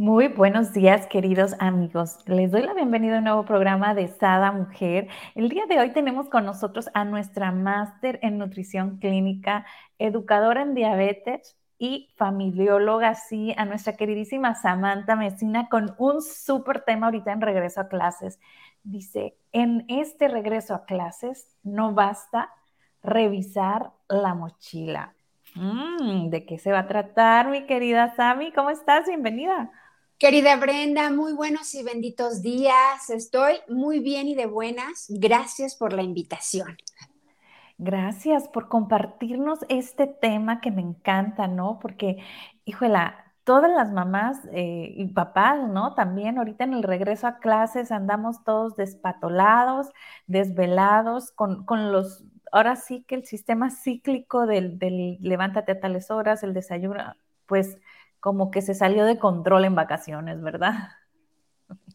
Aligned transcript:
Muy 0.00 0.28
buenos 0.28 0.72
días, 0.72 1.06
queridos 1.08 1.54
amigos. 1.58 2.20
Les 2.26 2.50
doy 2.50 2.62
la 2.62 2.72
bienvenida 2.72 3.16
a 3.16 3.18
un 3.18 3.24
nuevo 3.24 3.44
programa 3.44 3.92
de 3.92 4.08
Sada 4.08 4.50
Mujer. 4.50 5.08
El 5.34 5.50
día 5.50 5.66
de 5.66 5.78
hoy 5.78 5.92
tenemos 5.92 6.30
con 6.30 6.46
nosotros 6.46 6.88
a 6.94 7.04
nuestra 7.04 7.52
máster 7.52 8.18
en 8.22 8.38
nutrición 8.38 8.96
clínica, 8.96 9.66
educadora 9.98 10.62
en 10.62 10.74
diabetes 10.74 11.58
y 11.78 12.14
familióloga, 12.16 13.14
sí, 13.14 13.52
a 13.58 13.66
nuestra 13.66 13.92
queridísima 13.92 14.54
Samantha 14.54 15.16
Mesina 15.16 15.68
con 15.68 15.94
un 15.98 16.22
súper 16.22 16.80
tema 16.80 17.08
ahorita 17.08 17.32
en 17.32 17.42
regreso 17.42 17.82
a 17.82 17.88
clases. 17.88 18.40
Dice, 18.82 19.36
en 19.52 19.84
este 19.88 20.28
regreso 20.28 20.74
a 20.74 20.86
clases 20.86 21.58
no 21.62 21.92
basta 21.92 22.48
revisar 23.02 23.90
la 24.08 24.34
mochila. 24.34 25.12
Mm, 25.56 26.30
¿De 26.30 26.46
qué 26.46 26.56
se 26.56 26.72
va 26.72 26.78
a 26.78 26.86
tratar, 26.86 27.48
mi 27.50 27.66
querida 27.66 28.14
Sami? 28.16 28.50
¿Cómo 28.50 28.70
estás? 28.70 29.06
Bienvenida. 29.06 29.70
Querida 30.20 30.56
Brenda, 30.56 31.08
muy 31.10 31.32
buenos 31.32 31.74
y 31.74 31.82
benditos 31.82 32.42
días. 32.42 33.08
Estoy 33.08 33.54
muy 33.68 34.00
bien 34.00 34.28
y 34.28 34.34
de 34.34 34.44
buenas. 34.44 35.06
Gracias 35.08 35.74
por 35.74 35.94
la 35.94 36.02
invitación. 36.02 36.76
Gracias 37.78 38.46
por 38.46 38.68
compartirnos 38.68 39.60
este 39.70 40.06
tema 40.06 40.60
que 40.60 40.72
me 40.72 40.82
encanta, 40.82 41.46
¿no? 41.48 41.78
Porque, 41.80 42.18
híjola, 42.66 43.32
todas 43.44 43.70
las 43.70 43.92
mamás 43.92 44.40
eh, 44.52 44.92
y 44.94 45.06
papás, 45.06 45.66
¿no? 45.66 45.94
También 45.94 46.36
ahorita 46.36 46.64
en 46.64 46.74
el 46.74 46.82
regreso 46.82 47.26
a 47.26 47.38
clases 47.38 47.90
andamos 47.90 48.44
todos 48.44 48.76
despatolados, 48.76 49.86
desvelados, 50.26 51.30
con, 51.30 51.64
con 51.64 51.92
los, 51.92 52.24
ahora 52.52 52.76
sí 52.76 53.06
que 53.08 53.14
el 53.14 53.24
sistema 53.24 53.70
cíclico 53.70 54.44
del, 54.44 54.78
del 54.78 55.16
levántate 55.22 55.72
a 55.72 55.80
tales 55.80 56.10
horas, 56.10 56.42
el 56.42 56.52
desayuno, 56.52 57.16
pues 57.46 57.78
como 58.20 58.50
que 58.50 58.62
se 58.62 58.74
salió 58.74 59.04
de 59.04 59.18
control 59.18 59.64
en 59.64 59.74
vacaciones, 59.74 60.40
¿verdad? 60.42 60.90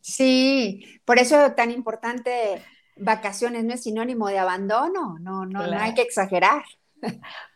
Sí, 0.01 0.83
por 1.05 1.19
eso 1.19 1.53
tan 1.53 1.71
importante 1.71 2.61
vacaciones 2.97 3.63
no 3.63 3.73
es 3.73 3.83
sinónimo 3.83 4.27
de 4.27 4.39
abandono, 4.39 5.19
no, 5.19 5.45
no, 5.45 5.67
no 5.67 5.79
hay 5.79 5.93
que 5.93 6.01
exagerar. 6.01 6.63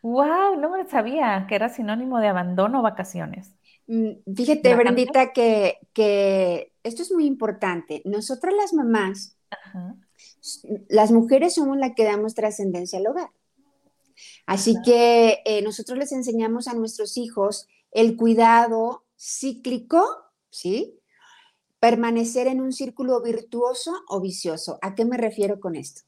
Wow, 0.02 0.60
no 0.60 0.70
me 0.70 0.88
sabía 0.88 1.46
que 1.48 1.56
era 1.56 1.70
sinónimo 1.70 2.20
de 2.20 2.28
abandono 2.28 2.82
vacaciones. 2.82 3.56
Mm, 3.88 4.34
fíjate, 4.36 4.76
Brendita, 4.76 5.34
que, 5.34 5.78
que, 5.94 6.74
esto 6.84 7.02
es 7.02 7.12
muy 7.12 7.26
importante. 7.26 8.02
Nosotras 8.06 8.54
las 8.54 8.74
mamás, 8.74 9.38
las 10.90 11.12
mujeres 11.12 11.56
somos 11.56 11.78
las 11.78 11.94
que 11.96 12.04
damos 12.04 12.36
trascendencia 12.36 13.00
al 13.00 13.08
hogar. 13.08 13.30
Así 14.46 14.76
que 14.84 15.40
eh, 15.46 15.62
nosotros 15.62 15.98
les 15.98 16.12
enseñamos 16.12 16.68
a 16.68 16.74
nuestros 16.74 17.18
hijos 17.18 17.68
el 17.92 18.16
cuidado 18.16 19.06
cíclico, 19.18 20.06
¿sí? 20.50 21.00
Permanecer 21.80 22.48
en 22.48 22.62
un 22.62 22.74
círculo 22.74 23.22
virtuoso 23.22 23.94
o 24.08 24.22
vicioso. 24.22 24.80
¿A 24.82 24.96
qué 24.96 25.06
me 25.06 25.18
refiero 25.18 25.60
con 25.60 25.76
esto? 25.76 26.02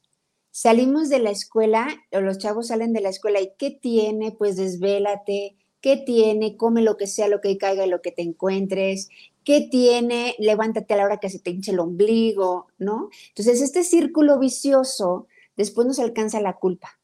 Salimos 0.50 1.08
de 1.08 1.18
la 1.18 1.30
escuela, 1.30 1.88
o 2.12 2.20
los 2.20 2.38
chavos 2.38 2.68
salen 2.68 2.92
de 2.92 3.00
la 3.00 3.08
escuela 3.08 3.40
y 3.40 3.52
¿qué 3.58 3.70
tiene? 3.70 4.32
Pues 4.32 4.56
desvélate. 4.56 5.56
¿Qué 5.80 5.96
tiene? 5.96 6.56
Come 6.56 6.82
lo 6.82 6.96
que 6.96 7.06
sea, 7.06 7.26
lo 7.26 7.40
que 7.40 7.56
caiga 7.58 7.86
y 7.86 7.90
lo 7.90 8.02
que 8.02 8.12
te 8.12 8.22
encuentres. 8.22 9.08
¿Qué 9.44 9.66
tiene? 9.70 10.36
Levántate 10.38 10.94
a 10.94 10.98
la 10.98 11.04
hora 11.04 11.20
que 11.20 11.30
se 11.30 11.40
te 11.40 11.50
hinche 11.50 11.72
el 11.72 11.80
ombligo, 11.80 12.68
¿no? 12.78 13.08
Entonces, 13.28 13.60
este 13.60 13.82
círculo 13.82 14.38
vicioso, 14.38 15.26
después 15.56 15.86
nos 15.86 15.98
alcanza 15.98 16.40
la 16.40 16.58
culpa 16.58 17.01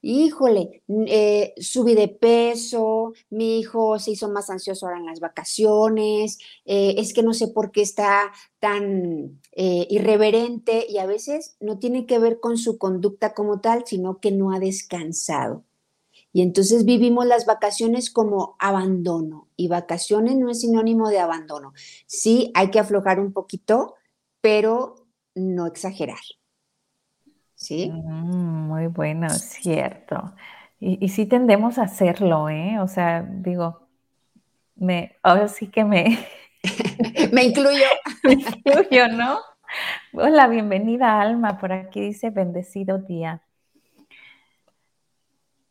híjole, 0.00 0.82
eh, 1.06 1.54
subí 1.58 1.94
de 1.94 2.08
peso, 2.08 3.12
mi 3.30 3.58
hijo 3.58 3.98
se 3.98 4.12
hizo 4.12 4.30
más 4.30 4.50
ansioso 4.50 4.86
ahora 4.86 4.98
en 4.98 5.06
las 5.06 5.20
vacaciones, 5.20 6.38
eh, 6.64 6.94
es 6.98 7.12
que 7.12 7.22
no 7.22 7.34
sé 7.34 7.48
por 7.48 7.72
qué 7.72 7.82
está 7.82 8.32
tan 8.60 9.40
eh, 9.52 9.86
irreverente 9.90 10.86
y 10.88 10.98
a 10.98 11.06
veces 11.06 11.56
no 11.60 11.78
tiene 11.78 12.06
que 12.06 12.18
ver 12.18 12.40
con 12.40 12.58
su 12.58 12.78
conducta 12.78 13.34
como 13.34 13.60
tal, 13.60 13.84
sino 13.86 14.20
que 14.20 14.30
no 14.30 14.52
ha 14.52 14.60
descansado. 14.60 15.64
Y 16.32 16.42
entonces 16.42 16.84
vivimos 16.84 17.26
las 17.26 17.46
vacaciones 17.46 18.10
como 18.10 18.56
abandono 18.58 19.48
y 19.56 19.68
vacaciones 19.68 20.36
no 20.36 20.50
es 20.50 20.60
sinónimo 20.60 21.08
de 21.08 21.18
abandono. 21.18 21.72
Sí, 22.06 22.52
hay 22.54 22.70
que 22.70 22.78
aflojar 22.78 23.18
un 23.18 23.32
poquito, 23.32 23.94
pero 24.40 25.06
no 25.34 25.66
exagerar. 25.66 26.18
¿Sí? 27.58 27.90
Mm, 27.90 28.68
muy 28.68 28.86
bueno, 28.86 29.28
cierto. 29.30 30.34
Y, 30.80 31.04
y, 31.04 31.08
sí 31.08 31.26
tendemos 31.26 31.78
a 31.78 31.82
hacerlo, 31.82 32.48
¿eh? 32.48 32.78
O 32.80 32.86
sea, 32.88 33.22
digo, 33.22 33.88
me, 34.76 35.16
ahora 35.22 35.48
sí 35.48 35.66
que 35.66 35.84
me... 35.84 36.26
me 37.32 37.44
incluyo. 37.44 37.84
me 38.22 38.34
incluyo, 38.34 39.08
¿no? 39.08 39.40
Hola, 40.12 40.46
bienvenida 40.46 41.20
Alma, 41.20 41.58
por 41.58 41.72
aquí 41.72 42.00
dice 42.00 42.30
bendecido 42.30 42.98
día. 42.98 43.42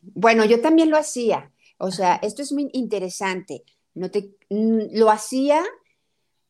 Bueno, 0.02 0.46
yo 0.46 0.62
también 0.62 0.90
lo 0.90 0.98
hacía. 0.98 1.52
O 1.78 1.92
sea, 1.92 2.16
esto 2.22 2.42
es 2.42 2.52
muy 2.52 2.70
interesante. 2.74 3.64
No 3.94 4.12
te, 4.12 4.36
lo 4.50 5.10
hacía 5.10 5.64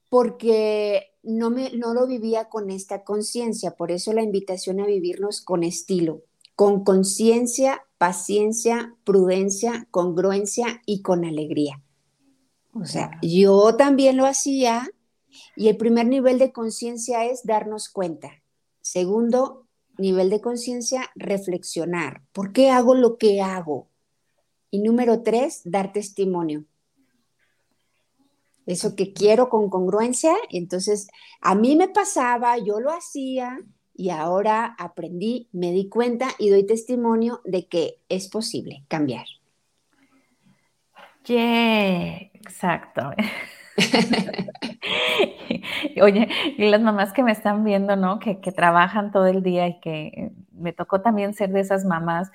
porque 0.10 1.12
no, 1.28 1.50
me, 1.50 1.72
no 1.72 1.94
lo 1.94 2.08
vivía 2.08 2.50
con 2.50 2.70
esta 2.70 3.04
conciencia, 3.04 3.72
por 3.76 3.92
eso 3.92 4.14
la 4.14 4.24
invitación 4.24 4.80
a 4.80 4.86
vivirnos 4.86 5.42
con 5.42 5.64
estilo, 5.64 6.24
con 6.56 6.84
conciencia, 6.84 7.84
paciencia, 7.98 8.96
prudencia, 9.04 9.88
congruencia 9.92 10.82
y 10.86 11.02
con 11.02 11.26
alegría. 11.26 11.84
O 12.74 12.86
sea, 12.86 13.12
yo 13.22 13.76
también 13.76 14.18
lo 14.18 14.26
hacía 14.26 14.90
y 15.56 15.68
el 15.68 15.78
primer 15.78 16.08
nivel 16.08 16.40
de 16.40 16.52
conciencia 16.52 17.26
es 17.26 17.44
darnos 17.44 17.90
cuenta. 17.90 18.32
Segundo 18.82 19.68
nivel 19.98 20.30
de 20.30 20.42
conciencia, 20.42 21.10
reflexionar. 21.16 22.22
¿Por 22.32 22.54
qué 22.54 22.70
hago 22.70 22.96
lo 22.96 23.18
que 23.18 23.42
hago? 23.42 23.90
Y 24.70 24.80
número 24.80 25.24
tres, 25.24 25.62
dar 25.66 25.92
testimonio 25.92 26.66
eso 28.68 28.96
que 28.96 29.14
quiero 29.14 29.50
con 29.50 29.70
congruencia. 29.70 30.36
Entonces 30.52 31.08
a 31.42 31.56
mí 31.56 31.76
me 31.76 31.88
pasaba, 31.88 32.58
yo 32.60 32.80
lo 32.80 32.92
hacía 32.92 33.58
y 33.96 34.12
ahora 34.12 34.76
aprendí, 34.78 35.50
me 35.52 35.72
di 35.72 35.90
cuenta 35.90 36.28
y 36.38 36.50
doy 36.50 36.68
testimonio 36.68 37.42
de 37.46 37.68
que 37.68 38.00
es 38.10 38.28
posible 38.28 38.84
cambiar. 38.88 39.26
Yeah, 41.26 42.18
exacto. 42.34 43.12
Oye, 46.02 46.28
y 46.58 46.70
las 46.70 46.82
mamás 46.82 47.12
que 47.12 47.24
me 47.24 47.32
están 47.32 47.64
viendo, 47.64 47.96
¿no? 47.96 48.20
Que, 48.20 48.40
que 48.40 48.52
trabajan 48.52 49.12
todo 49.12 49.28
el 49.28 49.44
día 49.44 49.68
y 49.68 49.80
que 49.80 50.32
me 50.52 50.74
tocó 50.74 51.02
también 51.02 51.34
ser 51.34 51.52
de 51.52 51.62
esas 51.62 51.86
mamás 51.86 52.32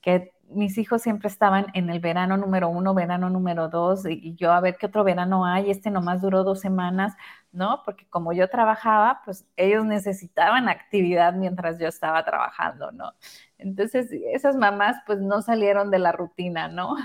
que 0.00 0.32
mis 0.50 0.78
hijos 0.78 1.02
siempre 1.02 1.28
estaban 1.28 1.66
en 1.74 1.90
el 1.90 2.00
verano 2.00 2.36
número 2.36 2.68
uno, 2.68 2.94
verano 2.94 3.30
número 3.30 3.68
dos, 3.68 4.06
y, 4.06 4.34
yo 4.34 4.52
a 4.52 4.60
ver 4.60 4.76
qué 4.76 4.86
otro 4.86 5.04
verano 5.04 5.44
hay, 5.44 5.70
este 5.70 5.90
nomás 5.90 6.20
duró 6.20 6.44
dos 6.44 6.60
semanas, 6.60 7.14
¿no? 7.52 7.82
Porque 7.84 8.06
como 8.08 8.32
yo 8.32 8.48
trabajaba, 8.48 9.22
pues 9.24 9.46
ellos 9.56 9.84
necesitaban 9.84 10.68
actividad 10.68 11.34
mientras 11.34 11.78
yo 11.78 11.88
estaba 11.88 12.24
trabajando, 12.24 12.92
¿no? 12.92 13.12
Entonces, 13.58 14.08
esas 14.32 14.56
mamás 14.56 14.96
pues 15.06 15.20
no 15.20 15.42
salieron 15.42 15.90
de 15.90 15.98
la 15.98 16.12
rutina, 16.12 16.68
¿no? 16.68 16.96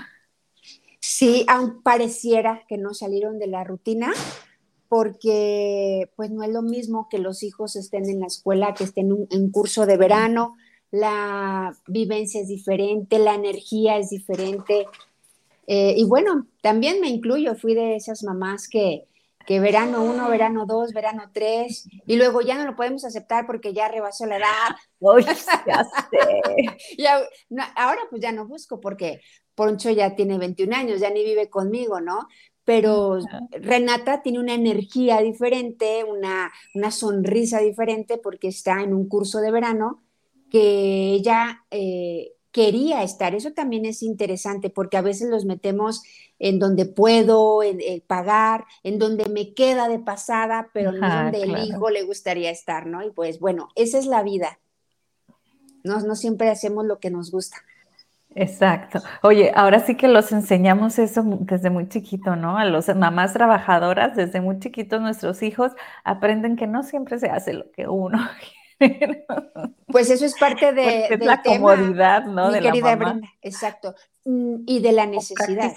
Sí, 1.00 1.44
aun 1.48 1.82
pareciera 1.82 2.64
que 2.68 2.78
no 2.78 2.94
salieron 2.94 3.38
de 3.38 3.46
la 3.46 3.64
rutina, 3.64 4.12
porque 4.88 6.10
pues 6.16 6.30
no 6.30 6.42
es 6.42 6.50
lo 6.50 6.62
mismo 6.62 7.08
que 7.08 7.18
los 7.18 7.42
hijos 7.42 7.76
estén 7.76 8.08
en 8.08 8.20
la 8.20 8.26
escuela, 8.26 8.74
que 8.74 8.84
estén 8.84 9.26
en 9.30 9.50
curso 9.50 9.86
de 9.86 9.96
verano, 9.96 10.56
la 10.90 11.76
vivencia 11.86 12.40
es 12.40 12.48
diferente, 12.48 13.18
la 13.18 13.34
energía 13.34 13.98
es 13.98 14.10
diferente. 14.10 14.86
Eh, 15.66 15.94
y 15.96 16.04
bueno, 16.04 16.46
también 16.62 17.00
me 17.00 17.08
incluyo, 17.08 17.54
fui 17.54 17.74
de 17.74 17.96
esas 17.96 18.22
mamás 18.22 18.68
que, 18.68 19.06
que 19.46 19.60
verano 19.60 20.04
uno, 20.04 20.28
verano 20.28 20.66
dos, 20.66 20.92
verano 20.92 21.30
tres, 21.32 21.88
y 22.06 22.16
luego 22.16 22.40
ya 22.40 22.56
no 22.56 22.64
lo 22.64 22.76
podemos 22.76 23.04
aceptar 23.04 23.46
porque 23.46 23.72
ya 23.72 23.88
rebasó 23.88 24.26
la 24.26 24.36
edad. 24.36 24.76
Uy, 25.00 25.24
ya 25.24 25.84
sé. 25.84 27.56
ahora 27.76 28.00
pues 28.10 28.22
ya 28.22 28.32
no 28.32 28.46
busco 28.46 28.80
porque 28.80 29.20
Poncho 29.54 29.90
ya 29.90 30.14
tiene 30.14 30.38
21 30.38 30.74
años, 30.76 31.00
ya 31.00 31.10
ni 31.10 31.24
vive 31.24 31.48
conmigo, 31.48 32.00
¿no? 32.00 32.28
pero 32.66 33.20
Renata 33.52 34.22
tiene 34.22 34.40
una 34.40 34.54
energía 34.54 35.20
diferente, 35.20 36.02
una, 36.02 36.52
una, 36.74 36.90
sonrisa 36.90 37.60
diferente 37.60 38.18
porque 38.18 38.48
está 38.48 38.82
en 38.82 38.92
un 38.92 39.08
curso 39.08 39.38
de 39.38 39.52
verano 39.52 40.02
que 40.50 41.12
ella 41.12 41.64
eh, 41.70 42.32
quería 42.52 43.02
estar. 43.02 43.34
Eso 43.34 43.52
también 43.52 43.84
es 43.84 44.02
interesante 44.02 44.70
porque 44.70 44.96
a 44.96 45.02
veces 45.02 45.28
los 45.28 45.44
metemos 45.44 46.02
en 46.38 46.58
donde 46.58 46.86
puedo 46.86 47.62
en, 47.62 47.80
pagar, 48.06 48.64
en 48.82 48.98
donde 48.98 49.28
me 49.28 49.54
queda 49.54 49.88
de 49.88 49.98
pasada, 49.98 50.68
pero 50.72 50.92
no 50.92 51.06
donde 51.06 51.42
el 51.42 51.58
hijo 51.64 51.90
le 51.90 52.02
gustaría 52.02 52.50
estar, 52.50 52.86
¿no? 52.86 53.04
Y 53.04 53.10
pues 53.10 53.40
bueno, 53.40 53.68
esa 53.74 53.98
es 53.98 54.06
la 54.06 54.22
vida. 54.22 54.58
No, 55.84 56.00
no 56.00 56.16
siempre 56.16 56.48
hacemos 56.48 56.84
lo 56.84 56.98
que 56.98 57.10
nos 57.10 57.30
gusta. 57.30 57.58
Exacto. 58.34 59.02
Oye, 59.22 59.50
ahora 59.54 59.80
sí 59.80 59.96
que 59.96 60.08
los 60.08 60.30
enseñamos 60.30 60.98
eso 60.98 61.22
desde 61.24 61.70
muy 61.70 61.88
chiquito, 61.88 62.36
¿no? 62.36 62.58
A 62.58 62.66
los 62.66 62.94
mamás 62.94 63.32
trabajadoras, 63.32 64.14
desde 64.14 64.42
muy 64.42 64.58
chiquitos 64.58 65.00
nuestros 65.00 65.42
hijos 65.42 65.72
aprenden 66.04 66.56
que 66.56 66.66
no 66.66 66.82
siempre 66.82 67.18
se 67.18 67.30
hace 67.30 67.54
lo 67.54 67.70
que 67.72 67.88
uno 67.88 68.18
Pues 69.86 70.10
eso 70.10 70.26
es 70.26 70.34
parte 70.34 70.72
de, 70.72 71.16
la 71.20 71.42
comodidad, 71.42 72.24
¿no? 72.26 72.50
de 72.50 72.60
querida 72.60 72.90
la 72.90 72.96
Brenda, 72.96 73.28
exacto. 73.40 73.94
Mm, 74.24 74.64
y 74.66 74.80
de 74.80 74.92
la 74.92 75.06
necesidad. 75.06 75.72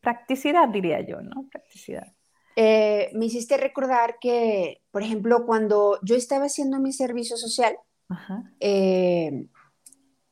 Practicidad, 0.00 0.68
diría 0.68 1.00
yo, 1.00 1.20
¿no? 1.22 1.48
Practicidad. 1.50 2.12
Eh, 2.56 3.10
me 3.14 3.24
hiciste 3.24 3.56
recordar 3.56 4.18
que, 4.20 4.82
por 4.90 5.02
ejemplo, 5.02 5.44
cuando 5.46 5.98
yo 6.02 6.14
estaba 6.14 6.44
haciendo 6.44 6.78
mi 6.78 6.92
servicio 6.92 7.36
social, 7.36 7.76
eh, 8.60 9.48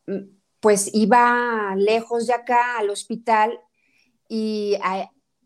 mm, 0.06 0.20
pues 0.60 0.90
iba 0.92 1.74
lejos 1.76 2.26
de 2.26 2.34
acá 2.34 2.78
al 2.78 2.90
hospital 2.90 3.58
y 4.28 4.76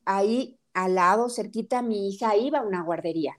ahí 0.04 0.58
al 0.74 0.96
lado, 0.96 1.30
cerquita, 1.30 1.80
mi 1.80 2.08
hija 2.08 2.36
iba 2.36 2.58
a 2.58 2.66
una 2.66 2.82
guardería 2.82 3.38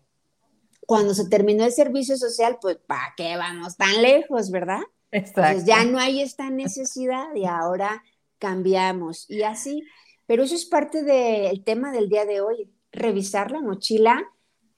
cuando 0.87 1.13
se 1.13 1.27
terminó 1.27 1.65
el 1.65 1.73
servicio 1.73 2.15
social, 2.15 2.59
pues 2.61 2.77
¿para 2.77 3.13
qué 3.17 3.35
vamos 3.35 3.75
tan 3.75 4.01
lejos, 4.01 4.49
verdad? 4.51 4.79
Entonces 5.11 5.65
ya 5.65 5.83
no 5.83 5.99
hay 5.99 6.21
esta 6.21 6.49
necesidad 6.49 7.27
y 7.35 7.43
ahora 7.45 8.03
cambiamos 8.39 9.29
y 9.29 9.43
así. 9.43 9.83
Pero 10.25 10.43
eso 10.43 10.55
es 10.55 10.65
parte 10.65 11.03
del 11.03 11.61
tema 11.65 11.91
del 11.91 12.07
día 12.07 12.25
de 12.25 12.39
hoy, 12.39 12.71
revisar 12.93 13.51
la 13.51 13.59
mochila, 13.61 14.23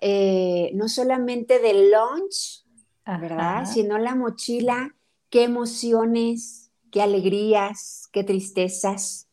eh, 0.01 0.71
no 0.73 0.89
solamente 0.89 1.59
del 1.59 1.91
lunch, 1.91 2.65
¿verdad? 3.05 3.65
Sino 3.71 3.99
la 3.99 4.15
mochila, 4.15 4.95
qué 5.29 5.43
emociones, 5.43 6.71
qué 6.91 7.03
alegrías, 7.03 8.09
qué 8.11 8.23
tristezas, 8.23 9.27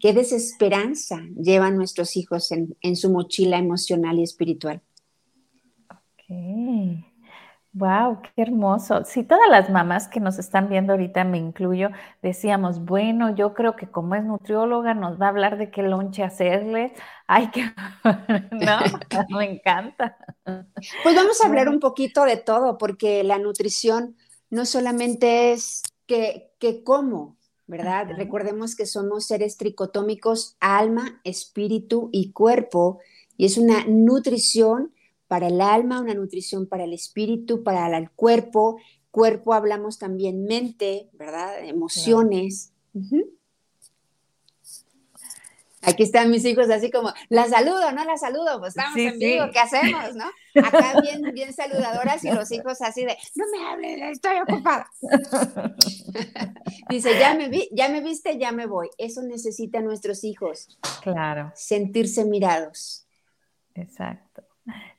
qué 0.00 0.12
desesperanza 0.12 1.22
llevan 1.40 1.76
nuestros 1.76 2.16
hijos 2.16 2.50
en 2.50 2.96
su 2.96 3.12
mochila 3.12 3.58
emocional 3.58 4.18
y 4.18 4.24
espiritual. 4.24 4.82
Wow, 6.28 8.22
qué 8.22 8.40
hermoso. 8.40 9.04
Sí, 9.04 9.22
todas 9.22 9.50
las 9.50 9.68
mamás 9.68 10.08
que 10.08 10.18
nos 10.18 10.38
están 10.38 10.70
viendo 10.70 10.94
ahorita, 10.94 11.24
me 11.24 11.36
incluyo, 11.36 11.90
decíamos, 12.22 12.82
bueno, 12.82 13.34
yo 13.34 13.52
creo 13.52 13.76
que 13.76 13.90
como 13.90 14.14
es 14.14 14.24
nutrióloga 14.24 14.94
nos 14.94 15.20
va 15.20 15.26
a 15.26 15.28
hablar 15.28 15.58
de 15.58 15.70
qué 15.70 15.82
lonche 15.82 16.22
hacerle. 16.22 16.94
Ay, 17.26 17.50
que 17.50 17.64
no, 18.50 18.78
me 19.36 19.52
encanta. 19.52 20.16
Pues 21.02 21.14
vamos 21.14 21.42
a 21.42 21.48
hablar 21.48 21.68
un 21.68 21.78
poquito 21.78 22.24
de 22.24 22.38
todo, 22.38 22.78
porque 22.78 23.22
la 23.24 23.38
nutrición 23.38 24.16
no 24.48 24.64
solamente 24.64 25.52
es 25.52 25.82
que, 26.06 26.52
que 26.58 26.82
cómo, 26.82 27.36
¿verdad? 27.66 28.06
Recordemos 28.16 28.74
que 28.74 28.86
somos 28.86 29.26
seres 29.26 29.58
tricotómicos, 29.58 30.56
alma, 30.60 31.20
espíritu 31.24 32.08
y 32.10 32.32
cuerpo, 32.32 33.00
y 33.36 33.44
es 33.44 33.58
una 33.58 33.84
nutrición 33.86 34.94
para 35.28 35.48
el 35.48 35.60
alma, 35.60 36.00
una 36.00 36.14
nutrición 36.14 36.66
para 36.66 36.84
el 36.84 36.92
espíritu, 36.92 37.62
para 37.62 37.96
el 37.96 38.10
cuerpo. 38.10 38.78
Cuerpo 39.10 39.54
hablamos 39.54 39.98
también 39.98 40.44
mente, 40.44 41.08
¿verdad? 41.12 41.64
Emociones. 41.64 42.72
Aquí 45.86 46.02
están 46.02 46.32
mis 46.32 46.44
hijos 46.44 46.68
así 46.68 46.90
como, 46.90 47.12
la 47.28 47.46
saludo, 47.46 47.92
no 47.92 48.04
la 48.04 48.16
saludo, 48.16 48.58
pues 48.58 48.76
estamos 48.76 48.96
en 48.96 49.20
vivo, 49.20 49.44
¿qué 49.52 49.60
hacemos, 49.60 50.16
no? 50.16 50.24
Acá 50.64 51.00
bien, 51.00 51.22
bien 51.32 51.52
saludadoras 51.52 52.24
y 52.24 52.32
los 52.32 52.50
hijos 52.50 52.82
así 52.82 53.04
de, 53.04 53.16
no 53.36 53.44
me 53.52 53.68
hables, 53.68 54.16
estoy 54.16 54.38
ocupada. 54.40 54.90
Dice, 56.88 57.16
ya 57.20 57.34
me, 57.34 57.48
vi, 57.48 57.68
ya 57.70 57.88
me 57.88 58.00
viste, 58.00 58.36
ya 58.36 58.50
me 58.50 58.66
voy. 58.66 58.90
Eso 58.98 59.22
necesitan 59.22 59.84
nuestros 59.84 60.24
hijos. 60.24 60.76
Claro. 61.02 61.52
Sentirse 61.54 62.24
mirados. 62.24 63.06
Exacto. 63.74 64.42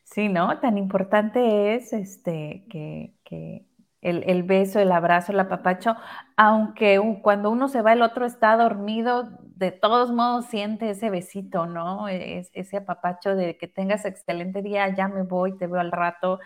Sí, 0.04 0.30
¿no? 0.30 0.60
Tan 0.60 0.78
importante 0.78 1.76
es 1.76 1.94
este, 1.94 2.66
que, 2.70 3.66
el, 4.02 4.44
beso, 4.44 4.80
el 4.80 4.92
abrazo, 4.92 5.32
el 5.34 5.40
apapacho, 5.40 5.96
aunque 6.38 7.00
cuando 7.22 7.52
uno 7.52 7.68
se 7.68 7.82
va, 7.82 7.94
el 7.94 8.02
otro 8.02 8.26
está 8.26 8.56
dormido, 8.56 9.30
de 9.42 9.72
todos 9.72 10.12
modos 10.12 10.46
siente 10.46 10.90
ese 10.92 11.10
besito, 11.10 11.66
¿no? 11.66 12.08
Es, 12.08 12.50
ese 12.54 12.78
apapacho 12.78 13.36
de 13.36 13.58
que 13.58 13.68
tengas 13.68 14.06
excelente 14.06 14.62
día, 14.62 14.94
ya 14.96 15.08
me 15.10 15.24
voy, 15.24 15.58
te 15.58 15.68
veo 15.68 15.82
al 15.82 15.92
rato, 15.92 16.40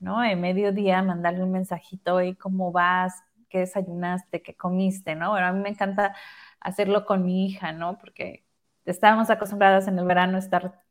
¿no? 0.00 0.24
En 0.24 0.40
mediodía 0.40 1.02
mandarle 1.02 1.44
un 1.44 1.52
mensajito, 1.52 2.22
y 2.22 2.34
¿cómo 2.36 2.72
vas? 2.72 3.22
¿Qué 3.48 3.58
desayunaste? 3.60 4.42
¿Qué 4.42 4.56
comiste? 4.56 5.14
¿no? 5.14 5.30
Bueno, 5.30 5.46
a 5.48 5.52
mí 5.52 5.60
me 5.60 5.68
encanta 5.70 6.14
hacerlo 6.60 7.04
con 7.06 7.24
mi 7.24 7.46
hija, 7.46 7.72
¿no? 7.72 7.98
Porque 7.98 8.44
estábamos 8.86 9.30
acostumbradas 9.30 9.88
en 9.88 9.98
el 9.98 10.06
verano 10.06 10.36
a 10.36 10.40
estar 10.40 10.82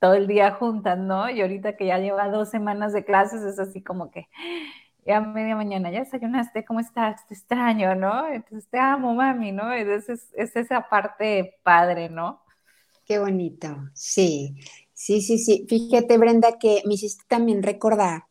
todo 0.00 0.14
el 0.14 0.26
día 0.26 0.52
juntas, 0.52 0.98
¿no? 0.98 1.28
Y 1.30 1.40
ahorita 1.40 1.76
que 1.76 1.86
ya 1.86 1.98
lleva 1.98 2.28
dos 2.28 2.50
semanas 2.50 2.92
de 2.92 3.04
clases, 3.04 3.42
es 3.42 3.58
así 3.58 3.82
como 3.82 4.10
que 4.10 4.28
ya 5.06 5.20
media 5.20 5.56
mañana, 5.56 5.90
ya 5.90 6.00
desayunaste, 6.00 6.64
¿cómo 6.64 6.80
estás? 6.80 7.26
Te 7.26 7.34
extraño, 7.34 7.94
¿no? 7.94 8.28
Entonces 8.28 8.68
te 8.70 8.78
amo, 8.78 9.14
mami, 9.14 9.52
¿no? 9.52 9.72
Entonces 9.72 10.28
es, 10.34 10.54
esa 10.54 10.88
parte 10.88 11.54
padre, 11.62 12.10
¿no? 12.10 12.42
Qué 13.04 13.18
bonito, 13.18 13.74
sí, 13.94 14.56
sí, 14.92 15.22
sí, 15.22 15.38
sí. 15.38 15.64
Fíjate, 15.66 16.18
Brenda, 16.18 16.58
que 16.58 16.82
me 16.84 16.94
hiciste 16.94 17.24
también 17.26 17.62
recordar, 17.62 18.24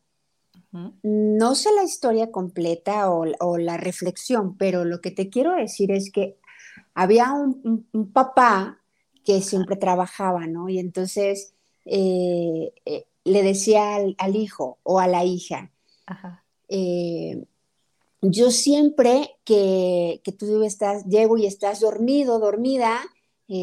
no 1.01 1.55
sé 1.55 1.69
la 1.73 1.83
historia 1.83 2.29
completa 2.29 3.09
o, 3.09 3.57
la 3.57 3.77
reflexión, 3.77 4.55
pero 4.57 4.85
lo 4.85 5.01
que 5.01 5.09
te 5.09 5.29
quiero 5.29 5.55
decir 5.55 5.91
es 5.91 6.11
que 6.11 6.37
había 6.93 7.31
un 7.33 8.11
papá 8.13 8.79
que 9.27 9.41
siempre 9.41 9.75
trabajaba, 9.75 10.47
¿no? 10.47 10.69
Y 10.69 10.79
entonces 10.79 11.56
eh, 11.87 12.73
eh, 12.85 13.05
le 13.23 13.43
decía 13.43 13.95
al, 13.95 14.35
hijo 14.35 14.79
o 14.83 14.99
a 14.99 15.07
la 15.07 15.23
hija, 15.25 15.71
eh, 16.69 17.45
yo 18.21 18.51
siempre 18.51 19.37
que, 19.43 20.21
tú 20.37 20.63
estás, 20.63 21.05
llego 21.05 21.37
y 21.37 21.45
estás 21.45 21.79
dormido, 21.79 22.39
dormida, 22.39 22.99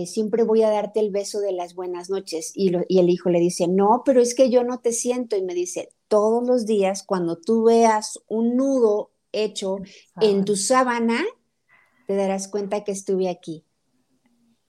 siempre 0.07 0.45
voy 0.45 0.63
a 0.63 0.71
darte 0.71 1.01
el 1.01 1.11
beso 1.11 1.41
de 1.41 1.53
las 1.53 1.75
buenas 1.75 2.09
noches. 2.09 2.53
Y, 2.55 2.73
y, 2.89 2.99
el 2.99 3.11
hijo 3.11 3.29
le 3.29 3.41
dice, 3.41 3.69
no, 3.69 4.03
pero 4.05 4.21
es 4.21 4.35
que 4.35 4.49
yo 4.49 4.65
no 4.65 4.81
te 4.81 4.93
siento. 4.93 5.37
Y 5.37 5.43
me 5.43 5.55
dice, 5.55 5.91
todos 6.09 6.47
los 6.47 6.65
días 6.65 7.03
cuando 7.03 7.37
tú 7.37 7.65
veas 7.65 8.19
un 8.29 8.57
nudo 8.57 9.11
hecho 9.33 9.79
en 10.21 10.45
tu 10.45 10.57
sábana, 10.57 11.23
te 12.07 12.15
darás 12.15 12.49
cuenta 12.49 12.85
que 12.85 12.93
estuve 12.93 13.29
aquí. 13.29 13.65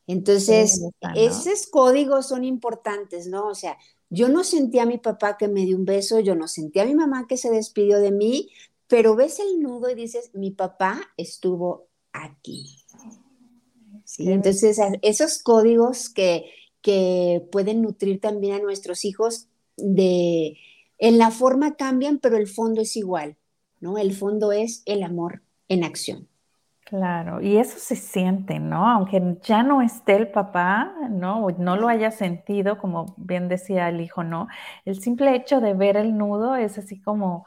Entonces, 0.08 0.82
esos 1.16 1.68
códigos 1.68 2.28
son 2.28 2.44
importantes, 2.44 3.28
¿no? 3.28 3.48
O 3.48 3.56
sea, 3.56 3.78
yo 4.10 4.30
no 4.30 4.44
sentí 4.44 4.80
a 4.80 4.86
mi 4.86 4.98
papá 4.98 5.38
que 5.38 5.48
me 5.48 5.66
dio 5.66 5.78
un 5.78 5.86
beso, 5.86 6.20
yo 6.20 6.36
no 6.36 6.48
sentí 6.48 6.80
a 6.80 6.86
mi 6.86 6.94
mamá 6.94 7.26
que 7.28 7.38
se 7.38 7.50
despidió 7.50 8.00
de 8.00 8.12
mí, 8.12 8.50
pero 8.88 9.16
ves 9.16 9.40
el 9.40 9.60
nudo 9.60 9.90
y 9.90 9.96
dices, 9.96 10.30
mi 10.34 10.52
papá 10.52 11.02
estuvo 11.18 11.88
aquí. 12.14 12.84
¿Sí? 14.04 14.32
Entonces, 14.32 14.80
esos 15.02 15.42
códigos 15.42 16.10
que, 16.10 16.46
que 16.82 17.48
pueden 17.52 17.82
nutrir 17.82 18.22
también 18.22 18.56
a 18.56 18.60
nuestros 18.60 19.06
hijos 19.06 19.48
de, 19.78 20.58
en 21.00 21.18
la 21.18 21.32
forma 21.32 21.76
cambian, 21.76 22.20
pero 22.20 22.38
el 22.38 22.48
fondo 22.48 22.82
es 22.82 22.96
igual, 22.96 23.38
¿no? 23.80 23.98
El 23.98 24.14
fondo 24.14 24.52
es 24.52 24.84
el 24.86 25.02
amor 25.02 25.42
en 25.68 25.84
acción. 25.84 26.28
Claro, 26.86 27.42
y 27.42 27.58
eso 27.58 27.80
se 27.80 27.96
siente, 27.96 28.60
¿no? 28.60 28.88
Aunque 28.88 29.40
ya 29.42 29.64
no 29.64 29.82
esté 29.82 30.16
el 30.18 30.30
papá, 30.30 30.94
¿no? 31.10 31.48
no 31.58 31.78
lo 31.78 31.88
haya 31.88 32.12
sentido, 32.12 32.78
como 32.78 33.16
bien 33.18 33.48
decía 33.48 33.90
el 33.90 34.02
hijo, 34.02 34.24
¿no? 34.24 34.48
El 34.86 35.02
simple 35.02 35.36
hecho 35.36 35.62
de 35.62 35.74
ver 35.74 35.98
el 35.98 36.16
nudo 36.16 36.56
es 36.56 36.78
así 36.78 37.02
como, 37.02 37.44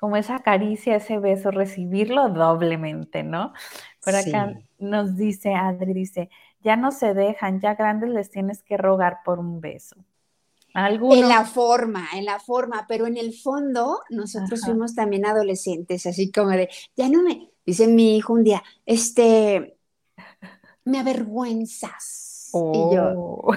como 0.00 0.16
esa 0.16 0.38
caricia, 0.38 0.96
ese 0.96 1.18
beso, 1.18 1.50
recibirlo 1.50 2.30
doblemente, 2.30 3.22
¿no? 3.22 3.52
Por 4.02 4.14
acá 4.14 4.54
nos 4.78 5.16
dice 5.16 5.52
Adri, 5.54 5.92
dice, 5.92 6.30
ya 6.62 6.76
no 6.76 6.90
se 6.90 7.12
dejan, 7.12 7.60
ya 7.60 7.74
grandes 7.74 8.08
les 8.08 8.30
tienes 8.30 8.62
que 8.62 8.78
rogar 8.78 9.18
por 9.22 9.38
un 9.38 9.60
beso. 9.60 9.96
En 10.74 11.28
la 11.28 11.44
forma, 11.44 12.06
en 12.14 12.24
la 12.24 12.38
forma, 12.40 12.86
pero 12.88 13.06
en 13.06 13.18
el 13.18 13.34
fondo 13.34 14.00
nosotros 14.08 14.62
fuimos 14.64 14.94
también 14.94 15.26
adolescentes, 15.26 16.06
así 16.06 16.30
como 16.30 16.50
de, 16.50 16.68
ya 16.96 17.08
no 17.08 17.22
me, 17.22 17.50
Dice 17.68 17.86
mi 17.86 18.16
hijo 18.16 18.32
un 18.32 18.44
día, 18.44 18.62
este, 18.86 19.76
me 20.86 21.00
avergüenzas. 21.00 22.48
Y 22.54 22.94
yo, 22.94 23.12
oh. 23.14 23.54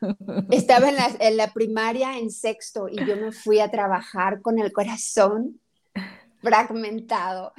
estaba 0.50 0.88
en 0.88 0.94
la, 0.94 1.10
en 1.18 1.36
la 1.36 1.52
primaria 1.52 2.16
en 2.16 2.30
sexto 2.30 2.88
y 2.88 3.04
yo 3.04 3.16
me 3.16 3.32
fui 3.32 3.60
a 3.60 3.70
trabajar 3.70 4.40
con 4.40 4.58
el 4.58 4.72
corazón 4.72 5.60
fragmentado. 6.42 7.52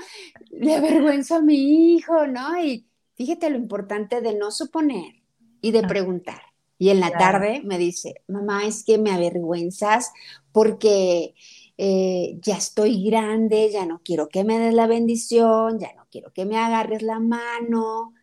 Le 0.50 0.74
avergüenzo 0.74 1.36
a 1.36 1.42
mi 1.44 1.94
hijo, 1.94 2.26
¿no? 2.26 2.60
Y 2.60 2.88
fíjate 3.14 3.52
lo 3.52 3.58
importante 3.58 4.22
de 4.22 4.34
no 4.34 4.50
suponer 4.50 5.22
y 5.62 5.70
de 5.70 5.82
ah. 5.84 5.88
preguntar. 5.88 6.42
Y 6.80 6.90
en 6.90 7.00
la 7.00 7.12
tarde 7.12 7.62
me 7.64 7.78
dice, 7.78 8.24
mamá, 8.28 8.66
es 8.66 8.84
que 8.84 8.98
me 8.98 9.12
avergüenzas 9.12 10.12
porque 10.52 11.36
eh, 11.78 12.38
ya 12.42 12.58
estoy 12.58 13.04
grande, 13.04 13.70
ya 13.72 13.86
no 13.86 14.02
quiero 14.04 14.30
que 14.30 14.44
me 14.44 14.60
des 14.60 14.74
la 14.74 14.88
bendición, 14.88 15.80
ya 15.80 15.94
no 15.96 16.06
quiero 16.10 16.32
que 16.32 16.46
me 16.46 16.58
agarres 16.58 17.02
la 17.02 17.20
mano. 17.20 18.14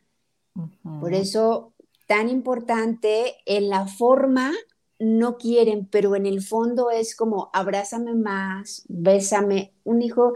Por 1.00 1.14
eso, 1.14 1.72
tan 2.06 2.28
importante, 2.28 3.36
en 3.46 3.68
la 3.68 3.86
forma 3.86 4.52
no 4.98 5.36
quieren, 5.36 5.86
pero 5.86 6.14
en 6.14 6.26
el 6.26 6.42
fondo 6.42 6.90
es 6.90 7.16
como 7.16 7.50
abrázame 7.52 8.14
más, 8.14 8.84
bésame. 8.88 9.72
Un 9.84 10.02
hijo 10.02 10.34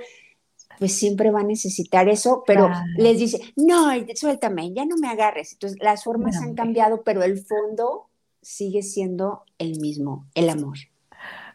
pues 0.78 0.92
siempre 0.92 1.30
va 1.30 1.40
a 1.40 1.44
necesitar 1.44 2.08
eso, 2.08 2.42
pero 2.46 2.68
les 2.98 3.18
dice, 3.18 3.40
no, 3.56 3.90
suéltame, 4.14 4.74
ya 4.74 4.84
no 4.84 4.96
me 4.96 5.08
agarres. 5.08 5.54
Entonces, 5.54 5.78
las 5.80 6.04
formas 6.04 6.36
han 6.36 6.54
cambiado, 6.54 7.02
pero 7.02 7.22
el 7.22 7.38
fondo 7.38 8.08
sigue 8.42 8.82
siendo 8.82 9.44
el 9.58 9.80
mismo, 9.80 10.26
el 10.34 10.50
amor. 10.50 10.76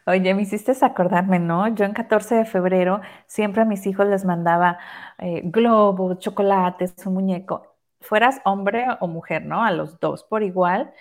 Oye, 0.06 0.34
me 0.34 0.42
hiciste 0.42 0.72
acordarme, 0.84 1.38
¿no? 1.38 1.68
Yo 1.74 1.84
en 1.84 1.92
14 1.92 2.34
de 2.34 2.44
febrero 2.44 3.00
siempre 3.26 3.62
a 3.62 3.64
mis 3.64 3.86
hijos 3.86 4.06
les 4.06 4.24
mandaba 4.24 4.78
eh, 5.18 5.42
globos, 5.44 6.18
chocolates, 6.18 6.94
un 7.06 7.14
muñeco, 7.14 7.76
fueras 8.00 8.40
hombre 8.44 8.86
o 9.00 9.06
mujer, 9.08 9.44
¿no? 9.44 9.62
A 9.64 9.70
los 9.70 10.00
dos 10.00 10.24
por 10.24 10.42
igual, 10.42 10.92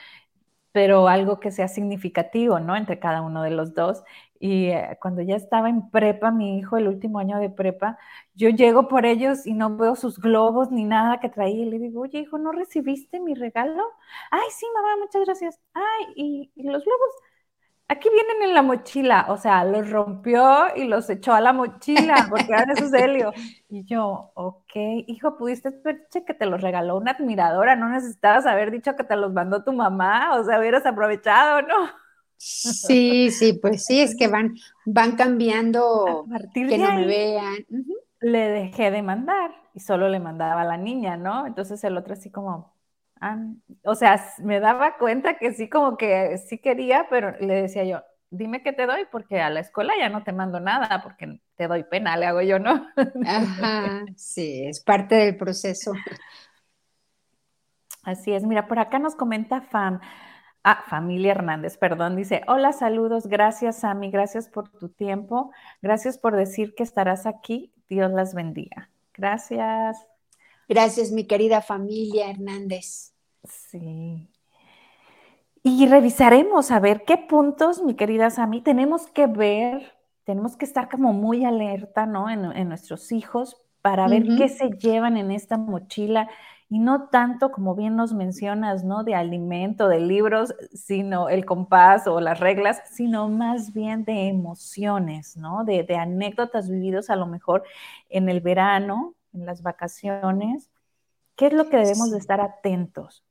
pero 0.71 1.07
algo 1.09 1.39
que 1.39 1.51
sea 1.51 1.67
significativo, 1.69 2.59
¿no? 2.59 2.75
Entre 2.77 2.99
cada 2.99 3.21
uno 3.23 3.43
de 3.43 3.51
los 3.51 3.73
dos. 3.75 4.03
Y 4.39 4.67
eh, 4.69 4.97
cuando 5.01 5.21
ya 5.23 5.35
estaba 5.37 5.69
en 5.69 5.89
prepa, 5.91 6.31
mi 6.31 6.59
hijo, 6.59 6.77
el 6.77 6.87
último 6.89 7.19
año 7.19 7.39
de 7.39 7.49
prepa, 7.49 7.97
yo 8.35 8.49
llego 8.49 8.87
por 8.89 9.05
ellos 9.05 9.45
y 9.47 9.53
no 9.53 9.75
veo 9.77 9.95
sus 9.95 10.19
globos 10.19 10.71
ni 10.71 10.85
nada 10.85 11.19
que 11.21 11.29
traía. 11.29 11.65
Y 11.65 11.69
le 11.69 11.79
digo, 11.79 12.01
oye, 12.01 12.19
hijo, 12.21 12.37
¿no 12.39 12.51
recibiste 12.53 13.19
mi 13.19 13.35
regalo? 13.35 13.83
Ay, 14.31 14.47
sí, 14.51 14.65
mamá, 14.75 14.97
muchas 14.97 15.25
gracias. 15.25 15.59
Ay, 15.73 16.05
¿y, 16.15 16.51
los 16.63 16.83
globos? 16.85 17.11
Aquí 17.91 18.07
vienen 18.09 18.41
en 18.43 18.53
la 18.53 18.61
mochila. 18.61 19.25
O 19.27 19.35
sea, 19.35 19.65
los 19.65 19.89
rompió 19.89 20.73
y 20.77 20.85
los 20.85 21.09
echó 21.09 21.33
a 21.33 21.41
la 21.41 21.51
mochila 21.51 22.27
porque 22.29 22.45
eran 22.53 22.69
esos 22.69 22.93
helio. 22.93 23.33
Y 23.73 23.85
yo, 23.85 24.31
ok, 24.33 24.73
hijo, 25.07 25.37
pudiste 25.37 25.69
ver 25.83 26.07
que 26.25 26.33
te 26.33 26.45
los 26.45 26.61
regaló 26.61 26.97
una 26.97 27.11
admiradora. 27.11 27.75
No 27.75 27.89
necesitabas 27.89 28.45
haber 28.45 28.71
dicho 28.71 28.95
que 28.95 29.03
te 29.03 29.15
los 29.15 29.33
mandó 29.33 29.63
tu 29.63 29.73
mamá. 29.73 30.37
O 30.39 30.43
sea, 30.43 30.59
hubieras 30.59 30.85
aprovechado, 30.85 31.61
¿no? 31.61 31.75
Sí, 32.37 33.29
sí, 33.31 33.53
pues 33.53 33.85
sí, 33.85 34.01
es 34.01 34.15
que 34.15 34.27
van, 34.27 34.55
van 34.85 35.15
cambiando, 35.15 36.25
que 36.53 36.77
no 36.77 36.93
me 36.93 37.05
vean. 37.05 37.65
Le 38.19 38.39
dejé 38.39 38.91
de 38.91 39.01
mandar 39.03 39.51
y 39.73 39.79
solo 39.81 40.09
le 40.09 40.19
mandaba 40.19 40.61
a 40.61 40.65
la 40.65 40.77
niña, 40.77 41.17
¿no? 41.17 41.45
Entonces 41.45 41.83
el 41.83 41.97
otro 41.97 42.13
así 42.13 42.29
como, 42.29 42.51
ah", 42.51 42.70
o 43.83 43.95
sea, 43.95 44.23
me 44.39 44.59
daba 44.59 44.97
cuenta 44.97 45.37
que 45.37 45.53
sí, 45.53 45.69
como 45.69 45.97
que 45.97 46.37
sí 46.37 46.57
quería, 46.57 47.07
pero 47.09 47.37
le 47.39 47.61
decía 47.61 47.83
yo, 47.83 48.01
dime 48.31 48.63
qué 48.63 48.73
te 48.73 48.87
doy, 48.87 49.05
porque 49.11 49.41
a 49.41 49.49
la 49.49 49.59
escuela 49.59 49.93
ya 49.99 50.09
no 50.09 50.23
te 50.23 50.33
mando 50.33 50.59
nada, 50.59 51.01
porque 51.03 51.39
te 51.55 51.67
doy 51.67 51.83
pena, 51.83 52.17
le 52.17 52.25
hago 52.25 52.41
yo, 52.41 52.59
¿no? 52.59 52.87
Ajá, 53.25 54.05
sí, 54.15 54.65
es 54.65 54.81
parte 54.81 55.15
del 55.15 55.37
proceso. 55.37 55.93
Así 58.03 58.33
es, 58.33 58.43
mira, 58.43 58.67
por 58.67 58.79
acá 58.79 58.97
nos 58.97 59.15
comenta 59.15 59.61
Fam. 59.61 59.99
Ah, 60.63 60.83
familia 60.87 61.31
Hernández, 61.31 61.77
perdón, 61.77 62.15
dice, 62.15 62.43
hola, 62.47 62.71
saludos, 62.71 63.27
gracias 63.27 63.79
Sammy, 63.79 64.11
gracias 64.11 64.47
por 64.47 64.69
tu 64.69 64.89
tiempo, 64.89 65.51
gracias 65.81 66.19
por 66.19 66.35
decir 66.35 66.75
que 66.75 66.83
estarás 66.83 67.25
aquí, 67.25 67.73
Dios 67.89 68.11
las 68.11 68.35
bendiga. 68.35 68.89
Gracias. 69.13 69.97
Gracias, 70.67 71.11
mi 71.11 71.25
querida 71.27 71.61
familia 71.61 72.29
Hernández. 72.29 73.10
Sí. 73.71 74.27
Y 75.63 75.87
revisaremos 75.87 76.71
a 76.71 76.79
ver 76.79 77.03
qué 77.05 77.17
puntos, 77.17 77.81
mi 77.81 77.93
querida 77.95 78.29
Sammy, 78.29 78.61
tenemos 78.61 79.07
que 79.07 79.27
ver, 79.27 79.93
tenemos 80.25 80.57
que 80.57 80.65
estar 80.65 80.89
como 80.89 81.13
muy 81.13 81.45
alerta, 81.45 82.05
¿no? 82.05 82.29
En, 82.29 82.67
nuestros 82.67 83.11
hijos 83.13 83.61
para 83.81 84.07
ver 84.07 84.25
qué 84.37 84.49
se 84.49 84.69
llevan 84.71 85.15
en 85.17 85.31
esta 85.31 85.57
mochila 85.57 86.27
y 86.67 86.79
no 86.79 87.09
tanto 87.09 87.51
como 87.51 87.75
bien 87.75 87.95
nos 87.95 88.13
mencionas, 88.13 88.83
¿no? 88.83 89.03
De 89.05 89.15
alimento, 89.15 89.87
de 89.87 89.99
libros, 90.01 90.53
sino 90.73 91.29
el 91.29 91.45
compás 91.45 92.07
o 92.07 92.19
las 92.19 92.39
reglas, 92.39 92.81
sino 92.91 93.29
más 93.29 93.71
bien 93.73 94.03
de 94.03 94.27
emociones, 94.27 95.37
¿no? 95.37 95.63
De, 95.63 95.85
anécdotas 95.95 96.69
vividas 96.69 97.09
a 97.09 97.15
lo 97.15 97.25
mejor 97.25 97.63
en 98.09 98.27
el 98.27 98.41
verano, 98.41 99.15
en 99.33 99.45
las 99.45 99.61
vacaciones. 99.61 100.69
¿Qué 101.35 101.47
es 101.47 101.53
lo 101.53 101.69
que 101.69 101.77
debemos 101.77 102.11
de 102.11 102.17
estar 102.17 102.41
atentos? 102.41 103.23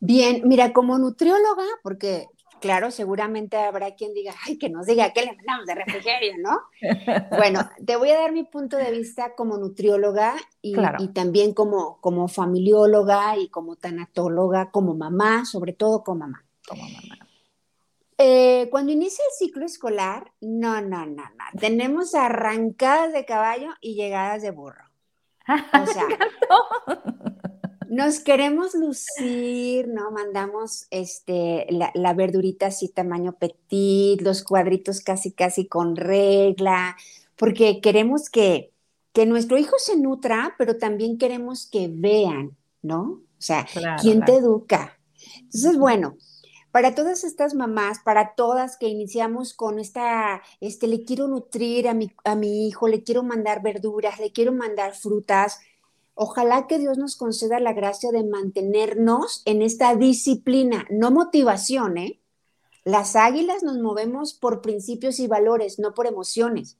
Bien, 0.00 0.42
mira, 0.44 0.72
como 0.72 0.98
nutrióloga, 0.98 1.64
porque 1.82 2.26
claro, 2.60 2.90
seguramente 2.90 3.56
habrá 3.56 3.94
quien 3.94 4.14
diga, 4.14 4.34
ay, 4.44 4.58
que 4.58 4.68
nos 4.68 4.86
diga 4.86 5.12
qué 5.12 5.22
le 5.22 5.36
mandamos 5.36 5.66
de 5.66 5.74
refrigerio, 5.74 6.34
¿no? 6.38 6.60
bueno, 7.36 7.68
te 7.84 7.96
voy 7.96 8.10
a 8.10 8.18
dar 8.20 8.32
mi 8.32 8.44
punto 8.44 8.76
de 8.76 8.90
vista 8.90 9.34
como 9.34 9.56
nutrióloga 9.56 10.36
y, 10.60 10.74
también 11.14 11.54
como, 11.54 12.00
como 12.00 12.28
familióloga 12.28 13.36
y 13.36 13.48
como 13.48 13.76
tanatóloga, 13.76 14.70
como 14.70 14.94
mamá, 14.94 15.44
sobre 15.44 15.72
todo 15.72 16.02
como 16.02 16.20
mamá. 16.20 16.44
Como 16.66 16.82
mamá. 16.82 17.18
Eh, 18.20 18.66
cuando 18.70 18.90
inicia 18.90 19.24
el 19.24 19.46
ciclo 19.46 19.64
escolar, 19.64 20.32
no, 20.40 20.80
no, 20.80 21.06
no, 21.06 21.22
no. 21.22 21.60
Tenemos 21.60 22.16
arrancadas 22.16 23.12
de 23.12 23.24
caballo 23.24 23.70
y 23.80 23.94
llegadas 23.94 24.42
de 24.42 24.50
burro. 24.50 24.84
O 25.82 25.86
sea, 25.86 26.04
nos 27.98 28.20
queremos 28.20 28.74
lucir, 28.74 29.88
¿no? 29.88 30.12
Mandamos 30.12 30.86
este, 30.92 31.66
la, 31.68 32.14
verdurita 32.14 32.66
así 32.66 32.88
tamaño 32.88 33.32
petit, 33.32 34.20
los 34.20 34.44
cuadritos 34.44 35.00
casi, 35.00 35.32
casi 35.32 35.66
con 35.66 35.96
regla, 35.96 36.96
porque 37.34 37.80
queremos 37.80 38.30
que, 38.30 38.70
que 39.12 39.26
nuestro 39.26 39.58
hijo 39.58 39.80
se 39.80 39.96
nutra, 39.96 40.54
pero 40.56 40.76
también 40.76 41.18
queremos 41.18 41.66
que 41.66 41.90
vean, 41.92 42.56
¿no? 42.82 43.00
O 43.02 43.40
sea, 43.40 43.66
¿quién 44.00 44.24
te 44.24 44.36
educa? 44.36 44.96
Entonces, 45.42 45.76
bueno, 45.76 46.16
para 46.70 46.94
todas 46.94 47.24
estas 47.24 47.54
mamás, 47.54 47.98
para 48.04 48.36
todas 48.36 48.76
que 48.76 48.86
iniciamos 48.86 49.54
con 49.54 49.80
esta, 49.80 50.40
este, 50.60 50.86
le 50.86 51.02
quiero 51.02 51.26
nutrir 51.26 51.88
a 51.88 51.94
mi, 51.94 52.12
a 52.22 52.36
mi 52.36 52.68
hijo, 52.68 52.86
le 52.86 53.02
quiero 53.02 53.24
mandar 53.24 53.60
verduras, 53.60 54.20
le 54.20 54.30
quiero 54.30 54.52
mandar 54.52 54.94
frutas, 54.94 55.58
Ojalá 56.20 56.66
que 56.66 56.80
Dios 56.80 56.98
nos 56.98 57.14
conceda 57.14 57.60
la 57.60 57.74
gracia 57.74 58.10
de 58.10 58.24
mantenernos 58.24 59.40
en 59.44 59.62
esta 59.62 59.94
disciplina, 59.94 60.84
no 60.90 61.12
motivación, 61.12 61.96
¿eh? 61.96 62.18
Las 62.82 63.14
águilas 63.14 63.62
nos 63.62 63.78
movemos 63.78 64.34
por 64.34 64.60
principios 64.60 65.20
y 65.20 65.28
valores, 65.28 65.78
no 65.78 65.94
por 65.94 66.08
emociones. 66.08 66.76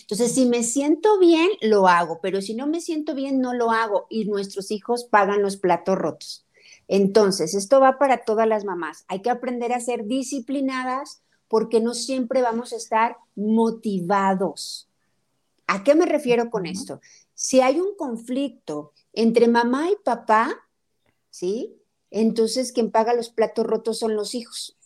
Entonces, 0.00 0.34
si 0.34 0.46
me 0.46 0.64
siento 0.64 1.20
bien, 1.20 1.50
lo 1.60 1.86
hago, 1.86 2.18
pero 2.20 2.42
si 2.42 2.54
no 2.54 2.66
me 2.66 2.80
siento 2.80 3.14
bien, 3.14 3.40
no 3.40 3.54
lo 3.54 3.70
hago 3.70 4.06
y 4.10 4.24
nuestros 4.24 4.72
hijos 4.72 5.04
pagan 5.04 5.40
los 5.40 5.56
platos 5.56 5.96
rotos. 5.96 6.44
Entonces, 6.88 7.54
esto 7.54 7.78
va 7.78 7.96
para 7.96 8.24
todas 8.24 8.48
las 8.48 8.64
mamás. 8.64 9.04
Hay 9.06 9.22
que 9.22 9.30
aprender 9.30 9.72
a 9.72 9.78
ser 9.78 10.06
disciplinadas 10.06 11.22
porque 11.46 11.80
no 11.80 11.94
siempre 11.94 12.42
vamos 12.42 12.72
a 12.72 12.76
estar 12.76 13.18
motivados. 13.36 14.88
¿A 15.68 15.84
qué 15.84 15.94
me 15.94 16.06
refiero 16.06 16.50
con 16.50 16.66
esto? 16.66 17.00
Si 17.42 17.60
hay 17.60 17.80
un 17.80 17.96
conflicto 17.96 18.92
entre 19.12 19.48
mamá 19.48 19.90
y 19.90 19.96
papá, 20.04 20.64
¿sí? 21.28 21.76
Entonces 22.08 22.70
quien 22.70 22.92
paga 22.92 23.14
los 23.14 23.30
platos 23.30 23.66
rotos 23.66 23.98
son 23.98 24.14
los 24.14 24.36
hijos. 24.36 24.78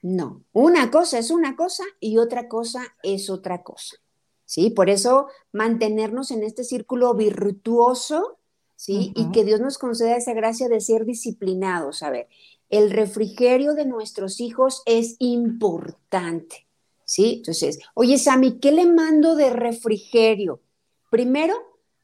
No, 0.00 0.44
una 0.52 0.92
cosa 0.92 1.18
es 1.18 1.32
una 1.32 1.56
cosa 1.56 1.82
y 1.98 2.18
otra 2.18 2.46
cosa 2.46 2.94
es 3.02 3.30
otra 3.30 3.64
cosa. 3.64 3.96
¿Sí? 4.44 4.70
Por 4.70 4.88
eso 4.88 5.26
mantenernos 5.50 6.30
en 6.30 6.44
este 6.44 6.62
círculo 6.62 7.12
virtuoso, 7.14 8.38
¿sí? 8.76 9.12
Y 9.16 9.32
que 9.32 9.44
Dios 9.44 9.60
nos 9.60 9.76
conceda 9.76 10.16
esa 10.16 10.34
gracia 10.34 10.68
de 10.68 10.80
ser 10.80 11.04
disciplinados. 11.04 12.04
A 12.04 12.10
ver, 12.10 12.28
el 12.70 12.92
refrigerio 12.92 13.74
de 13.74 13.86
nuestros 13.86 14.38
hijos 14.40 14.82
es 14.86 15.16
importante, 15.18 16.68
¿sí? 17.04 17.38
Entonces, 17.38 17.80
oye, 17.94 18.18
Sammy, 18.18 18.60
¿qué 18.60 18.70
le 18.70 18.86
mando 18.86 19.34
de 19.34 19.50
refrigerio? 19.50 20.60
Primero, 21.10 21.54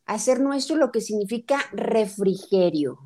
hacer 0.06 0.40
nuestro 0.40 0.76
lo 0.76 0.92
que 0.92 1.00
significa 1.00 1.60
refrigerio, 1.72 2.98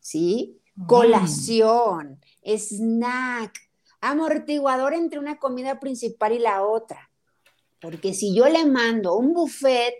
¿sí? 0.00 0.60
Mm. 0.74 0.86
Colación, 0.86 2.20
snack, 2.44 3.58
amortiguador 4.00 4.94
entre 4.94 5.18
una 5.18 5.38
comida 5.38 5.80
principal 5.80 6.32
y 6.32 6.38
la 6.38 6.64
otra. 6.64 7.10
Porque 7.80 8.14
si 8.14 8.34
yo 8.34 8.48
le 8.48 8.64
mando 8.66 9.16
un 9.16 9.32
buffet, 9.32 9.94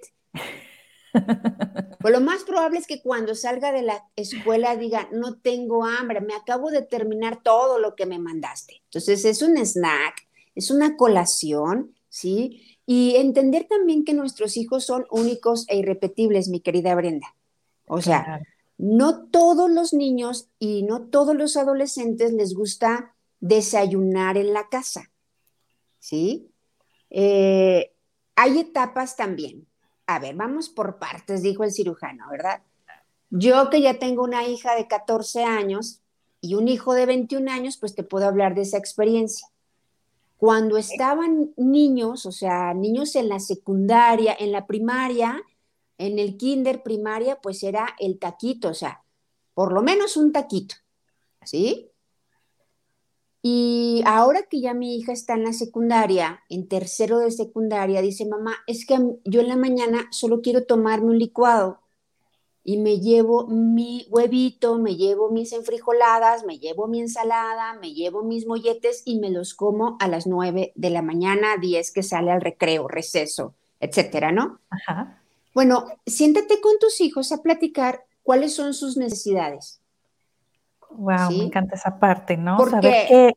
Pues 2.00 2.14
lo 2.14 2.20
más 2.20 2.44
probable 2.44 2.78
es 2.78 2.87
que 2.87 3.02
cuando 3.02 3.35
salga 3.35 3.73
de 3.73 3.82
la 3.82 4.04
escuela 4.16 4.76
diga, 4.76 5.08
no 5.12 5.38
tengo 5.38 5.85
hambre, 5.85 6.20
me 6.20 6.35
acabo 6.35 6.70
de 6.70 6.82
terminar 6.82 7.42
todo 7.42 7.78
lo 7.78 7.94
que 7.97 8.06
me 8.06 8.18
mandaste. 8.18 8.82
Entonces 8.85 9.25
es 9.25 9.42
un 9.42 9.56
snack, 9.56 10.28
es 10.54 10.70
una 10.70 10.97
colación, 10.97 11.94
¿sí? 12.08 12.77
Y 12.90 13.16
entender 13.16 13.66
también 13.68 14.02
que 14.02 14.14
nuestros 14.14 14.57
hijos 14.57 14.87
son 14.87 15.04
únicos 15.11 15.66
e 15.68 15.76
irrepetibles, 15.76 16.49
mi 16.49 16.61
querida 16.61 16.95
Brenda. 16.95 17.35
O 17.85 18.00
sea, 18.00 18.40
no 18.78 19.26
todos 19.26 19.71
los 19.71 19.92
niños 19.92 20.49
y 20.59 20.85
no 20.85 21.02
todos 21.02 21.37
los 21.37 21.59
adolescentes 21.59 22.33
les 22.33 22.54
gusta 22.54 23.14
desayunar 23.40 24.38
en 24.38 24.54
la 24.54 24.71
casa, 24.71 25.11
¿sí? 25.99 26.50
Eh, 27.11 27.92
hay 28.37 28.59
etapas 28.59 29.16
también. 29.16 29.66
A 30.07 30.18
ver, 30.18 30.35
vamos 30.35 30.71
por 30.71 30.99
partes, 30.99 31.42
dijo 31.42 31.64
el 31.64 31.73
cirujano, 31.73 32.25
¿verdad? 32.30 32.62
Yo 33.28 33.68
que 33.68 33.83
ya 33.83 33.99
tengo 33.99 34.25
una 34.25 34.49
hija 34.49 34.75
de 34.76 34.88
14 34.88 35.45
años 35.45 36.00
y 36.40 36.54
un 36.54 36.68
hijo 36.68 36.95
de 36.95 37.04
21 37.04 37.50
años, 37.50 37.76
pues 37.76 37.95
te 37.95 38.02
puedo 38.02 38.26
hablar 38.26 38.54
de 38.54 38.62
esa 38.62 38.78
experiencia. 38.78 39.47
Cuando 40.38 40.76
estaban 40.76 41.52
niños, 41.57 42.25
o 42.25 42.33
sea, 42.33 42.73
niños 42.73 43.16
en 43.16 43.28
la 43.28 43.40
secundaria, 43.40 44.37
en 44.38 44.52
la 44.52 44.66
primaria, 44.66 45.42
en 45.99 46.18
el 46.18 46.37
kinder 46.37 46.83
primaria, 46.85 47.40
pues 47.40 47.62
era 47.64 47.88
el 47.99 48.18
taquito, 48.21 48.68
o 48.68 48.75
sea, 48.75 49.02
por 49.52 49.73
lo 49.73 49.83
menos 49.83 50.16
un 50.16 50.30
taquito, 50.30 50.76
¿sí? 51.45 51.90
Y 53.42 54.02
ahora 54.07 54.45
que 54.45 54.61
ya 54.61 54.75
mi 54.75 54.97
hija 54.97 55.12
está 55.12 55.35
en 55.35 55.42
la 55.42 55.52
secundaria, 55.52 56.45
en 56.49 56.68
tercero 56.68 57.18
de 57.18 57.33
secundaria, 57.33 58.00
dice, 58.00 58.25
mamá, 58.25 58.54
es 58.68 58.87
que 58.87 58.97
yo 59.25 59.40
en 59.40 59.49
la 59.49 59.57
mañana 59.57 60.07
solo 60.12 60.40
quiero 60.40 60.64
tomarme 60.64 61.11
un 61.11 61.18
licuado 61.18 61.80
y 62.68 62.76
me 62.76 63.00
llevo 63.00 63.46
mi 63.46 64.06
huevito, 64.10 64.76
me 64.76 64.94
llevo 64.94 65.30
mis 65.30 65.54
enfrijoladas, 65.54 66.44
me 66.44 66.58
llevo 66.58 66.87
mi 66.87 67.00
ensalada, 67.00 67.72
me 67.80 67.94
llevo 67.94 68.22
mis 68.25 68.46
molletes 68.46 69.04
y 69.06 69.18
me 69.18 69.30
los 69.30 69.54
como 69.54 69.96
a 70.00 70.06
las 70.06 70.26
nueve 70.26 70.72
de 70.75 70.90
la 70.90 71.00
mañana, 71.00 71.56
diez 71.58 71.90
que 71.90 72.02
sale 72.02 72.30
al 72.30 72.42
recreo, 72.42 72.87
receso, 72.87 73.54
etcétera, 73.80 74.32
¿no? 74.32 74.60
Ajá. 74.68 75.22
Bueno, 75.54 75.87
siéntate 76.04 76.60
con 76.60 76.78
tus 76.78 77.00
hijos 77.00 77.32
a 77.32 77.40
platicar 77.40 78.04
cuáles 78.22 78.54
son 78.54 78.75
sus 78.75 78.98
necesidades. 78.98 79.80
Wow, 80.90 81.30
me 81.30 81.44
encanta 81.44 81.75
esa 81.75 81.98
parte, 81.98 82.37
¿no? 82.37 82.58
Saber 82.68 83.06
qué, 83.08 83.34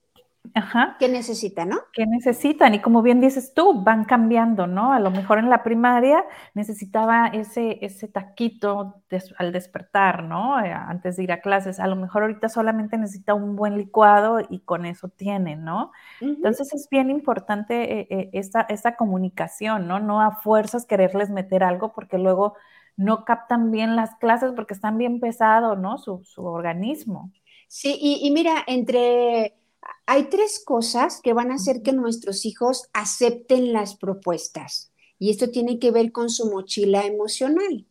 Ajá. 0.54 0.98
¿Qué 1.00 1.08
necesitan, 1.08 1.70
no? 1.70 1.80
¿Qué 1.94 2.06
necesitan? 2.06 2.74
Y 2.74 2.80
como 2.80 3.02
bien 3.02 3.22
dices 3.22 3.54
tú, 3.54 3.84
van 3.84 4.04
cambiando, 4.04 4.68
¿no? 4.68 4.92
A 4.92 5.00
lo 5.00 5.10
mejor 5.12 5.38
en 5.38 5.50
la 5.50 5.64
primaria 5.64 6.26
necesitaba 6.56 7.28
ese, 7.28 7.78
ese 7.82 8.08
taquito 8.08 9.02
al 9.38 9.52
despertar, 9.52 10.24
¿no? 10.24 10.60
Eh, 10.60 10.72
antes 10.72 11.16
de 11.16 11.24
ir 11.24 11.32
a 11.32 11.42
clases. 11.42 11.80
A 11.80 11.88
lo 11.88 11.96
mejor 11.96 12.24
ahorita 12.24 12.50
solamente 12.50 12.98
necesita 12.98 13.34
un 13.34 13.56
buen 13.56 13.78
licuado 13.78 14.40
y 14.50 14.60
con 14.60 14.86
eso 14.86 15.10
tiene, 15.10 15.56
¿no? 15.56 15.92
Entonces 16.20 16.74
es 16.74 16.90
bien 16.90 17.10
importante 17.10 18.00
eh, 18.00 18.08
eh, 18.10 18.30
esta, 18.34 18.62
esta 18.62 18.96
comunicación, 18.96 19.88
¿no? 19.88 20.00
No 20.00 20.22
a 20.22 20.32
fuerzas 20.32 20.86
quererles 20.86 21.30
meter 21.30 21.64
algo 21.64 21.94
porque 21.94 22.18
luego 22.18 22.56
no 22.98 23.24
captan 23.26 23.72
bien 23.72 23.96
las 23.96 24.16
clases 24.16 24.52
porque 24.54 24.74
están 24.74 24.98
bien 24.98 25.20
pesados, 25.22 25.78
¿no? 25.80 25.98
Su, 25.98 26.24
su 26.26 26.44
organismo. 26.44 27.32
Sí, 27.68 27.98
y 28.02 28.30
mira, 28.32 28.66
entre 28.68 29.61
hay 30.06 30.30
tres 30.30 30.62
cosas 30.64 31.22
que 31.22 31.34
van 31.34 31.52
a 31.52 31.56
hacer 31.56 31.82
que 31.82 31.94
nuestros 31.94 32.46
hijos 32.46 32.90
acepten 32.94 33.74
las 33.74 33.96
propuestas. 33.96 34.92
Y 35.20 35.30
esto 35.30 35.50
tiene 35.50 35.80
que 35.80 35.92
ver 35.92 36.12
con 36.12 36.30
su 36.30 36.50
mochila 36.50 37.06
emocional, 37.06 37.88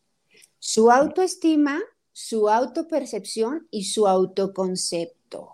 su 0.59 0.91
autoestima, 0.91 1.81
su 2.13 2.49
autopercepción 2.49 3.69
y 3.71 3.85
su 3.85 4.07
autoconcepto. 4.07 5.49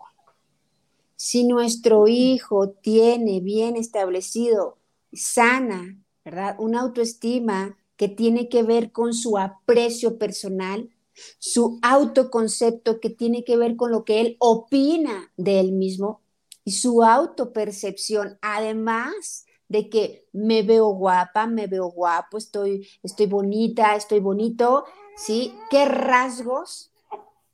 Si 1.16 1.44
nuestro 1.44 2.08
hijo 2.08 2.70
tiene 2.70 3.40
bien 3.40 3.76
establecido, 3.76 4.78
sana, 5.12 5.98
¿verdad? 6.24 6.56
Una 6.58 6.80
autoestima 6.80 7.76
que 7.96 8.08
tiene 8.08 8.48
que 8.48 8.62
ver 8.62 8.92
con 8.92 9.14
su 9.14 9.38
aprecio 9.38 10.18
personal, 10.18 10.90
su 11.38 11.78
autoconcepto 11.82 13.00
que 13.00 13.10
tiene 13.10 13.44
que 13.44 13.56
ver 13.56 13.76
con 13.76 13.90
lo 13.90 14.04
que 14.04 14.20
él 14.20 14.36
opina 14.38 15.32
de 15.36 15.60
él 15.60 15.72
mismo, 15.72 16.20
y 16.66 16.72
su 16.72 17.04
autopercepción, 17.04 18.38
además 18.42 19.46
de 19.68 19.88
que 19.88 20.26
me 20.32 20.64
veo 20.64 20.88
guapa, 20.88 21.46
me 21.46 21.68
veo 21.68 21.86
guapo, 21.86 22.38
estoy, 22.38 22.88
estoy 23.04 23.26
bonita, 23.26 23.94
estoy 23.94 24.18
bonito, 24.18 24.84
¿sí? 25.16 25.54
¿Qué 25.70 25.84
rasgos, 25.84 26.90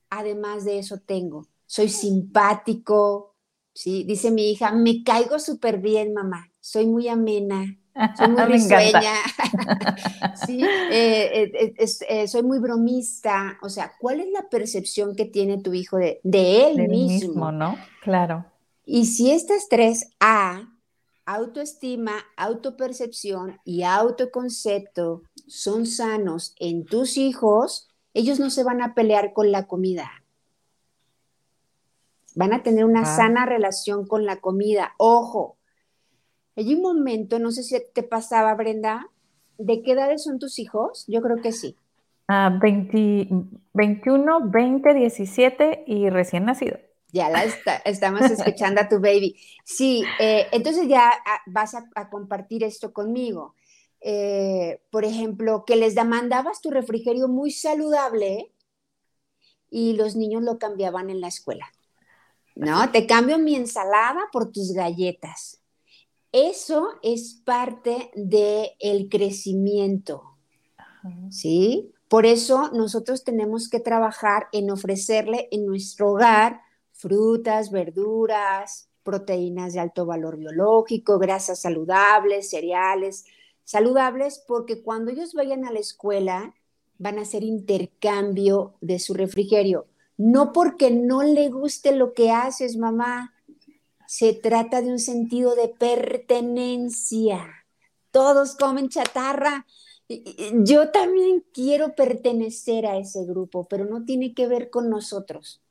además 0.09 0.65
de 0.65 0.79
eso, 0.79 0.97
tengo? 1.05 1.47
Soy 1.67 1.91
simpático, 1.91 3.35
¿sí? 3.75 4.05
Dice 4.05 4.31
mi 4.31 4.51
hija, 4.51 4.73
me 4.73 5.05
caigo 5.05 5.39
súper 5.39 5.79
bien, 5.79 6.15
mamá, 6.15 6.51
soy 6.61 6.87
muy 6.87 7.07
amena, 7.09 7.67
soy 8.17 8.29
muy 8.29 8.45
risueña, 8.45 9.13
¿sí? 10.47 10.65
Eh, 10.91 11.53
eh, 11.53 11.87
eh, 12.09 12.29
soy 12.29 12.43
muy 12.43 12.61
bromista, 12.61 13.59
o 13.61 13.69
sea, 13.69 13.93
¿cuál 14.01 14.21
es 14.21 14.31
la 14.33 14.49
percepción 14.49 15.15
que 15.15 15.27
tiene 15.27 15.59
tu 15.59 15.75
hijo 15.75 15.99
de, 15.99 16.19
de 16.23 16.71
él 16.71 16.89
mismo? 16.89 17.53
¿no? 17.53 17.77
Claro. 18.01 18.47
Y 18.85 19.07
si 19.07 19.31
estas 19.31 19.69
tres 19.69 20.11
A, 20.21 20.69
autoestima, 21.25 22.13
autopercepción 22.37 23.59
y 23.65 23.83
autoconcepto, 23.83 25.23
son 25.47 25.87
sanos 25.87 26.55
en 26.59 26.85
tus 26.85 27.17
hijos, 27.17 27.89
ellos 28.15 28.41
no 28.41 28.51
se 28.51 28.65
van 28.65 28.83
a 28.83 28.95
pelear 28.95 29.33
con 29.33 29.53
la 29.53 29.67
comida. 29.67 30.11
Van 32.35 32.53
a 32.53 32.63
tener 32.63 32.85
una 32.85 33.05
sana 33.05 33.47
relación 33.47 34.07
con 34.07 34.25
la 34.25 34.41
comida. 34.41 34.95
Ojo, 34.97 35.57
hay 36.57 36.75
un 36.75 36.83
momento, 36.83 37.39
no 37.39 37.51
sé 37.51 37.63
si 37.63 37.77
te 37.95 38.03
pasaba, 38.03 38.55
Brenda, 38.55 39.07
¿de 39.59 39.83
qué 39.83 39.93
edades 39.93 40.25
son 40.25 40.39
tus 40.39 40.59
hijos? 40.59 41.05
Yo 41.09 41.23
creo 41.23 41.37
que 41.37 41.53
sí. 41.53 41.77
21, 43.75 44.51
20, 44.51 44.95
17 44.95 45.85
y 45.87 46.09
recién 46.09 46.47
nacido. 46.47 46.79
Ya 47.13 47.29
la 47.29 47.45
estamos 47.85 48.23
escuchando 48.23 48.81
a 48.81 48.89
tu 48.89 48.99
baby. 48.99 49.37
Sí, 49.65 50.03
eh, 50.19 50.47
entonces 50.51 50.89
ya 50.89 51.11
ah, 51.11 51.41
vas 51.47 51.75
a, 51.75 52.09
compartir 52.09 52.65
esto 52.65 52.95
conmigo. 52.95 53.55
Eh, 54.01 54.81
por 54.91 55.05
ejemplo, 55.05 55.65
que 55.67 55.77
les 55.77 55.95
demandabas 55.95 56.63
tu 56.63 56.71
refrigerio 56.71 57.29
muy 57.29 57.51
saludable 57.51 58.51
y 59.71 59.93
los 59.93 60.17
niños 60.17 60.43
lo 60.43 60.59
cambiaban 60.59 61.11
en 61.11 61.21
la 61.21 61.29
escuela. 61.29 61.67
¿No? 62.55 62.91
Te 62.91 63.07
cambio 63.07 63.39
mi 63.39 63.57
ensalada 63.57 64.29
por 64.33 64.51
tus 64.51 64.73
galletas. 64.73 65.61
Eso 66.33 66.99
es 67.03 67.35
parte 67.45 68.11
del 68.15 68.71
el 68.81 69.11
crecimiento. 69.11 70.39
¿Sí? 71.31 71.93
Por 72.09 72.25
eso 72.25 72.71
nosotros 72.73 73.23
tenemos 73.23 73.69
que 73.69 73.81
trabajar 73.81 74.49
en 74.53 74.71
ofrecerle 74.71 75.49
en 75.51 75.67
nuestro 75.67 76.13
hogar 76.13 76.63
frutas, 77.03 77.71
verduras, 77.71 78.89
proteínas 79.03 79.75
de 79.75 79.81
alto 79.81 80.07
valor 80.07 80.39
biológico, 80.39 81.19
grasas 81.19 81.61
saludables, 81.61 82.49
cereales 82.49 83.27
saludables, 83.65 84.43
porque 84.47 84.83
cuando 84.83 85.11
ellos 85.11 85.35
vayan 85.35 85.65
a 85.65 85.73
la 85.73 85.79
escuela 85.79 86.55
van 86.99 87.19
a 87.19 87.23
hacer 87.23 87.43
intercambio 87.43 88.75
de 88.81 88.99
su 88.99 89.15
refrigerio. 89.15 89.87
No 90.17 90.53
porque 90.53 90.91
no 90.91 91.23
le 91.23 91.49
guste 91.49 91.97
lo 91.97 92.13
que 92.13 92.31
haces, 92.31 92.77
mamá. 92.77 93.35
Se 94.07 94.35
trata 94.35 94.83
de 94.83 94.93
un 94.93 94.99
sentido 94.99 95.55
de 95.57 95.69
pertenencia. 95.69 97.49
Todos 98.11 98.57
comen 98.57 98.89
chatarra. 98.89 99.67
Yo 100.65 100.91
también 100.91 101.45
quiero 101.53 101.95
pertenecer 101.95 102.87
a 102.87 102.99
ese 102.99 103.25
grupo, 103.25 103.67
pero 103.69 103.87
no 103.87 104.05
tiene 104.05 104.35
que 104.35 104.47
ver 104.47 104.71
con 104.71 104.91
nosotros. 104.91 105.63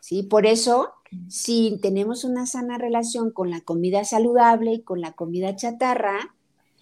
¿Sí? 0.00 0.24
Por 0.24 0.46
eso, 0.46 0.92
si 1.28 1.78
tenemos 1.80 2.24
una 2.24 2.46
sana 2.46 2.78
relación 2.78 3.30
con 3.30 3.50
la 3.50 3.60
comida 3.60 4.04
saludable 4.04 4.72
y 4.72 4.82
con 4.82 5.00
la 5.00 5.12
comida 5.12 5.54
chatarra, 5.54 6.34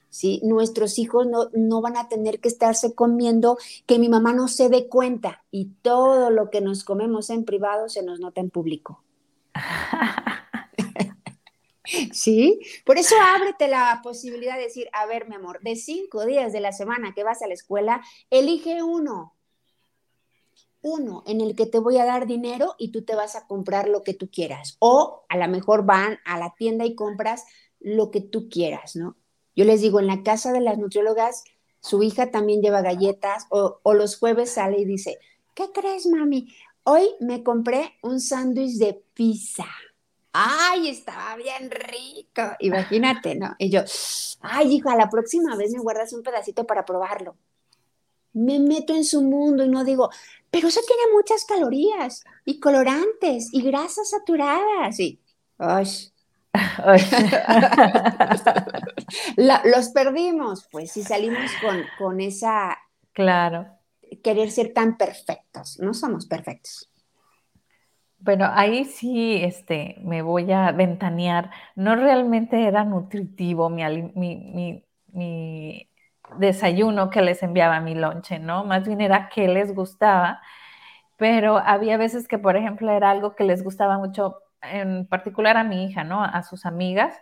¿sí? 0.08 0.40
Nuestros 0.44 0.98
hijos 0.98 1.26
no, 1.26 1.50
no 1.52 1.80
van 1.80 1.96
a 1.96 2.08
tener 2.08 2.40
que 2.40 2.48
estarse 2.48 2.94
comiendo 2.94 3.58
que 3.86 3.98
mi 3.98 4.08
mamá 4.08 4.32
no 4.32 4.48
se 4.48 4.68
dé 4.68 4.88
cuenta 4.88 5.44
y 5.50 5.66
todo 5.82 6.30
lo 6.30 6.50
que 6.50 6.60
nos 6.60 6.84
comemos 6.84 7.30
en 7.30 7.44
privado 7.44 7.88
se 7.88 8.02
nos 8.02 8.20
nota 8.20 8.40
en 8.40 8.50
público. 8.50 9.02
¿Sí? 12.12 12.60
Por 12.84 12.98
eso 12.98 13.14
ábrete 13.34 13.66
la 13.66 14.00
posibilidad 14.02 14.56
de 14.56 14.64
decir, 14.64 14.88
a 14.92 15.06
ver, 15.06 15.28
mi 15.28 15.36
amor, 15.36 15.60
de 15.62 15.74
cinco 15.74 16.26
días 16.26 16.52
de 16.52 16.60
la 16.60 16.72
semana 16.72 17.14
que 17.14 17.24
vas 17.24 17.42
a 17.42 17.48
la 17.48 17.54
escuela, 17.54 18.02
elige 18.30 18.82
uno 18.82 19.37
uno 20.82 21.22
en 21.26 21.40
el 21.40 21.54
que 21.54 21.66
te 21.66 21.78
voy 21.78 21.98
a 21.98 22.04
dar 22.04 22.26
dinero 22.26 22.74
y 22.78 22.90
tú 22.92 23.04
te 23.04 23.14
vas 23.14 23.36
a 23.36 23.46
comprar 23.46 23.88
lo 23.88 24.02
que 24.02 24.14
tú 24.14 24.30
quieras. 24.30 24.76
O 24.78 25.24
a 25.28 25.36
lo 25.36 25.48
mejor 25.48 25.84
van 25.84 26.18
a 26.24 26.38
la 26.38 26.54
tienda 26.56 26.84
y 26.84 26.94
compras 26.94 27.44
lo 27.80 28.10
que 28.10 28.20
tú 28.20 28.48
quieras, 28.48 28.96
¿no? 28.96 29.16
Yo 29.56 29.64
les 29.64 29.80
digo, 29.80 29.98
en 29.98 30.06
la 30.06 30.22
casa 30.22 30.52
de 30.52 30.60
las 30.60 30.78
nutriólogas 30.78 31.44
su 31.80 32.02
hija 32.02 32.30
también 32.30 32.60
lleva 32.60 32.82
galletas 32.82 33.46
o, 33.50 33.80
o 33.82 33.94
los 33.94 34.18
jueves 34.18 34.52
sale 34.52 34.80
y 34.80 34.84
dice, 34.84 35.18
¿qué 35.54 35.70
crees, 35.72 36.06
mami? 36.06 36.54
Hoy 36.84 37.14
me 37.20 37.42
compré 37.42 37.94
un 38.02 38.20
sándwich 38.20 38.78
de 38.78 39.02
pizza. 39.14 39.66
Ay, 40.32 40.88
estaba 40.88 41.36
bien 41.36 41.70
rico. 41.70 42.42
Imagínate, 42.60 43.34
¿no? 43.34 43.54
Y 43.58 43.70
yo, 43.70 43.82
ay, 44.40 44.76
hija, 44.76 44.96
la 44.96 45.08
próxima 45.08 45.56
vez 45.56 45.72
me 45.72 45.80
guardas 45.80 46.12
un 46.12 46.22
pedacito 46.22 46.66
para 46.66 46.84
probarlo. 46.84 47.36
Me 48.38 48.58
meto 48.58 48.94
en 48.94 49.04
su 49.04 49.22
mundo 49.22 49.64
y 49.64 49.68
no 49.68 49.84
digo, 49.84 50.10
pero 50.50 50.68
eso 50.68 50.80
tiene 50.86 51.02
muchas 51.12 51.44
calorías 51.44 52.24
y 52.44 52.60
colorantes 52.60 53.48
y 53.52 53.62
grasas 53.62 54.10
saturadas. 54.10 54.98
Y, 55.00 55.20
ay, 55.58 55.86
los 59.36 59.88
perdimos, 59.90 60.66
pues, 60.70 60.92
si 60.92 61.02
salimos 61.02 61.50
con, 61.60 61.82
con 61.98 62.20
esa... 62.20 62.78
Claro. 63.12 63.66
Querer 64.22 64.50
ser 64.50 64.72
tan 64.72 64.96
perfectos. 64.96 65.78
No 65.80 65.92
somos 65.92 66.26
perfectos. 66.26 66.90
Bueno, 68.20 68.48
ahí 68.52 68.84
sí 68.84 69.36
este, 69.42 69.96
me 70.02 70.22
voy 70.22 70.50
a 70.50 70.72
ventanear. 70.72 71.50
No 71.76 71.94
realmente 71.94 72.66
era 72.66 72.84
nutritivo 72.84 73.70
mi, 73.70 73.82
mi, 74.14 74.84
mi, 75.12 75.87
desayuno 76.38 77.10
que 77.10 77.22
les 77.22 77.42
enviaba 77.42 77.80
mi 77.80 77.94
lonche, 77.94 78.38
¿no? 78.38 78.64
Más 78.64 78.86
bien 78.86 79.00
era 79.00 79.28
que 79.28 79.48
les 79.48 79.74
gustaba, 79.74 80.40
pero 81.16 81.58
había 81.58 81.96
veces 81.96 82.28
que, 82.28 82.38
por 82.38 82.56
ejemplo, 82.56 82.90
era 82.92 83.10
algo 83.10 83.34
que 83.34 83.44
les 83.44 83.64
gustaba 83.64 83.98
mucho, 83.98 84.42
en 84.62 85.06
particular 85.08 85.56
a 85.56 85.64
mi 85.64 85.84
hija, 85.86 86.04
¿no? 86.04 86.22
A 86.24 86.42
sus 86.42 86.66
amigas. 86.66 87.16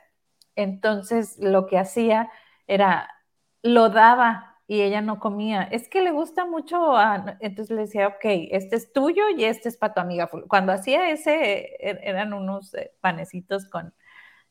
Entonces, 0.57 1.38
lo 1.40 1.66
que 1.66 1.79
hacía 1.79 2.31
era, 2.66 3.09
lo 3.62 3.90
daba 3.90 4.57
y 4.66 4.83
ella 4.83 5.01
no 5.01 5.19
comía. 5.21 5.62
Es 5.62 5.88
que 5.88 6.03
le 6.03 6.11
gusta 6.11 6.45
mucho, 6.47 6.95
entonces 7.40 7.75
le 7.75 7.83
decía, 7.83 8.09
ok, 8.09 8.25
este 8.51 8.77
es 8.77 8.92
tuyo 8.92 9.25
y 9.37 9.45
este 9.45 9.69
es 9.69 9.77
para 9.77 9.95
tu 9.95 10.01
amiga. 10.01 10.29
Cuando 10.49 10.73
hacía 10.73 11.11
ese, 11.11 11.77
er, 11.81 12.01
eran 12.03 12.33
unos 12.33 12.75
eh, 12.75 12.92
panecitos 13.01 13.69
con, 13.71 13.95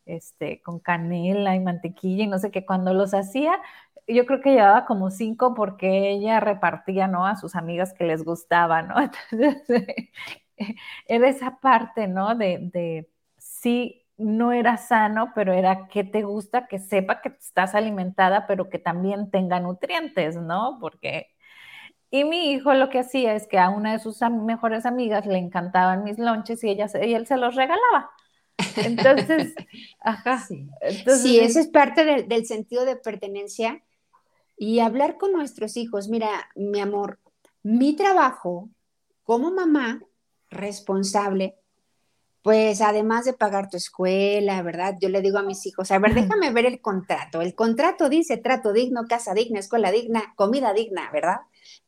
este, 0.06 0.62
con 0.62 0.80
canela 0.80 1.56
y 1.56 1.60
mantequilla 1.60 2.24
y 2.26 2.28
no 2.28 2.39
sé 2.39 2.52
qué. 2.52 2.65
Cuando 2.65 2.94
los 2.94 3.13
hacía, 3.13 3.60
yo 4.08 4.26
creo 4.26 4.41
que 4.41 4.52
llevaba 4.54 4.86
como 4.86 5.10
cinco 5.12 5.54
porque 5.56 6.12
ella 6.12 6.39
repartía, 6.39 7.08
¿no? 7.08 7.26
A 7.26 7.36
sus 7.38 7.56
amigas 7.56 7.94
que 7.94 8.06
les 8.06 8.24
gustaba, 8.24 8.82
¿no? 8.84 8.96
Entonces, 9.32 10.10
era 11.08 11.28
esa 11.30 11.60
parte, 11.60 12.08
¿no? 12.08 12.36
De, 12.36 12.60
de 12.74 13.10
sí 13.38 14.04
no 14.18 14.52
era 14.54 14.78
sano, 14.78 15.32
pero 15.36 15.54
era 15.54 15.88
que 15.88 16.04
te 16.04 16.24
gusta 16.24 16.68
que 16.68 16.80
sepa 16.80 17.22
que 17.22 17.30
estás 17.30 17.76
alimentada, 17.76 18.48
pero 18.48 18.70
que 18.70 18.80
también 18.80 19.30
tenga 19.32 19.60
nutrientes, 19.60 20.36
¿no? 20.38 20.78
Porque... 20.80 21.28
Y 22.12 22.24
mi 22.26 22.52
hijo 22.52 22.74
lo 22.74 22.89
que 22.89 23.00
hacía 23.00 23.36
es 23.36 23.48
que 23.48 23.60
a 23.60 23.70
una 23.70 23.94
de 23.94 24.00
sus 24.00 24.22
mejores 24.22 24.86
amigas 24.86 25.26
le 25.26 25.38
encantaban 25.38 26.04
mis 26.04 26.20
lonches 26.20 26.63
y, 26.63 26.70
ella, 26.70 26.88
y 27.04 27.13
él 27.13 27.28
se 27.28 27.38
los 27.38 27.56
regalaba. 27.56 28.12
Entonces, 28.77 29.53
ajá. 30.01 30.45
Sí, 30.47 30.67
sí 31.05 31.39
eso 31.39 31.59
es 31.59 31.67
parte 31.67 32.05
del, 32.05 32.27
del 32.27 32.45
sentido 32.45 32.85
de 32.85 32.95
pertenencia 32.95 33.83
y 34.57 34.79
hablar 34.79 35.17
con 35.17 35.31
nuestros 35.31 35.77
hijos. 35.77 36.07
Mira, 36.07 36.49
mi 36.55 36.79
amor, 36.79 37.19
mi 37.63 37.95
trabajo 37.95 38.69
como 39.23 39.51
mamá 39.51 40.01
responsable 40.49 41.57
pues 42.45 42.79
además 42.81 43.25
de 43.25 43.33
pagar 43.33 43.71
tu 43.71 43.77
escuela, 43.77 44.61
¿verdad? 44.61 44.97
Yo 45.01 45.09
le 45.09 45.23
digo 45.23 45.39
a 45.39 45.41
mis 45.41 45.65
hijos, 45.65 45.89
a 45.89 45.97
ver, 45.97 46.13
déjame 46.13 46.51
ver 46.51 46.67
el 46.67 46.79
contrato. 46.79 47.41
El 47.41 47.55
contrato 47.55 48.07
dice 48.07 48.38
trato 48.38 48.71
digno, 48.71 49.07
casa 49.09 49.33
digna, 49.33 49.57
escuela 49.59 49.89
digna, 49.89 50.31
comida 50.35 50.71
digna, 50.71 51.09
¿verdad? 51.11 51.38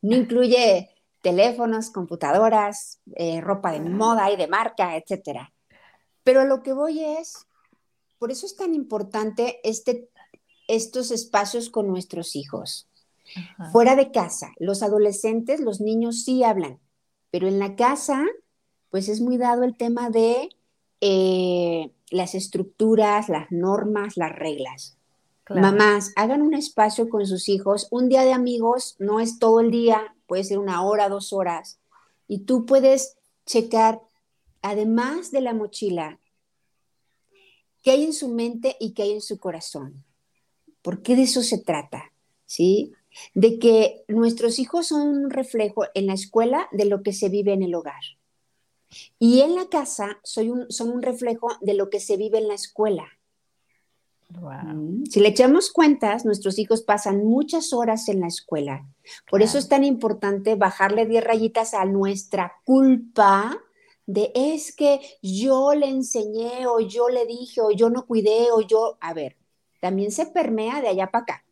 No 0.02 0.16
incluye 0.16 0.90
teléfonos, 1.22 1.92
computadoras, 1.92 2.98
eh, 3.14 3.40
ropa 3.40 3.70
de 3.70 3.78
moda 3.78 4.32
y 4.32 4.36
de 4.36 4.48
marca, 4.48 4.96
etcétera. 4.96 5.52
Pero 6.28 6.44
lo 6.44 6.62
que 6.62 6.74
voy 6.74 7.02
es, 7.02 7.46
por 8.18 8.30
eso 8.30 8.44
es 8.44 8.54
tan 8.54 8.74
importante 8.74 9.60
este, 9.64 10.10
estos 10.66 11.10
espacios 11.10 11.70
con 11.70 11.88
nuestros 11.88 12.36
hijos. 12.36 12.86
Fuera 13.72 13.96
de 13.96 14.10
casa, 14.10 14.52
los 14.58 14.82
adolescentes, 14.82 15.58
los 15.58 15.80
niños 15.80 16.24
sí 16.24 16.44
hablan, 16.44 16.80
pero 17.30 17.48
en 17.48 17.58
la 17.58 17.76
casa 17.76 18.26
pues 18.90 19.08
es 19.08 19.22
muy 19.22 19.38
dado 19.38 19.62
el 19.62 19.74
tema 19.74 20.10
de 20.10 20.50
eh, 21.00 21.92
las 22.10 22.34
estructuras, 22.34 23.30
las 23.30 23.50
normas, 23.50 24.18
las 24.18 24.36
reglas. 24.36 24.98
Mamás, 25.48 26.12
hagan 26.14 26.42
un 26.42 26.52
espacio 26.52 27.08
con 27.08 27.26
sus 27.26 27.48
hijos. 27.48 27.88
Un 27.90 28.10
día 28.10 28.24
de 28.24 28.34
amigos 28.34 28.96
no 28.98 29.20
es 29.20 29.38
todo 29.38 29.60
el 29.60 29.70
día, 29.70 30.14
puede 30.26 30.44
ser 30.44 30.58
una 30.58 30.82
hora, 30.82 31.08
dos 31.08 31.32
horas. 31.32 31.78
Y 32.26 32.40
tú 32.40 32.66
puedes 32.66 33.16
checar, 33.46 34.02
además 34.62 35.30
de 35.30 35.40
la 35.40 35.54
mochila, 35.54 36.18
qué 37.82 37.92
hay 37.92 38.04
en 38.04 38.12
su 38.12 38.28
mente 38.28 38.76
y 38.80 38.92
qué 38.92 39.04
hay 39.04 39.12
en 39.12 39.20
su 39.20 39.38
corazón. 39.38 40.04
Porque 40.82 41.16
de 41.16 41.22
eso 41.22 41.42
se 41.42 41.58
trata, 41.58 42.12
¿sí? 42.46 42.92
De 43.34 43.58
que 43.58 44.04
nuestros 44.08 44.58
hijos 44.58 44.88
son 44.88 45.08
un 45.08 45.30
reflejo 45.30 45.86
en 45.94 46.06
la 46.06 46.14
escuela 46.14 46.68
de 46.72 46.84
lo 46.84 47.02
que 47.02 47.12
se 47.12 47.28
vive 47.28 47.52
en 47.52 47.62
el 47.62 47.74
hogar. 47.74 48.02
Y 49.18 49.40
en 49.40 49.54
la 49.54 49.68
casa 49.68 50.18
soy 50.22 50.50
un, 50.50 50.70
son 50.70 50.90
un 50.90 51.02
reflejo 51.02 51.48
de 51.60 51.74
lo 51.74 51.90
que 51.90 52.00
se 52.00 52.16
vive 52.16 52.38
en 52.38 52.48
la 52.48 52.54
escuela. 52.54 53.06
Mm, 54.30 55.04
si 55.06 55.20
le 55.20 55.28
echamos 55.28 55.70
cuentas, 55.70 56.24
nuestros 56.24 56.58
hijos 56.58 56.82
pasan 56.82 57.24
muchas 57.24 57.72
horas 57.72 58.08
en 58.08 58.20
la 58.20 58.26
escuela. 58.26 58.86
Por 59.30 59.42
eso 59.42 59.58
es 59.58 59.68
tan 59.68 59.84
importante 59.84 60.54
bajarle 60.54 61.06
10 61.06 61.24
rayitas 61.24 61.74
a 61.74 61.84
nuestra 61.86 62.52
culpa 62.64 63.58
de 64.08 64.32
es 64.34 64.74
que 64.74 65.00
yo 65.20 65.74
le 65.74 65.86
enseñé 65.86 66.66
o 66.66 66.80
yo 66.80 67.10
le 67.10 67.26
dije 67.26 67.60
o 67.60 67.70
yo 67.70 67.90
no 67.90 68.06
cuidé 68.06 68.50
o 68.50 68.62
yo, 68.62 68.96
a 69.02 69.12
ver, 69.12 69.36
también 69.82 70.10
se 70.12 70.24
permea 70.24 70.80
de 70.80 70.88
allá 70.88 71.10
para 71.10 71.22
acá. 71.24 71.44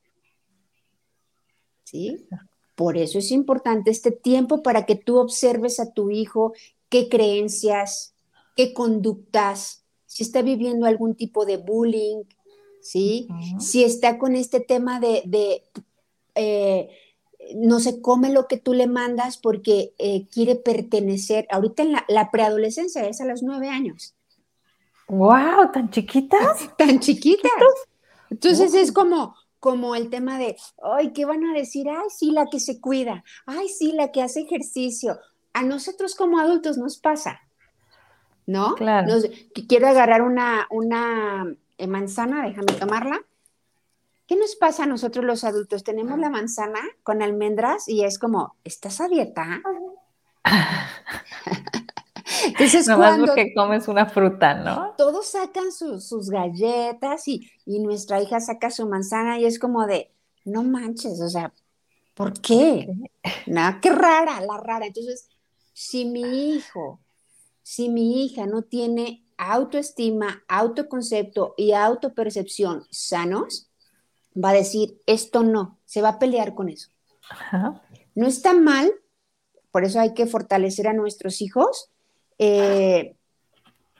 ¿Sí? 1.84 2.26
Por 2.74 2.96
eso 2.96 3.18
es 3.18 3.30
importante 3.30 3.90
este 3.90 4.10
tiempo 4.10 4.62
para 4.62 4.86
que 4.86 4.96
tú 4.96 5.18
observes 5.18 5.78
a 5.80 5.92
tu 5.92 6.10
hijo 6.10 6.54
qué 6.88 7.10
creencias, 7.10 8.14
qué 8.56 8.72
conductas, 8.72 9.84
si 10.06 10.22
está 10.22 10.40
viviendo 10.40 10.86
algún 10.86 11.14
tipo 11.14 11.44
de 11.44 11.58
bullying, 11.58 12.22
¿sí? 12.80 13.28
Si 13.60 13.84
está 13.84 14.18
con 14.18 14.34
este 14.34 14.60
tema 14.60 14.98
de, 14.98 15.62
eh, 16.34 16.88
no 17.54 17.80
se 17.80 18.00
come 18.00 18.30
lo 18.30 18.46
que 18.48 18.56
tú 18.56 18.74
le 18.74 18.86
mandas 18.86 19.38
porque 19.38 19.94
eh, 19.98 20.26
quiere 20.28 20.56
pertenecer. 20.56 21.46
Ahorita 21.50 21.82
en 21.82 21.92
la, 21.92 22.30
preadolescencia 22.30 23.06
es 23.06 23.20
a 23.20 23.26
los 23.26 23.42
nueve 23.42 23.68
años. 23.68 24.14
¡Wow! 25.08 25.70
¿Tan 25.72 25.90
chiquitas? 25.90 26.74
Tan 26.78 27.00
chiquitas. 27.00 27.50
Entonces 28.30 28.74
es 28.74 28.92
como, 28.92 29.36
como 29.60 29.94
el 29.94 30.10
tema 30.10 30.38
de, 30.38 30.56
ay, 30.82 31.12
¿qué 31.12 31.24
van 31.24 31.44
a 31.44 31.54
decir? 31.54 31.88
Ay, 31.88 32.08
sí, 32.08 32.32
la 32.32 32.46
que 32.46 32.60
se 32.60 32.80
cuida. 32.80 33.22
Ay, 33.46 33.68
sí, 33.68 33.92
la 33.92 34.10
que 34.10 34.22
hace 34.22 34.40
ejercicio 34.40 35.18
a 35.56 35.62
nosotros 35.62 36.14
como 36.14 36.38
adultos 36.38 36.76
nos 36.76 36.98
pasa, 36.98 37.40
¿no? 38.46 38.74
Claro. 38.74 39.14
quiero 39.66 39.88
agarrar 39.88 40.20
una, 40.20 40.66
una 40.70 41.46
eh, 41.78 41.86
manzana, 41.86 42.46
déjame 42.46 42.74
tomarla. 42.78 43.22
¿Qué 44.26 44.36
nos 44.36 44.56
pasa 44.56 44.84
a 44.84 44.86
nosotros 44.86 45.24
los 45.24 45.44
adultos? 45.44 45.84
Tenemos 45.84 46.18
la 46.18 46.30
manzana 46.30 46.80
con 47.02 47.22
almendras 47.22 47.88
y 47.88 48.04
es 48.04 48.18
como, 48.18 48.56
¿estás 48.64 49.00
a 49.00 49.08
dieta? 49.08 49.62
Entonces, 52.46 52.88
no 52.88 52.96
cuando 52.96 53.26
porque 53.26 53.54
comes 53.54 53.86
una 53.86 54.06
fruta, 54.06 54.54
¿no? 54.54 54.94
Todos 54.98 55.28
sacan 55.28 55.70
sus 55.72 56.28
galletas 56.28 57.28
y, 57.28 57.50
y, 57.64 57.78
nuestra 57.78 58.20
hija 58.20 58.40
saca 58.40 58.70
su 58.70 58.88
manzana 58.88 59.38
y 59.38 59.46
es 59.46 59.58
como 59.58 59.86
de, 59.86 60.12
no 60.44 60.64
manches, 60.64 61.20
o 61.20 61.28
sea, 61.28 61.52
¿por 62.14 62.40
qué? 62.40 62.88
No, 63.46 63.78
qué 63.80 63.90
rara, 63.90 64.40
la 64.40 64.58
rara. 64.58 64.86
Entonces, 64.86 65.28
si 65.72 66.04
mi 66.04 66.50
hijo, 66.50 67.00
si 67.62 67.90
mi 67.90 68.24
hija 68.24 68.46
no 68.46 68.62
tiene 68.62 69.24
autoestima, 69.36 70.42
autoconcepto 70.48 71.54
y 71.56 71.72
autopercepción 71.72 72.86
sanos, 72.90 73.65
va 74.42 74.50
a 74.50 74.54
decir, 74.54 75.00
esto 75.06 75.42
no, 75.42 75.78
se 75.84 76.02
va 76.02 76.10
a 76.10 76.18
pelear 76.18 76.54
con 76.54 76.68
eso. 76.68 76.90
No 78.14 78.26
está 78.26 78.54
mal, 78.54 78.92
por 79.70 79.84
eso 79.84 80.00
hay 80.00 80.14
que 80.14 80.26
fortalecer 80.26 80.88
a 80.88 80.92
nuestros 80.92 81.40
hijos. 81.40 81.90
Eh, 82.38 83.16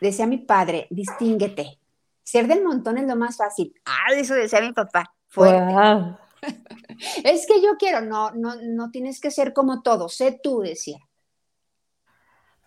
decía 0.01 0.27
mi 0.27 0.38
padre, 0.38 0.87
distínguete. 0.90 1.79
Ser 2.22 2.46
del 2.46 2.62
montón 2.62 2.99
es 2.99 3.07
lo 3.07 3.16
más 3.16 3.37
fácil. 3.37 3.75
Ah, 3.85 4.12
eso 4.14 4.35
decía 4.35 4.61
mi 4.61 4.72
papá. 4.72 5.14
Fuerte. 5.29 6.16
es 7.25 7.46
que 7.46 7.62
yo 7.62 7.77
quiero, 7.79 8.01
no, 8.01 8.31
no, 8.33 8.57
no 8.57 8.90
tienes 8.90 9.20
que 9.20 9.31
ser 9.31 9.53
como 9.53 9.83
todo, 9.83 10.09
sé 10.09 10.38
tú, 10.42 10.61
decía. 10.61 10.99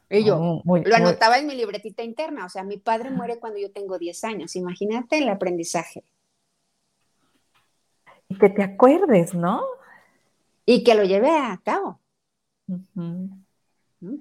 Y 0.09 0.23
yo 0.23 0.39
oh, 0.39 0.77
lo 0.77 0.95
anotaba 0.95 1.37
en 1.37 1.45
mi 1.45 1.53
libretita 1.53 2.01
interna, 2.01 2.45
o 2.45 2.49
sea, 2.49 2.63
mi 2.63 2.77
padre 2.77 3.11
muere 3.11 3.37
cuando 3.39 3.59
yo 3.59 3.71
tengo 3.71 3.99
10 3.99 4.23
años, 4.23 4.55
imagínate 4.55 5.19
el 5.19 5.29
aprendizaje. 5.29 6.03
Y 8.29 8.37
que 8.37 8.49
te 8.49 8.63
acuerdes, 8.63 9.33
¿no? 9.33 9.61
y 10.71 10.83
que 10.83 10.93
lo 10.93 11.03
lleve 11.03 11.31
a 11.31 11.59
cabo. 11.65 11.99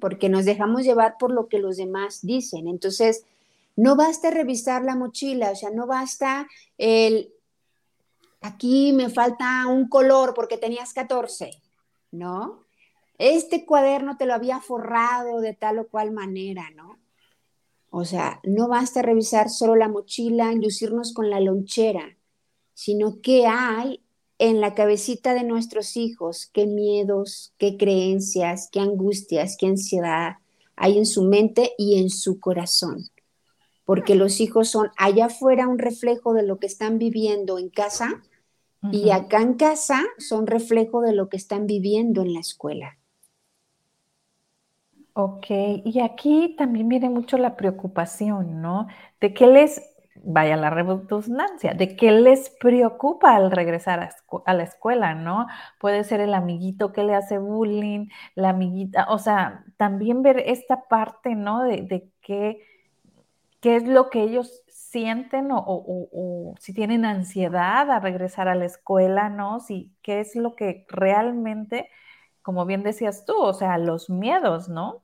Porque 0.01 0.31
nos 0.31 0.47
dejamos 0.47 0.83
llevar 0.83 1.17
por 1.19 1.31
lo 1.31 1.47
que 1.47 1.59
los 1.59 1.77
demás 1.77 2.21
dicen. 2.23 2.69
Entonces, 2.69 3.27
no 3.77 3.97
basta 3.97 4.31
revisar 4.31 4.83
la 4.83 4.97
mochila, 4.97 5.51
o 5.51 5.55
sea, 5.55 5.69
no 5.69 5.87
basta 5.87 6.49
el, 6.79 7.35
aquí 8.41 8.95
me 8.95 9.11
falta 9.11 9.67
un 9.67 9.91
color 9.91 10.33
porque 10.33 10.57
tenías 10.57 10.95
14, 10.95 11.51
¿no? 12.13 12.65
Este 13.19 13.67
cuaderno 13.67 14.17
te 14.17 14.25
lo 14.25 14.33
había 14.33 14.59
forrado 14.61 15.43
de 15.43 15.53
tal 15.53 15.81
o 15.81 15.89
cual 15.89 16.13
manera, 16.13 16.71
¿no? 16.75 16.99
O 17.91 18.07
sea, 18.07 18.41
no 18.43 18.69
basta 18.69 19.03
revisar 19.03 19.51
solo 19.51 19.77
la 19.77 19.89
mochila, 19.89 20.51
lucirnos 20.55 21.13
con 21.13 21.29
la 21.29 21.41
lonchera, 21.41 22.17
sino 22.79 23.21
qué 23.21 23.49
hay 23.49 24.01
en 24.39 24.61
la 24.61 24.75
cabecita 24.75 25.35
de 25.35 25.43
nuestros 25.43 25.97
hijos, 25.97 26.49
qué 26.53 26.65
miedos, 26.69 27.53
qué 27.59 27.77
creencias, 27.77 28.69
qué 28.71 28.79
angustias, 28.79 29.57
qué 29.59 29.67
ansiedad 29.67 30.37
hay 30.77 30.97
en 30.97 31.07
su 31.07 31.25
mente 31.25 31.73
y 31.77 31.99
en 31.99 32.09
su 32.09 32.39
corazón. 32.39 33.07
Porque 33.85 34.15
los 34.15 34.41
hijos 34.41 34.69
son 34.69 34.91
allá 34.97 35.27
afuera 35.27 35.67
un 35.67 35.81
reflejo 35.81 36.35
de 36.35 36.45
lo 36.45 36.61
que 36.61 36.69
están 36.69 36.99
viviendo 36.99 37.59
en 37.59 37.69
casa 37.69 38.23
y 38.93 39.11
acá 39.11 39.43
en 39.43 39.55
casa 39.55 40.05
son 40.19 40.47
reflejo 40.47 41.01
de 41.01 41.15
lo 41.15 41.29
que 41.29 41.37
están 41.37 41.67
viviendo 41.67 42.23
en 42.23 42.33
la 42.33 42.39
escuela. 42.39 42.97
Ok, 45.15 45.47
y 45.85 45.99
aquí 45.99 46.55
también 46.57 46.89
viene 46.89 47.11
mucho 47.11 47.39
la 47.39 47.57
preocupación, 47.57 48.63
¿no? 48.63 48.87
De 49.21 49.35
qué 49.35 49.49
les, 49.49 49.83
vaya 50.25 50.57
la 50.57 50.71
redundancia, 50.71 51.75
de 51.75 51.97
qué 51.97 52.11
les 52.13 52.51
preocupa 52.51 53.37
al 53.37 53.51
regresar 53.51 54.11
a, 54.45 54.55
la 54.55 54.63
escuela, 54.63 55.15
¿no? 55.15 55.47
Puede 55.79 56.05
ser 56.05 56.21
el 56.21 56.35
amiguito 56.35 56.93
que 56.93 57.05
le 57.05 57.15
hace 57.15 57.39
bullying, 57.39 58.09
la 58.35 58.51
amiguita, 58.51 59.07
o 59.11 59.19
sea, 59.19 59.65
también 59.77 60.23
ver 60.23 60.39
esta 60.47 60.89
parte, 60.89 61.35
¿no? 61.35 61.63
De, 61.65 61.83
de 61.83 62.09
qué, 62.21 62.63
qué 63.61 63.77
es 63.77 63.87
lo 63.87 64.11
que 64.11 64.23
ellos 64.23 64.63
sienten 64.69 65.49
o, 65.51 66.55
si 66.59 66.73
tienen 66.73 67.05
ansiedad 67.05 67.91
a 67.91 68.01
regresar 68.01 68.49
a 68.49 68.55
la 68.55 68.65
escuela, 68.65 69.29
¿no? 69.29 69.61
Si, 69.61 69.93
¿Qué 70.03 70.21
es 70.21 70.35
lo 70.35 70.55
que 70.55 70.87
realmente, 70.89 71.91
como 72.43 72.65
bien 72.67 72.83
decías 72.83 73.25
tú, 73.27 73.37
o 73.37 73.53
sea, 73.53 73.79
los 73.79 74.09
miedos, 74.11 74.69
¿no? 74.69 75.03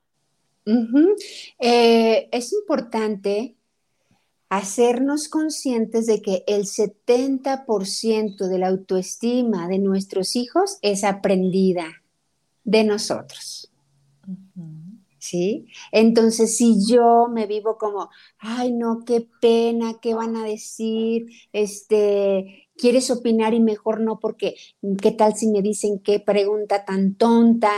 Eh, 1.59 2.29
es 2.33 2.53
importante 2.55 3.57
hacernos 4.57 5.29
conscientes 5.29 6.07
de 6.07 6.23
que 6.23 6.45
el 6.47 6.67
70% 6.67 8.47
de 8.47 8.59
la 8.59 8.69
autoestima 8.69 9.67
de 9.67 9.79
nuestros 9.79 10.37
hijos 10.37 10.79
es 10.81 11.03
aprendida 11.03 12.03
de 12.62 12.85
nosotros. 12.85 13.73
¿sí? 15.19 15.67
Entonces, 15.90 16.57
si 16.57 16.87
yo 16.87 17.29
me 17.29 17.47
vivo 17.47 17.79
como, 17.79 18.11
ay, 18.38 18.73
no, 18.73 19.01
qué 19.05 19.27
pena, 19.40 19.95
qué 20.01 20.14
van 20.14 20.37
a 20.37 20.45
decir, 20.45 21.27
este, 21.53 22.69
quieres 22.77 23.11
opinar 23.11 23.55
y 23.55 23.61
mejor 23.61 24.01
no, 24.01 24.21
porque 24.21 24.55
qué 25.03 25.11
tal 25.11 25.35
si 25.35 25.49
me 25.49 25.62
dicen 25.62 25.99
qué 25.99 26.21
pregunta 26.21 26.85
tan 26.85 27.14
tonta, 27.17 27.73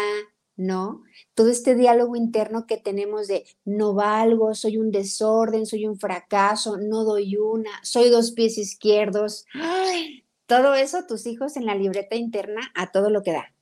¿no? 0.56 1.02
Todo 1.34 1.48
este 1.48 1.74
diálogo 1.74 2.16
interno 2.16 2.66
que 2.66 2.76
tenemos 2.76 3.28
de 3.28 3.44
no 3.64 3.94
valgo, 3.94 4.54
soy 4.54 4.78
un 4.78 4.90
desorden, 4.90 5.66
soy 5.66 5.86
un 5.86 5.98
fracaso, 5.98 6.78
no 6.78 7.04
doy 7.04 7.36
una, 7.36 7.70
soy 7.82 8.08
dos 8.10 8.32
pies 8.32 8.58
izquierdos. 8.58 9.44
Ay, 9.54 10.24
todo 10.46 10.74
eso 10.74 11.06
tus 11.06 11.26
hijos 11.26 11.56
en 11.56 11.66
la 11.66 11.74
libreta 11.74 12.16
interna 12.16 12.72
a 12.74 12.90
todo 12.90 13.10
lo 13.10 13.22
que 13.22 13.32
da 13.32 13.56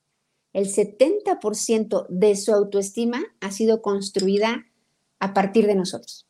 el 0.54 0.68
70% 0.68 2.06
de 2.08 2.36
su 2.36 2.54
autoestima 2.54 3.22
ha 3.40 3.50
sido 3.50 3.82
construida 3.82 4.64
a 5.18 5.34
partir 5.34 5.66
de 5.66 5.74
nosotros. 5.74 6.26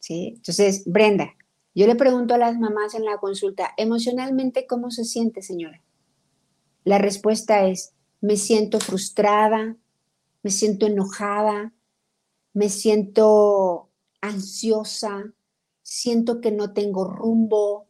¿Sí? 0.00 0.34
Entonces, 0.36 0.82
Brenda, 0.84 1.34
yo 1.74 1.86
le 1.86 1.94
pregunto 1.94 2.34
a 2.34 2.38
las 2.38 2.58
mamás 2.58 2.94
en 2.94 3.04
la 3.04 3.18
consulta, 3.18 3.72
emocionalmente, 3.76 4.66
¿cómo 4.66 4.90
se 4.90 5.04
siente, 5.04 5.42
señora? 5.42 5.80
La 6.82 6.98
respuesta 6.98 7.66
es, 7.66 7.93
me 8.24 8.38
siento 8.38 8.80
frustrada, 8.80 9.76
me 10.42 10.50
siento 10.50 10.86
enojada, 10.86 11.74
me 12.54 12.70
siento 12.70 13.90
ansiosa, 14.22 15.34
siento 15.82 16.40
que 16.40 16.50
no 16.50 16.72
tengo 16.72 17.04
rumbo, 17.04 17.86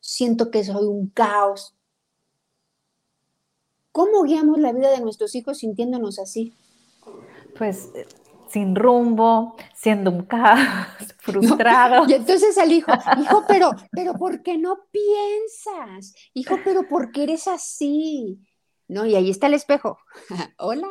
siento 0.00 0.50
que 0.50 0.64
soy 0.64 0.84
un 0.84 1.10
caos. 1.10 1.76
¿Cómo 3.92 4.24
guiamos 4.24 4.58
la 4.58 4.72
vida 4.72 4.90
de 4.90 5.00
nuestros 5.00 5.36
hijos 5.36 5.58
sintiéndonos 5.58 6.18
así? 6.18 6.54
Pues 7.56 7.90
eh, 7.94 8.04
sin 8.48 8.74
rumbo, 8.74 9.54
siendo 9.76 10.10
un 10.10 10.24
caos, 10.24 10.88
frustrado. 11.18 12.04
Y 12.08 12.14
entonces 12.14 12.58
al 12.58 12.72
hijo, 12.72 12.90
hijo, 13.22 13.44
pero, 13.46 13.70
pero 13.92 14.14
¿por 14.14 14.42
qué 14.42 14.58
no 14.58 14.76
piensas? 14.90 16.16
Hijo, 16.34 16.56
pero 16.64 16.88
¿por 16.88 17.12
qué 17.12 17.22
eres 17.22 17.46
así? 17.46 18.40
¿No? 18.88 19.06
Y 19.06 19.14
ahí 19.14 19.30
está 19.30 19.46
el 19.46 19.54
espejo. 19.54 19.98
Hola. 20.58 20.88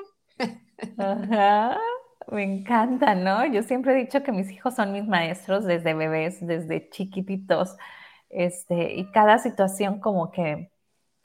Ajá. 0.98 1.78
Me 2.32 2.44
encanta, 2.44 3.16
¿no? 3.16 3.46
Yo 3.46 3.64
siempre 3.64 3.94
he 3.94 3.96
dicho 3.96 4.22
que 4.24 4.32
mis 4.32 4.52
hijos 4.52 4.76
son 4.76 4.92
mis 4.92 5.08
maestros 5.08 5.64
desde 5.66 5.94
bebés, 5.94 6.46
desde 6.46 6.90
chiquititos. 6.90 7.78
Este, 8.30 8.96
y 8.96 9.12
cada 9.12 9.40
situación 9.40 10.00
como 10.02 10.32
que 10.32 10.72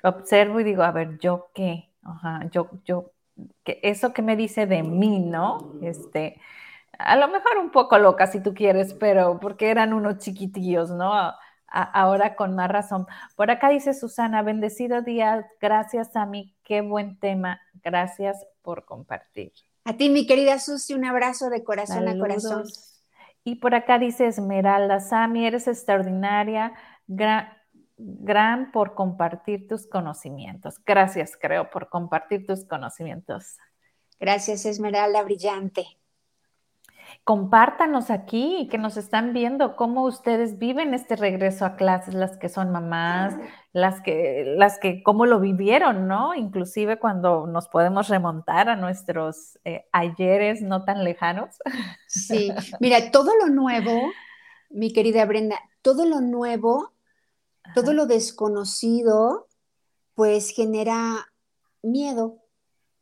observo 0.04 0.60
y 0.60 0.64
digo, 0.64 0.82
a 0.82 0.92
ver, 0.92 1.18
¿yo 1.18 1.50
qué? 1.54 1.90
Ajá, 2.02 2.48
yo, 2.52 2.70
yo, 2.84 3.12
que 3.64 3.80
eso 3.82 4.12
que 4.12 4.22
me 4.22 4.36
dice 4.36 4.66
de 4.66 4.82
mí, 4.82 5.20
¿no? 5.20 5.74
Este, 5.82 6.40
a 6.98 7.16
lo 7.16 7.28
mejor 7.28 7.58
un 7.58 7.70
poco 7.70 7.98
loca 7.98 8.26
si 8.28 8.40
tú 8.42 8.54
quieres, 8.54 8.94
pero 8.94 9.40
porque 9.40 9.70
eran 9.70 9.92
unos 9.92 10.18
chiquitillos, 10.18 10.90
¿no? 10.90 11.12
Ahora 11.72 12.36
con 12.36 12.54
más 12.54 12.70
razón. 12.70 13.06
Por 13.36 13.50
acá 13.50 13.68
dice 13.70 13.94
Susana, 13.94 14.42
bendecido 14.42 15.02
día, 15.02 15.46
gracias 15.60 16.14
a 16.16 16.26
mí, 16.26 16.54
qué 16.62 16.80
buen 16.82 17.18
tema, 17.18 17.60
gracias 17.82 18.44
por 18.62 18.84
compartir. 18.84 19.52
A 19.84 19.94
ti, 19.94 20.10
mi 20.10 20.26
querida 20.26 20.58
Susi, 20.58 20.94
un 20.94 21.04
abrazo 21.04 21.50
de 21.50 21.64
corazón 21.64 22.06
a 22.08 22.18
corazón. 22.18 22.64
Y 23.44 23.56
por 23.56 23.74
acá 23.74 23.98
dice 23.98 24.26
Esmeralda, 24.26 25.00
Sami, 25.00 25.46
eres 25.46 25.66
extraordinaria, 25.66 26.74
gran, 27.08 27.48
gran 27.96 28.70
por 28.70 28.94
compartir 28.94 29.66
tus 29.66 29.88
conocimientos. 29.88 30.76
Gracias, 30.84 31.36
creo, 31.36 31.70
por 31.70 31.88
compartir 31.88 32.46
tus 32.46 32.64
conocimientos. 32.64 33.56
Gracias, 34.20 34.64
Esmeralda, 34.66 35.22
brillante. 35.24 35.98
Compártanos 37.24 38.10
aquí, 38.10 38.68
que 38.70 38.78
nos 38.78 38.96
están 38.96 39.32
viendo, 39.32 39.76
cómo 39.76 40.04
ustedes 40.04 40.58
viven 40.58 40.92
este 40.92 41.14
regreso 41.14 41.64
a 41.64 41.76
clases, 41.76 42.14
las 42.14 42.36
que 42.36 42.48
son 42.48 42.72
mamás, 42.72 43.34
las 43.72 44.00
que, 44.00 44.44
las 44.56 44.78
que, 44.78 45.02
cómo 45.02 45.24
lo 45.24 45.38
vivieron, 45.38 46.08
¿no? 46.08 46.34
Inclusive 46.34 46.98
cuando 46.98 47.46
nos 47.46 47.68
podemos 47.68 48.08
remontar 48.08 48.68
a 48.68 48.76
nuestros 48.76 49.58
eh, 49.64 49.86
ayeres 49.92 50.62
no 50.62 50.84
tan 50.84 51.04
lejanos. 51.04 51.56
Sí, 52.08 52.52
mira, 52.80 53.10
todo 53.10 53.30
lo 53.40 53.48
nuevo, 53.48 54.10
mi 54.70 54.92
querida 54.92 55.24
Brenda, 55.24 55.58
todo 55.80 56.04
lo 56.04 56.20
nuevo 56.20 56.92
todo 57.74 57.92
lo 57.92 58.06
desconocido, 58.06 59.48
pues 60.14 60.50
genera 60.50 61.32
miedo. 61.82 62.38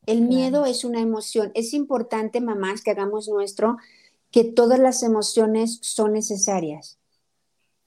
El 0.07 0.23
miedo 0.23 0.65
es 0.65 0.85
una 0.85 1.01
emoción. 1.01 1.51
Es 1.55 1.75
importante, 1.75 2.41
mamás, 2.41 2.83
que 2.83 2.91
hagamos 2.91 3.29
nuestro, 3.29 3.79
que 4.31 4.45
todas 4.45 4.79
las 4.79 5.03
emociones 5.03 5.79
son 5.83 6.13
necesarias. 6.13 6.99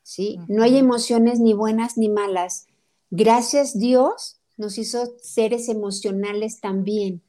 ¿Sí? 0.01 0.37
No 0.49 0.63
hay 0.63 0.77
emociones 0.77 1.39
ni 1.39 1.53
buenas 1.53 1.97
ni 1.97 2.09
malas. 2.09 2.67
Gracias 3.09 3.77
Dios 3.77 4.41
nos 4.57 4.77
hizo 4.77 5.13
seres 5.21 5.69
emocionales 5.69 6.59
también 6.59 7.21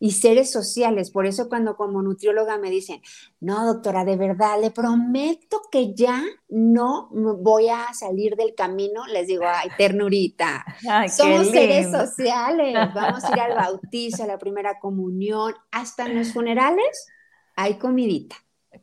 y 0.00 0.12
seres 0.12 0.50
sociales. 0.50 1.10
Por 1.10 1.26
eso 1.26 1.48
cuando 1.48 1.76
como 1.76 2.02
nutrióloga 2.02 2.58
me 2.58 2.70
dicen, 2.70 3.02
no, 3.40 3.66
doctora, 3.66 4.04
de 4.04 4.16
verdad, 4.16 4.60
le 4.60 4.70
prometo 4.70 5.60
que 5.70 5.94
ya 5.94 6.22
no 6.48 7.08
voy 7.12 7.68
a 7.68 7.92
salir 7.92 8.36
del 8.36 8.54
camino, 8.54 9.06
les 9.06 9.28
digo, 9.28 9.44
ay, 9.46 9.68
ternurita, 9.76 10.64
somos 11.16 11.48
seres 11.48 11.90
sociales, 11.90 12.74
vamos 12.94 13.24
a 13.24 13.32
ir 13.32 13.40
al 13.40 13.54
bautizo, 13.56 14.24
a 14.24 14.26
la 14.26 14.38
primera 14.38 14.78
comunión, 14.80 15.54
hasta 15.70 16.06
en 16.06 16.16
los 16.16 16.32
funerales 16.32 17.06
hay 17.56 17.78
comidita. 17.78 18.36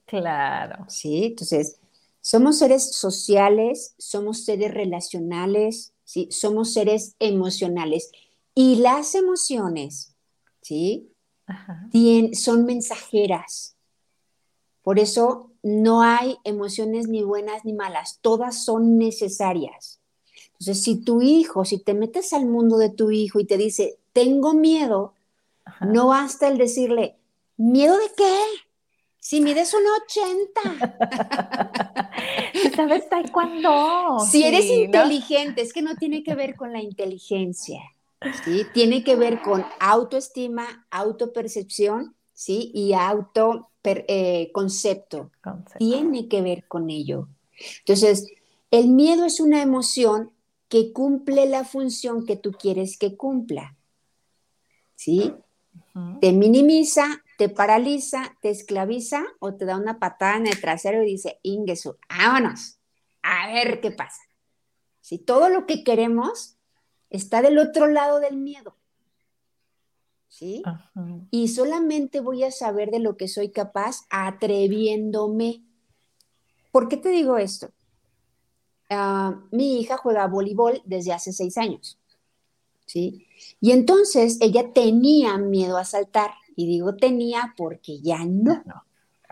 Claro. 0.05 0.85
Sí, 0.87 1.25
entonces, 1.25 1.77
somos 2.21 2.59
seres 2.59 2.95
sociales, 2.95 3.95
somos 3.97 4.45
seres 4.45 4.73
relacionales, 4.73 5.93
¿sí? 6.03 6.27
somos 6.31 6.73
seres 6.73 7.15
emocionales. 7.19 8.11
Y 8.53 8.75
las 8.77 9.15
emociones 9.15 10.15
¿sí? 10.61 11.11
son 12.33 12.65
mensajeras. 12.65 13.75
Por 14.83 14.99
eso 14.99 15.51
no 15.63 16.01
hay 16.01 16.37
emociones 16.43 17.07
ni 17.07 17.23
buenas 17.23 17.65
ni 17.65 17.73
malas, 17.73 18.19
todas 18.21 18.63
son 18.63 18.97
necesarias. 18.97 19.99
Entonces, 20.53 20.83
si 20.83 20.97
tu 20.97 21.21
hijo, 21.21 21.65
si 21.65 21.79
te 21.79 21.93
metes 21.93 22.33
al 22.33 22.45
mundo 22.45 22.77
de 22.77 22.89
tu 22.89 23.11
hijo 23.11 23.39
y 23.39 23.45
te 23.45 23.57
dice, 23.57 23.97
tengo 24.13 24.53
miedo, 24.53 25.13
no 25.81 26.07
basta 26.07 26.47
el 26.47 26.57
decirle, 26.57 27.15
¿miedo 27.61 27.97
de 27.97 28.07
qué? 28.15 28.37
Si 29.19 29.39
mides 29.39 29.73
un 29.73 29.83
80. 30.63 32.11
¿Sabes 32.75 33.07
taekwondo? 33.07 34.19
Si 34.19 34.43
eres 34.43 34.65
inteligente, 34.65 35.61
es 35.61 35.71
que 35.73 35.83
no 35.83 35.95
tiene 35.95 36.23
que 36.23 36.33
ver 36.33 36.55
con 36.55 36.73
la 36.73 36.81
inteligencia, 36.81 37.81
¿sí? 38.43 38.65
Tiene 38.73 39.03
que 39.03 39.15
ver 39.15 39.41
con 39.41 39.63
autoestima, 39.79 40.87
autopercepción, 40.89 42.15
¿sí? 42.33 42.71
Y 42.73 42.93
auto 42.93 43.69
eh, 43.83 44.51
concepto. 44.53 45.31
Tiene 45.77 46.27
que 46.27 46.41
ver 46.41 46.67
con 46.67 46.89
ello. 46.89 47.27
Entonces, 47.79 48.27
el 48.71 48.87
miedo 48.87 49.25
es 49.25 49.39
una 49.39 49.61
emoción 49.61 50.31
que 50.67 50.93
cumple 50.93 51.45
la 51.45 51.63
función 51.63 52.25
que 52.25 52.37
tú 52.37 52.53
quieres 52.53 52.97
que 52.97 53.15
cumpla. 53.17 53.75
¿Sí? 54.95 55.33
Te 56.21 56.31
minimiza, 56.31 57.20
te 57.41 57.49
paraliza, 57.49 58.37
te 58.39 58.51
esclaviza 58.51 59.23
o 59.39 59.55
te 59.55 59.65
da 59.65 59.75
una 59.75 59.97
patada 59.97 60.37
en 60.37 60.45
el 60.45 60.61
trasero 60.61 61.01
y 61.01 61.07
dice, 61.07 61.39
Ingesu, 61.41 61.97
vámonos, 62.07 62.77
a 63.23 63.51
ver 63.51 63.81
qué 63.81 63.89
pasa. 63.89 64.21
Si 64.99 65.17
todo 65.17 65.49
lo 65.49 65.65
que 65.65 65.83
queremos 65.83 66.57
está 67.09 67.41
del 67.41 67.57
otro 67.57 67.87
lado 67.87 68.19
del 68.19 68.37
miedo. 68.37 68.77
¿Sí? 70.27 70.61
Y 71.31 71.47
solamente 71.47 72.19
voy 72.19 72.43
a 72.43 72.51
saber 72.51 72.91
de 72.91 72.99
lo 72.99 73.17
que 73.17 73.27
soy 73.27 73.49
capaz 73.49 74.05
atreviéndome. 74.11 75.63
¿Por 76.71 76.89
qué 76.89 76.97
te 76.97 77.09
digo 77.09 77.39
esto? 77.39 77.71
Ah, 78.87 79.41
mi 79.49 79.79
hija 79.79 79.97
juega 79.97 80.27
voleibol 80.27 80.83
desde 80.85 81.11
hace 81.11 81.33
seis 81.33 81.57
años. 81.57 81.97
¿Sí? 82.85 83.25
Y 83.59 83.71
entonces 83.71 84.37
ella 84.41 84.73
tenía 84.73 85.39
miedo 85.39 85.77
a 85.77 85.85
saltar. 85.85 86.29
Y 86.55 86.67
digo 86.67 86.95
tenía 86.95 87.53
porque 87.57 87.99
ya 88.01 88.25
no. 88.25 88.63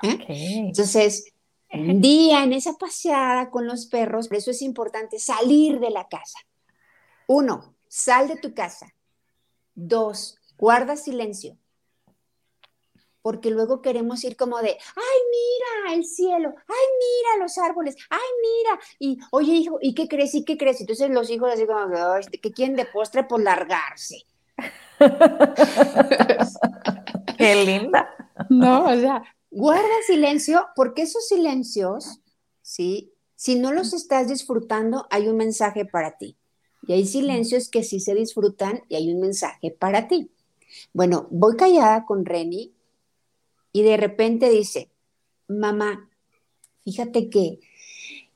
¿eh? 0.04 0.26
Entonces, 0.68 1.34
un 1.72 2.02
día 2.02 2.44
en 2.44 2.54
esa 2.54 2.74
paseada 2.74 3.50
con 3.50 3.68
los 3.68 3.88
perros, 3.88 4.28
por 4.28 4.38
eso 4.38 4.52
es 4.52 4.62
importante 4.62 5.20
salir 5.20 5.80
de 5.80 5.90
la 5.90 6.08
casa. 6.08 6.40
Uno, 7.28 7.76
sal 7.88 8.28
de 8.28 8.38
tu 8.38 8.54
casa. 8.54 8.94
Dos, 9.76 10.38
guarda 10.58 10.96
silencio. 10.96 11.58
Porque 13.22 13.52
luego 13.52 13.82
queremos 13.82 14.24
ir 14.24 14.38
como 14.38 14.60
de, 14.60 14.70
ay, 14.70 15.20
mira 15.32 15.94
el 15.94 16.06
cielo, 16.06 16.54
ay, 16.56 16.86
mira 17.00 17.44
los 17.44 17.58
árboles, 17.58 17.96
ay, 18.10 18.20
mira. 18.42 18.80
Y, 18.98 19.20
oye, 19.32 19.54
hijo, 19.54 19.78
¿y 19.82 19.94
qué 19.94 20.08
crees? 20.08 20.34
¿Y 20.36 20.46
qué 20.46 20.58
crees? 20.58 20.80
Entonces 20.80 21.10
los 21.10 21.30
hijos 21.30 21.52
así 21.54 21.68
como, 21.68 21.88
que 22.42 22.52
quieren 22.52 22.76
de 22.76 22.86
postre 22.86 23.26
por 23.26 23.42
largarse. 23.42 24.26
Qué 27.38 27.66
linda. 27.66 28.10
No, 28.50 28.86
o 28.86 28.96
sea, 28.96 29.24
guarda 29.52 29.84
silencio 30.06 30.68
porque 30.76 31.04
esos 31.04 31.28
silencios, 31.28 32.20
¿sí? 32.62 33.14
Si 33.36 33.56
no 33.56 33.72
los 33.72 33.94
estás 33.94 34.28
disfrutando, 34.28 35.08
hay 35.10 35.28
un 35.28 35.38
mensaje 35.38 35.86
para 35.86 36.18
ti. 36.18 36.36
Y 36.88 36.94
hay 36.94 37.06
silencios 37.06 37.70
que 37.70 37.84
sí 37.84 38.00
se 38.00 38.16
disfrutan 38.16 38.82
y 38.90 38.96
hay 38.96 39.14
un 39.14 39.20
mensaje 39.20 39.72
para 39.72 40.08
ti. 40.08 40.32
Bueno, 40.94 41.28
voy 41.32 41.56
callada 41.56 42.06
con 42.06 42.26
Reni 42.26 42.74
y 43.72 43.84
de 43.84 43.98
repente 43.98 44.50
dice, 44.50 44.90
mamá, 45.48 46.10
fíjate 46.84 47.30
que, 47.30 47.60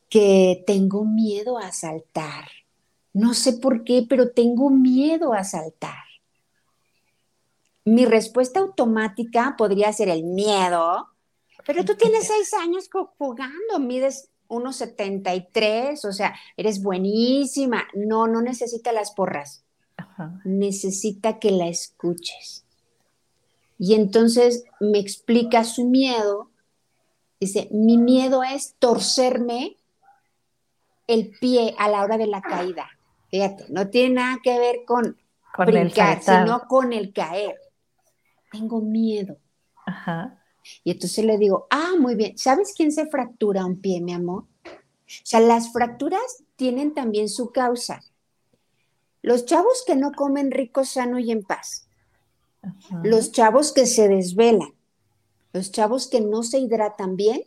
que 0.09 0.63
tengo 0.65 1.05
miedo 1.05 1.57
a 1.57 1.71
saltar. 1.71 2.49
No 3.13 3.33
sé 3.33 3.53
por 3.53 3.83
qué, 3.83 4.05
pero 4.07 4.31
tengo 4.31 4.69
miedo 4.69 5.33
a 5.33 5.43
saltar 5.43 6.02
mi 7.85 8.05
respuesta 8.05 8.59
automática 8.59 9.55
podría 9.57 9.91
ser 9.91 10.09
el 10.09 10.23
miedo, 10.23 11.07
pero 11.65 11.83
tú 11.85 11.95
tienes 11.95 12.27
seis 12.27 12.53
años 12.53 12.89
jugando, 13.17 13.79
mides 13.79 14.29
1,73, 14.49 16.05
o 16.05 16.11
sea, 16.11 16.35
eres 16.57 16.81
buenísima. 16.81 17.87
No, 17.93 18.27
no 18.27 18.41
necesita 18.41 18.91
las 18.91 19.11
porras. 19.11 19.63
Necesita 20.43 21.39
que 21.39 21.51
la 21.51 21.67
escuches. 21.67 22.65
Y 23.79 23.95
entonces 23.95 24.63
me 24.79 24.99
explica 24.99 25.63
su 25.63 25.87
miedo. 25.89 26.51
Dice, 27.39 27.67
mi 27.71 27.97
miedo 27.97 28.43
es 28.43 28.75
torcerme 28.79 29.77
el 31.07 31.31
pie 31.39 31.75
a 31.79 31.89
la 31.89 32.03
hora 32.03 32.17
de 32.17 32.27
la 32.27 32.41
caída. 32.41 32.87
Fíjate, 33.29 33.65
no 33.69 33.89
tiene 33.89 34.15
nada 34.15 34.37
que 34.43 34.57
ver 34.59 34.85
con, 34.85 35.17
con 35.55 35.65
brincar, 35.65 36.21
sino 36.21 36.67
con 36.67 36.93
el 36.93 37.11
caer 37.11 37.62
tengo 38.53 38.81
miedo. 38.81 39.37
Ajá. 39.85 40.39
Y 40.83 40.91
entonces 40.91 41.25
le 41.25 41.37
digo, 41.37 41.67
ah, 41.69 41.93
muy 41.99 42.15
bien, 42.15 42.37
¿sabes 42.37 42.73
quién 42.75 42.91
se 42.91 43.07
fractura 43.07 43.65
un 43.65 43.81
pie, 43.81 43.99
mi 43.99 44.13
amor? 44.13 44.43
O 44.63 45.25
sea, 45.25 45.41
las 45.41 45.73
fracturas 45.73 46.43
tienen 46.55 46.93
también 46.93 47.27
su 47.27 47.51
causa. 47.51 48.01
Los 49.21 49.45
chavos 49.45 49.83
que 49.85 49.95
no 49.95 50.11
comen 50.11 50.51
rico, 50.51 50.85
sano 50.85 51.19
y 51.19 51.31
en 51.31 51.43
paz. 51.43 51.87
Los 53.03 53.31
chavos 53.31 53.73
que 53.73 53.85
se 53.85 54.07
desvelan. 54.07 54.73
Los 55.51 55.71
chavos 55.71 56.07
que 56.07 56.21
no 56.21 56.43
se 56.43 56.59
hidratan 56.59 57.15
bien 57.15 57.43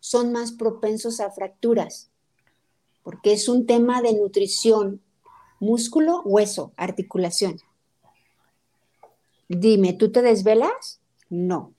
son 0.00 0.32
más 0.32 0.52
propensos 0.52 1.20
a 1.20 1.30
fracturas. 1.30 2.10
Porque 3.02 3.32
es 3.32 3.48
un 3.48 3.66
tema 3.66 4.02
de 4.02 4.14
nutrición, 4.14 5.00
músculo, 5.58 6.22
hueso, 6.24 6.72
articulación. 6.76 7.60
Dime, 9.48 9.92
¿tú 9.92 10.10
te 10.10 10.22
desvelas? 10.22 11.00
No. 11.28 11.72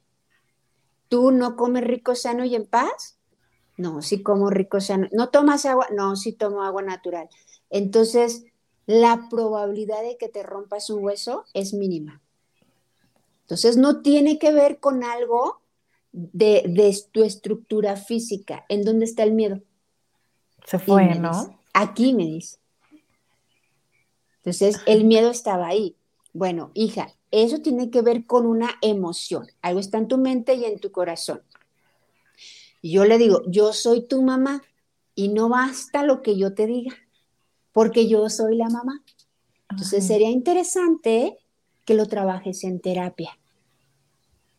¿Tú 1.09 1.31
no 1.31 1.55
comes 1.55 1.83
rico, 1.83 2.15
sano 2.15 2.45
y 2.45 2.55
en 2.55 2.65
paz? 2.65 3.17
No, 3.77 4.01
sí 4.01 4.23
como 4.23 4.49
rico, 4.49 4.81
sano. 4.81 5.07
¿No 5.11 5.29
tomas 5.29 5.65
agua? 5.65 5.87
No, 5.95 6.15
sí 6.15 6.33
tomo 6.33 6.63
agua 6.63 6.81
natural. 6.81 7.29
Entonces, 7.69 8.45
la 8.85 9.27
probabilidad 9.29 10.01
de 10.01 10.17
que 10.17 10.29
te 10.29 10.43
rompas 10.43 10.89
un 10.89 11.03
hueso 11.03 11.45
es 11.53 11.73
mínima. 11.73 12.21
Entonces, 13.41 13.77
no 13.77 14.01
tiene 14.01 14.39
que 14.39 14.51
ver 14.51 14.79
con 14.79 15.03
algo 15.03 15.61
de, 16.11 16.63
de 16.67 16.97
tu 17.11 17.23
estructura 17.23 17.95
física. 17.95 18.65
¿En 18.69 18.83
dónde 18.83 19.05
está 19.05 19.23
el 19.23 19.33
miedo? 19.33 19.61
Se 20.65 20.79
fue, 20.79 21.15
¿no? 21.15 21.57
aquí 21.73 22.13
me 22.13 22.25
dice. 22.25 22.57
Entonces, 24.37 24.81
el 24.85 25.05
miedo 25.05 25.29
estaba 25.29 25.67
ahí. 25.67 25.95
Bueno, 26.33 26.71
hija, 26.73 27.13
eso 27.31 27.59
tiene 27.59 27.89
que 27.89 28.01
ver 28.01 28.25
con 28.25 28.45
una 28.45 28.71
emoción. 28.81 29.47
Algo 29.61 29.79
está 29.79 29.97
en 29.97 30.07
tu 30.07 30.17
mente 30.17 30.55
y 30.55 30.65
en 30.65 30.79
tu 30.79 30.91
corazón. 30.91 31.41
Y 32.81 32.91
yo 32.91 33.05
le 33.05 33.17
digo, 33.17 33.41
yo 33.47 33.73
soy 33.73 34.07
tu 34.07 34.21
mamá 34.21 34.63
y 35.15 35.29
no 35.29 35.49
basta 35.49 36.03
lo 36.03 36.21
que 36.21 36.37
yo 36.37 36.53
te 36.53 36.67
diga, 36.67 36.95
porque 37.73 38.07
yo 38.07 38.29
soy 38.29 38.55
la 38.55 38.69
mamá. 38.69 39.03
Entonces 39.69 40.07
sería 40.07 40.29
interesante 40.29 41.37
que 41.85 41.95
lo 41.95 42.05
trabajes 42.05 42.63
en 42.63 42.79
terapia. 42.79 43.37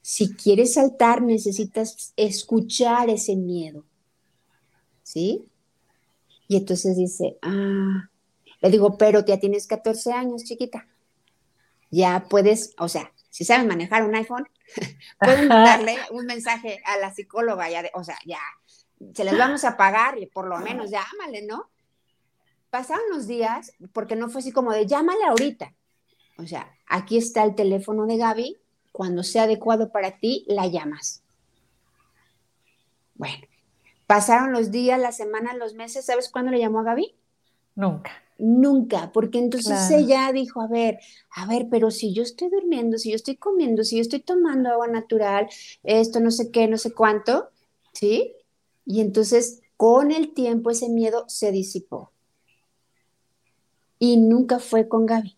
Si 0.02 0.34
quieres 0.34 0.74
saltar, 0.74 1.22
necesitas 1.22 2.12
escuchar 2.16 3.08
ese 3.08 3.36
miedo. 3.36 3.84
¿Sí? 5.02 5.44
Y 6.48 6.56
entonces 6.56 6.96
dice, 6.96 7.38
ah, 7.42 8.10
le 8.60 8.70
digo, 8.70 8.98
pero 8.98 9.24
ya 9.24 9.38
tienes 9.38 9.66
14 9.66 10.12
años, 10.12 10.44
chiquita 10.44 10.86
ya 11.90 12.26
puedes, 12.28 12.74
o 12.78 12.88
sea, 12.88 13.12
si 13.30 13.44
saben 13.44 13.68
manejar 13.68 14.04
un 14.04 14.14
iPhone, 14.14 14.48
pueden 15.20 15.48
darle 15.48 15.96
un 16.10 16.26
mensaje 16.26 16.80
a 16.84 16.96
la 16.98 17.12
psicóloga, 17.12 17.70
ya 17.70 17.82
de, 17.82 17.90
o 17.94 18.04
sea, 18.04 18.18
ya, 18.24 18.40
se 19.14 19.24
les 19.24 19.38
vamos 19.38 19.64
a 19.64 19.76
pagar 19.76 20.18
y 20.18 20.26
por 20.26 20.46
lo 20.48 20.58
menos 20.58 20.90
llámale, 20.90 21.42
¿no? 21.42 21.70
Pasaron 22.70 23.04
los 23.10 23.26
días, 23.26 23.72
porque 23.92 24.16
no 24.16 24.28
fue 24.28 24.40
así 24.40 24.52
como 24.52 24.72
de 24.72 24.86
llámale 24.86 25.24
ahorita. 25.24 25.72
O 26.36 26.46
sea, 26.46 26.72
aquí 26.86 27.16
está 27.16 27.44
el 27.44 27.54
teléfono 27.54 28.06
de 28.06 28.16
Gaby, 28.16 28.58
cuando 28.92 29.22
sea 29.22 29.44
adecuado 29.44 29.90
para 29.90 30.18
ti, 30.18 30.44
la 30.48 30.66
llamas. 30.66 31.22
Bueno, 33.14 33.46
pasaron 34.06 34.52
los 34.52 34.70
días, 34.70 34.98
las 35.00 35.16
semanas, 35.16 35.56
los 35.56 35.74
meses, 35.74 36.06
¿sabes 36.06 36.28
cuándo 36.28 36.50
le 36.50 36.58
llamó 36.58 36.80
a 36.80 36.84
Gaby? 36.84 37.14
Nunca. 37.74 38.12
Nunca, 38.38 39.10
porque 39.12 39.38
entonces 39.38 39.90
ella 39.90 40.30
dijo, 40.32 40.60
a 40.60 40.68
ver, 40.68 41.00
a 41.34 41.44
ver, 41.46 41.66
pero 41.68 41.90
si 41.90 42.14
yo 42.14 42.22
estoy 42.22 42.48
durmiendo, 42.50 42.96
si 42.96 43.10
yo 43.10 43.16
estoy 43.16 43.34
comiendo, 43.36 43.82
si 43.82 43.96
yo 43.96 44.02
estoy 44.02 44.20
tomando 44.20 44.70
agua 44.70 44.86
natural, 44.86 45.48
esto 45.82 46.20
no 46.20 46.30
sé 46.30 46.52
qué, 46.52 46.68
no 46.68 46.78
sé 46.78 46.92
cuánto, 46.92 47.48
¿sí? 47.92 48.36
Y 48.86 49.00
entonces 49.00 49.62
con 49.76 50.12
el 50.12 50.34
tiempo 50.34 50.70
ese 50.70 50.88
miedo 50.88 51.24
se 51.26 51.50
disipó. 51.50 52.12
Y 53.98 54.18
nunca 54.18 54.60
fue 54.60 54.86
con 54.86 55.04
Gaby. 55.06 55.36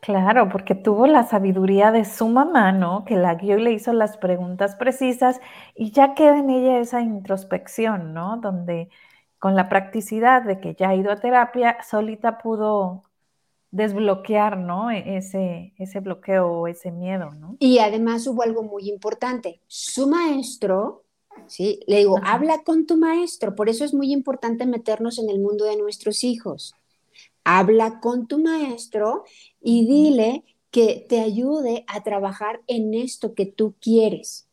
Claro, 0.00 0.48
porque 0.48 0.74
tuvo 0.74 1.06
la 1.06 1.24
sabiduría 1.24 1.90
de 1.90 2.04
su 2.04 2.28
mamá, 2.28 2.72
¿no? 2.72 3.04
Que 3.04 3.16
la 3.16 3.34
guió 3.34 3.58
y 3.58 3.62
le 3.62 3.72
hizo 3.72 3.92
las 3.92 4.16
preguntas 4.16 4.76
precisas 4.76 5.40
y 5.74 5.90
ya 5.90 6.14
queda 6.14 6.38
en 6.38 6.50
ella 6.50 6.78
esa 6.78 7.00
introspección, 7.00 8.14
¿no? 8.14 8.36
Donde 8.36 8.90
con 9.38 9.54
la 9.54 9.68
practicidad 9.68 10.42
de 10.42 10.60
que 10.60 10.74
ya 10.74 10.90
ha 10.90 10.96
ido 10.96 11.10
a 11.12 11.20
terapia, 11.20 11.78
solita 11.88 12.38
pudo 12.38 13.04
desbloquear, 13.70 14.58
¿no? 14.58 14.90
E-, 14.90 15.16
ese, 15.16 15.72
ese 15.78 16.00
bloqueo 16.00 16.48
o 16.48 16.68
ese 16.68 16.90
miedo, 16.90 17.30
¿no? 17.34 17.56
Y 17.58 17.78
además 17.78 18.26
hubo 18.26 18.42
algo 18.42 18.62
muy 18.62 18.88
importante. 18.88 19.60
Su 19.66 20.08
maestro, 20.08 21.04
¿sí? 21.46 21.80
Le 21.86 21.98
digo, 21.98 22.18
habla 22.24 22.62
con 22.64 22.86
tu 22.86 22.96
maestro. 22.96 23.54
Por 23.54 23.68
eso 23.68 23.84
es 23.84 23.94
muy 23.94 24.12
importante 24.12 24.66
meternos 24.66 25.18
en 25.18 25.30
el 25.30 25.40
mundo 25.40 25.64
de 25.64 25.76
nuestros 25.76 26.24
hijos. 26.24 26.74
Habla 27.44 28.00
con 28.00 28.26
tu 28.26 28.38
maestro 28.38 29.24
y 29.60 29.86
dile 29.86 30.44
que 30.70 31.06
te 31.08 31.20
ayude 31.20 31.84
a 31.86 32.02
trabajar 32.02 32.60
en 32.66 32.92
esto 32.92 33.34
que 33.34 33.46
tú 33.46 33.74
quieres, 33.80 34.46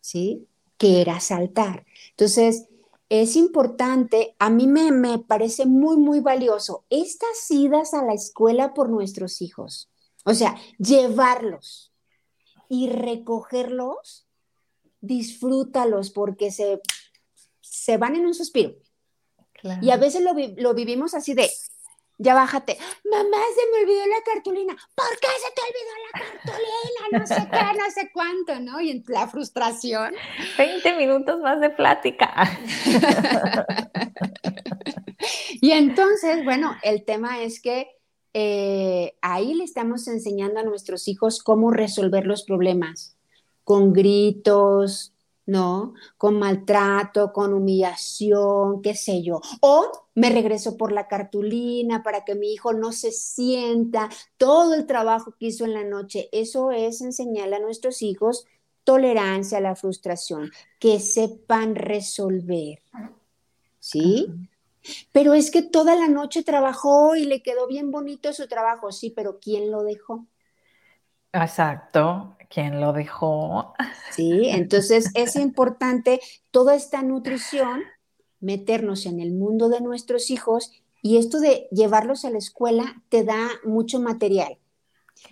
¿sí? 0.00 0.46
Que 0.76 1.00
era 1.00 1.20
saltar. 1.20 1.86
Entonces, 2.10 2.68
es 3.08 3.36
importante, 3.36 4.36
a 4.38 4.50
mí 4.50 4.66
me, 4.66 4.92
me, 4.92 5.18
parece 5.18 5.66
muy, 5.66 5.96
muy 5.96 6.20
valioso 6.20 6.84
estas 6.90 7.50
idas 7.50 7.94
a 7.94 8.04
la 8.04 8.12
escuela 8.12 8.74
por 8.74 8.90
nuestros 8.90 9.40
hijos. 9.40 9.90
O 10.24 10.34
sea, 10.34 10.56
llevarlos 10.78 11.92
y 12.68 12.90
recogerlos, 12.90 14.26
disfrútalos 15.00 16.10
porque 16.10 16.50
se, 16.50 16.82
se 17.60 17.96
van 17.96 18.16
en 18.16 18.26
un 18.26 18.34
suspiro. 18.34 18.74
Y 19.82 19.90
a 19.90 19.96
veces 19.96 20.22
lo, 20.22 20.34
lo 20.56 20.74
vivimos 20.74 21.14
así 21.14 21.34
de, 21.34 21.50
ya 22.18 22.34
bájate. 22.34 22.76
Mamá, 23.04 23.38
se 23.54 23.70
me 23.70 23.84
olvidó 23.84 24.06
la 24.06 24.22
cartulina. 24.22 24.76
¿Por 24.94 25.18
qué 25.20 25.28
se 25.28 25.52
te 25.54 25.62
olvidó 25.62 25.94
la 26.04 26.18
cartulina? 26.20 26.97
No 27.12 27.26
sé 27.26 27.48
qué, 27.50 27.78
no 27.78 27.90
sé 27.94 28.10
cuánto, 28.12 28.60
¿no? 28.60 28.80
Y 28.80 28.90
en 28.90 29.04
la 29.08 29.28
frustración. 29.28 30.14
20 30.56 30.96
minutos 30.96 31.40
más 31.40 31.60
de 31.60 31.70
plática. 31.70 32.58
y 35.60 35.72
entonces, 35.72 36.44
bueno, 36.44 36.76
el 36.82 37.04
tema 37.04 37.40
es 37.42 37.60
que 37.60 37.88
eh, 38.34 39.14
ahí 39.22 39.54
le 39.54 39.64
estamos 39.64 40.06
enseñando 40.08 40.60
a 40.60 40.64
nuestros 40.64 41.08
hijos 41.08 41.42
cómo 41.42 41.70
resolver 41.70 42.26
los 42.26 42.44
problemas, 42.44 43.16
con 43.64 43.92
gritos, 43.92 45.12
¿no? 45.48 45.94
Con 46.18 46.38
maltrato, 46.38 47.32
con 47.32 47.54
humillación, 47.54 48.82
qué 48.82 48.94
sé 48.94 49.22
yo. 49.22 49.40
O 49.60 50.06
me 50.14 50.28
regreso 50.28 50.76
por 50.76 50.92
la 50.92 51.08
cartulina 51.08 52.02
para 52.02 52.24
que 52.24 52.34
mi 52.34 52.52
hijo 52.52 52.74
no 52.74 52.92
se 52.92 53.12
sienta 53.12 54.10
todo 54.36 54.74
el 54.74 54.86
trabajo 54.86 55.34
que 55.38 55.46
hizo 55.46 55.64
en 55.64 55.72
la 55.72 55.84
noche. 55.84 56.28
Eso 56.32 56.70
es 56.70 57.00
enseñarle 57.00 57.56
a 57.56 57.60
nuestros 57.60 58.02
hijos 58.02 58.44
tolerancia 58.84 59.58
a 59.58 59.62
la 59.62 59.74
frustración, 59.74 60.50
que 60.78 61.00
sepan 61.00 61.74
resolver. 61.74 62.80
¿Sí? 63.78 64.28
Pero 65.12 65.34
es 65.34 65.50
que 65.50 65.62
toda 65.62 65.94
la 65.94 66.08
noche 66.08 66.42
trabajó 66.42 67.16
y 67.16 67.24
le 67.24 67.42
quedó 67.42 67.66
bien 67.66 67.90
bonito 67.90 68.32
su 68.32 68.48
trabajo, 68.48 68.92
sí, 68.92 69.10
pero 69.10 69.38
¿quién 69.40 69.70
lo 69.70 69.82
dejó? 69.82 70.26
Exacto, 71.32 72.36
¿quién 72.48 72.80
lo 72.80 72.92
dejó? 72.92 73.74
Sí, 74.10 74.48
entonces 74.48 75.10
es 75.14 75.36
importante 75.36 76.20
toda 76.50 76.74
esta 76.74 77.02
nutrición, 77.02 77.82
meternos 78.40 79.06
en 79.06 79.20
el 79.20 79.32
mundo 79.32 79.68
de 79.68 79.80
nuestros 79.80 80.30
hijos 80.30 80.72
y 81.02 81.18
esto 81.18 81.40
de 81.40 81.68
llevarlos 81.70 82.24
a 82.24 82.30
la 82.30 82.38
escuela 82.38 83.02
te 83.08 83.24
da 83.24 83.48
mucho 83.64 84.00
material. 84.00 84.58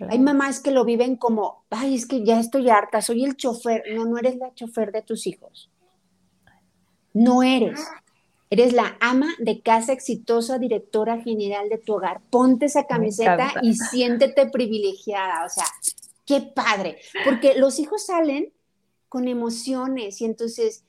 Hay 0.09 0.19
mamás 0.19 0.59
que 0.59 0.71
lo 0.71 0.85
viven 0.85 1.15
como, 1.15 1.63
ay, 1.69 1.95
es 1.95 2.05
que 2.05 2.23
ya 2.23 2.39
estoy 2.39 2.69
harta, 2.69 3.01
soy 3.01 3.23
el 3.23 3.35
chofer. 3.35 3.83
No, 3.95 4.05
no 4.05 4.17
eres 4.17 4.35
la 4.35 4.53
chofer 4.53 4.91
de 4.91 5.01
tus 5.01 5.27
hijos. 5.27 5.69
No 7.13 7.41
eres. 7.41 7.79
Eres 8.49 8.73
la 8.73 8.97
ama 8.99 9.27
de 9.39 9.61
casa 9.61 9.91
exitosa, 9.93 10.57
directora 10.57 11.21
general 11.21 11.69
de 11.69 11.77
tu 11.77 11.95
hogar. 11.95 12.21
Ponte 12.29 12.67
esa 12.67 12.85
camiseta 12.85 13.53
y 13.61 13.75
siéntete 13.75 14.49
privilegiada. 14.49 15.45
O 15.45 15.49
sea, 15.49 15.65
qué 16.27 16.41
padre. 16.41 16.99
Porque 17.25 17.55
los 17.55 17.79
hijos 17.79 18.05
salen 18.05 18.53
con 19.09 19.27
emociones 19.27 20.21
y 20.21 20.25
entonces 20.25 20.83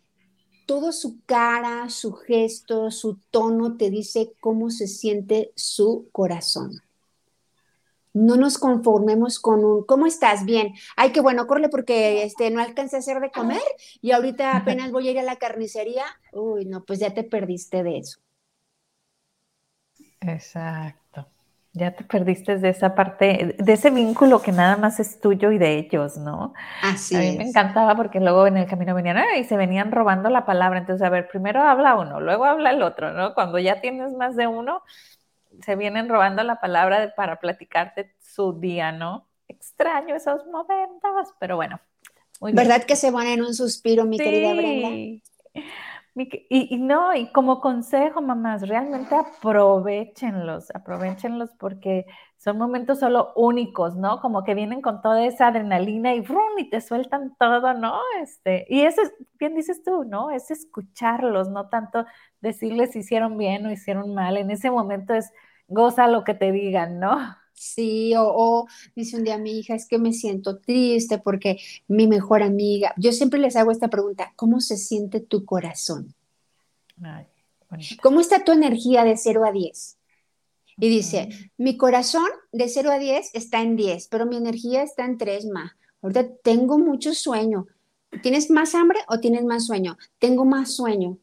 todo 0.67 0.93
su 0.93 1.23
cara, 1.25 1.89
su 1.89 2.13
gesto, 2.13 2.91
su 2.91 3.19
tono 3.31 3.79
te 3.79 3.89
dice 3.89 4.35
cómo 4.41 4.69
se 4.69 4.87
siente 4.87 5.53
su 5.57 6.09
corazón 6.13 6.83
no 8.19 8.37
nos 8.37 8.59
conformemos 8.59 9.39
con 9.39 9.65
un, 9.65 9.85
¿cómo 9.85 10.07
estás? 10.07 10.45
Bien. 10.45 10.75
Ay, 10.97 11.13
qué 11.13 11.21
bueno, 11.21 11.47
corre 11.47 11.69
porque 11.69 12.25
este, 12.25 12.51
no 12.51 12.61
alcancé 12.61 12.97
a 12.97 12.99
hacer 12.99 13.21
de 13.21 13.31
comer 13.31 13.63
y 14.01 14.11
ahorita 14.13 14.57
apenas 14.57 14.91
voy 14.91 15.09
a 15.09 15.11
ir 15.13 15.19
a 15.19 15.23
la 15.23 15.37
carnicería. 15.37 16.05
Uy, 16.33 16.65
no, 16.65 16.85
pues 16.85 16.99
ya 16.99 17.15
te 17.15 17.25
perdiste 17.25 17.83
de 17.83 17.99
eso. 17.99 18.19
Exacto. 20.21 21.29
Ya 21.73 21.95
te 21.95 22.03
perdiste 22.03 22.59
de 22.59 22.71
esa 22.71 22.95
parte, 22.95 23.57
de 23.59 23.73
ese 23.73 23.91
vínculo 23.91 24.41
que 24.41 24.53
nada 24.53 24.77
más 24.77 24.99
es 25.01 25.21
tuyo 25.21 25.53
y 25.53 25.59
de 25.59 25.79
ellos, 25.79 26.17
¿no? 26.17 26.55
Así 26.83 27.15
A 27.15 27.21
mí 27.21 27.37
me 27.37 27.49
encantaba 27.49 27.95
porque 27.95 28.21
luego 28.21 28.47
en 28.47 28.57
el 28.57 28.67
camino 28.67 28.95
venían 28.95 29.19
y 29.39 29.45
se 29.45 29.57
venían 29.57 29.93
robando 29.93 30.31
la 30.31 30.45
palabra. 30.47 30.79
Entonces, 30.79 31.07
a 31.07 31.11
ver, 31.11 31.29
primero 31.29 31.63
habla 31.63 31.97
uno, 31.97 32.21
luego 32.21 32.47
habla 32.47 32.71
el 32.71 32.83
otro, 32.83 33.13
¿no? 33.13 33.35
Cuando 33.35 33.59
ya 33.59 33.81
tienes 33.81 34.13
más 34.13 34.35
de 34.35 34.47
uno, 34.47 34.83
se 35.65 35.77
vienen 35.77 36.09
robando 36.09 36.43
la 36.43 36.61
palabra 36.61 37.13
para 37.17 37.39
platicarte 37.39 38.15
su 38.21 38.59
día, 38.59 38.93
¿no? 38.93 39.27
Extraño 39.47 40.15
esos 40.15 40.47
momentos, 40.47 41.35
pero 41.39 41.57
bueno. 41.57 41.81
¿Verdad 42.41 42.85
que 42.85 42.97
se 42.97 43.11
van 43.11 43.27
en 43.27 43.43
un 43.43 43.55
suspiro, 43.55 44.05
mi 44.05 44.19
querida 44.19 44.55
Brenda? 44.55 44.89
Y, 46.21 46.79
no, 46.79 47.15
y 47.15 47.31
como 47.33 47.61
consejo, 47.61 48.21
mamás, 48.21 48.67
realmente 48.67 49.15
aprovechenlos, 49.15 50.69
aprovechenlos 50.75 51.51
porque 51.59 52.07
son 52.37 52.59
momentos 52.59 52.99
solo 52.99 53.33
únicos, 53.37 53.95
¿no? 53.97 54.21
Como 54.21 54.43
que 54.43 54.55
vienen 54.55 54.81
con 54.83 55.01
toda 55.01 55.25
esa 55.25 55.49
adrenalina 55.49 56.15
y 56.15 56.21
¡brum! 56.21 56.59
y 56.59 56.71
te 56.71 56.81
sueltan 56.81 57.37
todo, 57.39 57.73
¿no? 57.75 58.01
Este, 58.21 58.67
y 58.69 58.81
eso 58.81 59.03
es, 59.03 59.13
bien 59.39 59.55
dices 59.55 59.83
tú, 59.85 60.05
¿no? 60.05 60.31
Es 60.33 60.51
escucharlos, 60.51 61.51
no 61.51 61.69
tanto 61.69 62.05
decirles 62.41 62.93
si 62.93 63.01
hicieron 63.01 63.39
bien 63.39 63.67
o 63.67 63.71
hicieron 63.71 64.13
mal. 64.15 64.37
En 64.39 64.51
ese 64.51 64.71
momento 64.73 65.15
es 65.15 65.33
goza 65.69 66.09
lo 66.09 66.25
que 66.25 66.35
te 66.35 66.51
digan, 66.53 66.99
¿no? 66.99 67.17
Sí, 67.59 68.15
o, 68.17 68.67
dice 68.95 69.17
un 69.17 69.25
día 69.25 69.37
mi 69.37 69.59
hija, 69.59 69.75
es 69.75 69.87
que 69.87 69.99
me 69.99 70.13
siento 70.13 70.59
triste 70.59 71.19
porque 71.19 71.59
mi 71.89 72.07
mejor 72.07 72.43
amiga, 72.43 72.95
yo 72.97 73.13
siempre 73.13 73.41
les 73.41 73.57
hago 73.57 73.73
esta 73.73 73.89
pregunta, 73.89 74.33
¿cómo 74.37 74.61
se 74.61 74.77
siente 74.77 75.21
tu 75.21 75.45
corazón? 75.45 76.15
¿Cómo 78.03 78.21
está 78.21 78.45
tu 78.45 78.53
energía 78.53 79.05
de 79.05 79.17
0 79.17 79.45
a 79.45 79.53
10? 79.53 79.99
Y 80.81 80.89
dice, 80.89 81.29
mi 81.57 81.77
corazón 81.77 82.29
de 82.53 82.69
0 82.69 82.91
a 82.93 82.99
10 82.99 83.35
está 83.35 83.63
en 83.63 83.75
10, 83.75 84.07
pero 84.09 84.27
mi 84.27 84.37
energía 84.37 84.83
está 84.83 85.05
en 85.05 85.19
3 85.19 85.47
más. 85.47 85.73
Ahorita 86.01 86.29
tengo 86.43 86.79
mucho 86.79 87.15
sueño. 87.15 87.67
¿Tienes 88.23 88.51
más 88.51 88.75
hambre 88.75 89.01
o 89.09 89.19
tienes 89.19 89.45
más 89.45 89.67
sueño? 89.67 89.99
Tengo 90.19 90.45
más 90.45 90.73
sueño. 90.73 91.19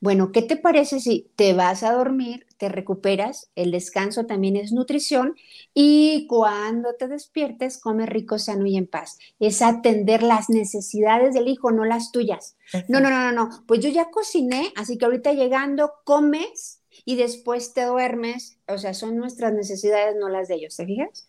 Bueno, 0.00 0.30
¿qué 0.30 0.42
te 0.42 0.56
parece 0.56 1.00
si 1.00 1.28
te 1.34 1.54
vas 1.54 1.82
a 1.82 1.92
dormir, 1.92 2.46
te 2.56 2.68
recuperas? 2.68 3.50
El 3.56 3.72
descanso 3.72 4.26
también 4.26 4.54
es 4.54 4.72
nutrición 4.72 5.34
y 5.74 6.26
cuando 6.28 6.94
te 6.94 7.08
despiertes, 7.08 7.78
come 7.78 8.06
rico, 8.06 8.38
sano 8.38 8.66
y 8.66 8.76
en 8.76 8.86
paz. 8.86 9.18
Es 9.40 9.60
atender 9.60 10.22
las 10.22 10.50
necesidades 10.50 11.34
del 11.34 11.48
hijo, 11.48 11.72
no 11.72 11.84
las 11.84 12.12
tuyas. 12.12 12.56
No, 12.88 13.00
no, 13.00 13.10
no, 13.10 13.18
no, 13.18 13.32
no. 13.32 13.64
Pues 13.66 13.80
yo 13.80 13.88
ya 13.88 14.10
cociné, 14.10 14.72
así 14.76 14.98
que 14.98 15.04
ahorita 15.04 15.32
llegando, 15.32 15.92
comes 16.04 16.80
y 17.04 17.16
después 17.16 17.74
te 17.74 17.84
duermes. 17.84 18.58
O 18.68 18.78
sea, 18.78 18.94
son 18.94 19.16
nuestras 19.16 19.52
necesidades, 19.52 20.14
no 20.16 20.28
las 20.28 20.46
de 20.46 20.56
ellos, 20.56 20.76
¿te 20.76 20.86
fijas? 20.86 21.28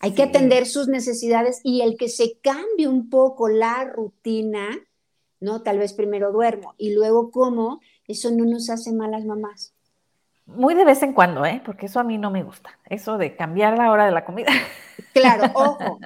Hay 0.00 0.14
que 0.14 0.24
atender 0.24 0.66
sus 0.66 0.88
necesidades 0.88 1.60
y 1.62 1.80
el 1.80 1.96
que 1.96 2.08
se 2.08 2.38
cambie 2.42 2.88
un 2.88 3.08
poco 3.08 3.48
la 3.48 3.84
rutina, 3.84 4.68
¿no? 5.38 5.62
Tal 5.62 5.78
vez 5.78 5.92
primero 5.92 6.32
duermo 6.32 6.74
y 6.76 6.92
luego 6.92 7.30
como 7.30 7.80
eso 8.12 8.30
no 8.30 8.44
nos 8.44 8.70
hace 8.70 8.92
malas 8.92 9.24
mamás. 9.24 9.74
Muy 10.46 10.74
de 10.74 10.84
vez 10.84 11.02
en 11.02 11.12
cuando, 11.12 11.44
¿eh? 11.46 11.62
Porque 11.64 11.86
eso 11.86 12.00
a 12.00 12.04
mí 12.04 12.18
no 12.18 12.30
me 12.30 12.42
gusta. 12.42 12.78
Eso 12.88 13.16
de 13.16 13.36
cambiar 13.36 13.78
la 13.78 13.90
hora 13.90 14.06
de 14.06 14.12
la 14.12 14.24
comida. 14.24 14.50
Claro, 15.12 15.44
ojo, 15.54 15.98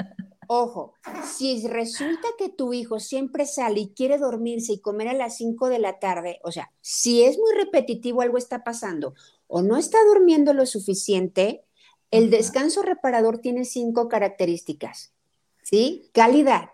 ojo. 0.47 0.95
Si 1.25 1.67
resulta 1.67 2.29
que 2.39 2.49
tu 2.49 2.73
hijo 2.73 3.01
siempre 3.01 3.47
sale 3.47 3.81
y 3.81 3.95
quiere 3.95 4.19
dormirse 4.19 4.75
y 4.75 4.81
comer 4.81 5.09
a 5.09 5.15
las 5.15 5.37
5 5.37 5.69
de 5.69 5.79
la 5.79 5.99
tarde, 5.99 6.39
o 6.45 6.53
sea, 6.53 6.71
si 6.81 7.25
es 7.25 7.39
muy 7.39 7.53
repetitivo, 7.57 8.21
algo 8.21 8.39
está 8.39 8.63
pasando, 8.63 9.15
o 9.49 9.63
no 9.63 9.77
está 9.77 9.99
durmiendo 10.07 10.53
lo 10.53 10.67
suficiente, 10.67 11.65
el 12.11 12.31
descanso 12.31 12.83
reparador 12.83 13.39
tiene 13.39 13.65
cinco 13.65 14.09
características, 14.09 15.13
¿sí? 15.63 16.09
Calidad, 16.13 16.71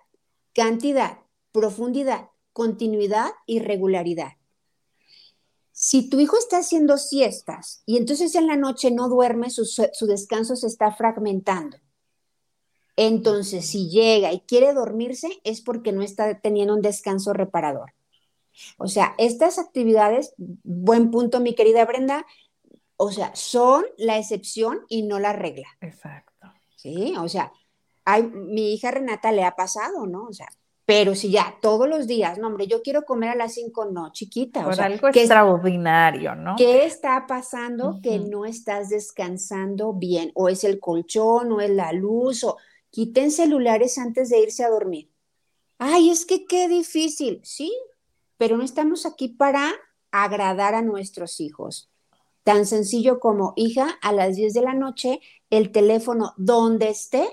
cantidad, 0.54 1.18
profundidad, 1.52 2.28
continuidad 2.52 3.30
y 3.46 3.60
regularidad. 3.60 4.32
Si 5.84 6.08
tu 6.08 6.20
hijo 6.20 6.38
está 6.38 6.58
haciendo 6.58 6.96
siestas 6.96 7.82
y 7.86 7.96
entonces 7.96 8.36
en 8.36 8.46
la 8.46 8.54
noche 8.54 8.92
no 8.92 9.08
duerme, 9.08 9.50
su, 9.50 10.06
descanso 10.06 10.54
se 10.54 10.68
está 10.68 10.92
fragmentando. 10.92 11.76
Entonces, 12.94 13.66
si 13.66 13.90
llega 13.90 14.32
y 14.32 14.42
quiere 14.42 14.74
dormirse, 14.74 15.40
es 15.42 15.60
porque 15.60 15.90
no 15.90 16.02
está 16.02 16.38
teniendo 16.38 16.74
un 16.74 16.82
descanso 16.82 17.32
reparador. 17.32 17.94
O 18.78 18.86
sea, 18.86 19.16
estas 19.18 19.58
actividades, 19.58 20.34
buen 20.36 21.10
punto, 21.10 21.40
mi 21.40 21.56
querida 21.56 21.84
Brenda, 21.84 22.26
o 22.96 23.10
sea, 23.10 23.34
son 23.34 23.84
la 23.98 24.18
excepción 24.18 24.82
y 24.88 25.02
no 25.02 25.18
la 25.18 25.32
regla. 25.32 25.66
Exacto. 25.80 26.46
Sí, 26.76 27.16
o 27.18 27.28
sea, 27.28 27.52
hay, 28.04 28.22
mi 28.22 28.72
hija 28.72 28.92
Renata 28.92 29.32
le 29.32 29.42
ha 29.42 29.56
pasado, 29.56 30.06
¿no? 30.06 30.26
O 30.28 30.32
sea, 30.32 30.46
pero 30.84 31.14
si 31.14 31.30
ya 31.30 31.58
todos 31.62 31.88
los 31.88 32.06
días, 32.06 32.38
no, 32.38 32.48
hombre, 32.48 32.66
yo 32.66 32.82
quiero 32.82 33.04
comer 33.04 33.30
a 33.30 33.34
las 33.36 33.54
cinco, 33.54 33.84
no, 33.84 34.12
chiquita. 34.12 34.66
o 34.66 34.72
sea, 34.72 34.86
algo 34.86 35.08
extraordinario, 35.08 36.34
¿no? 36.34 36.56
¿Qué 36.56 36.84
está 36.84 37.26
pasando 37.28 38.00
que 38.02 38.18
no 38.18 38.44
estás 38.44 38.88
descansando 38.88 39.92
bien? 39.92 40.32
O 40.34 40.48
es 40.48 40.64
el 40.64 40.80
colchón, 40.80 41.52
o 41.52 41.60
es 41.60 41.70
la 41.70 41.92
luz, 41.92 42.42
o 42.42 42.56
quiten 42.90 43.30
celulares 43.30 43.96
antes 43.96 44.28
de 44.28 44.40
irse 44.40 44.64
a 44.64 44.70
dormir. 44.70 45.08
Ay, 45.78 46.10
es 46.10 46.26
que 46.26 46.46
qué 46.46 46.68
difícil. 46.68 47.40
Sí, 47.44 47.72
pero 48.36 48.56
no 48.56 48.64
estamos 48.64 49.06
aquí 49.06 49.28
para 49.28 49.72
agradar 50.10 50.74
a 50.74 50.82
nuestros 50.82 51.40
hijos. 51.40 51.90
Tan 52.42 52.66
sencillo 52.66 53.20
como, 53.20 53.52
hija, 53.54 53.98
a 54.02 54.12
las 54.12 54.34
10 54.34 54.52
de 54.52 54.62
la 54.62 54.74
noche, 54.74 55.20
el 55.48 55.70
teléfono 55.70 56.34
donde 56.36 56.88
esté, 56.88 57.28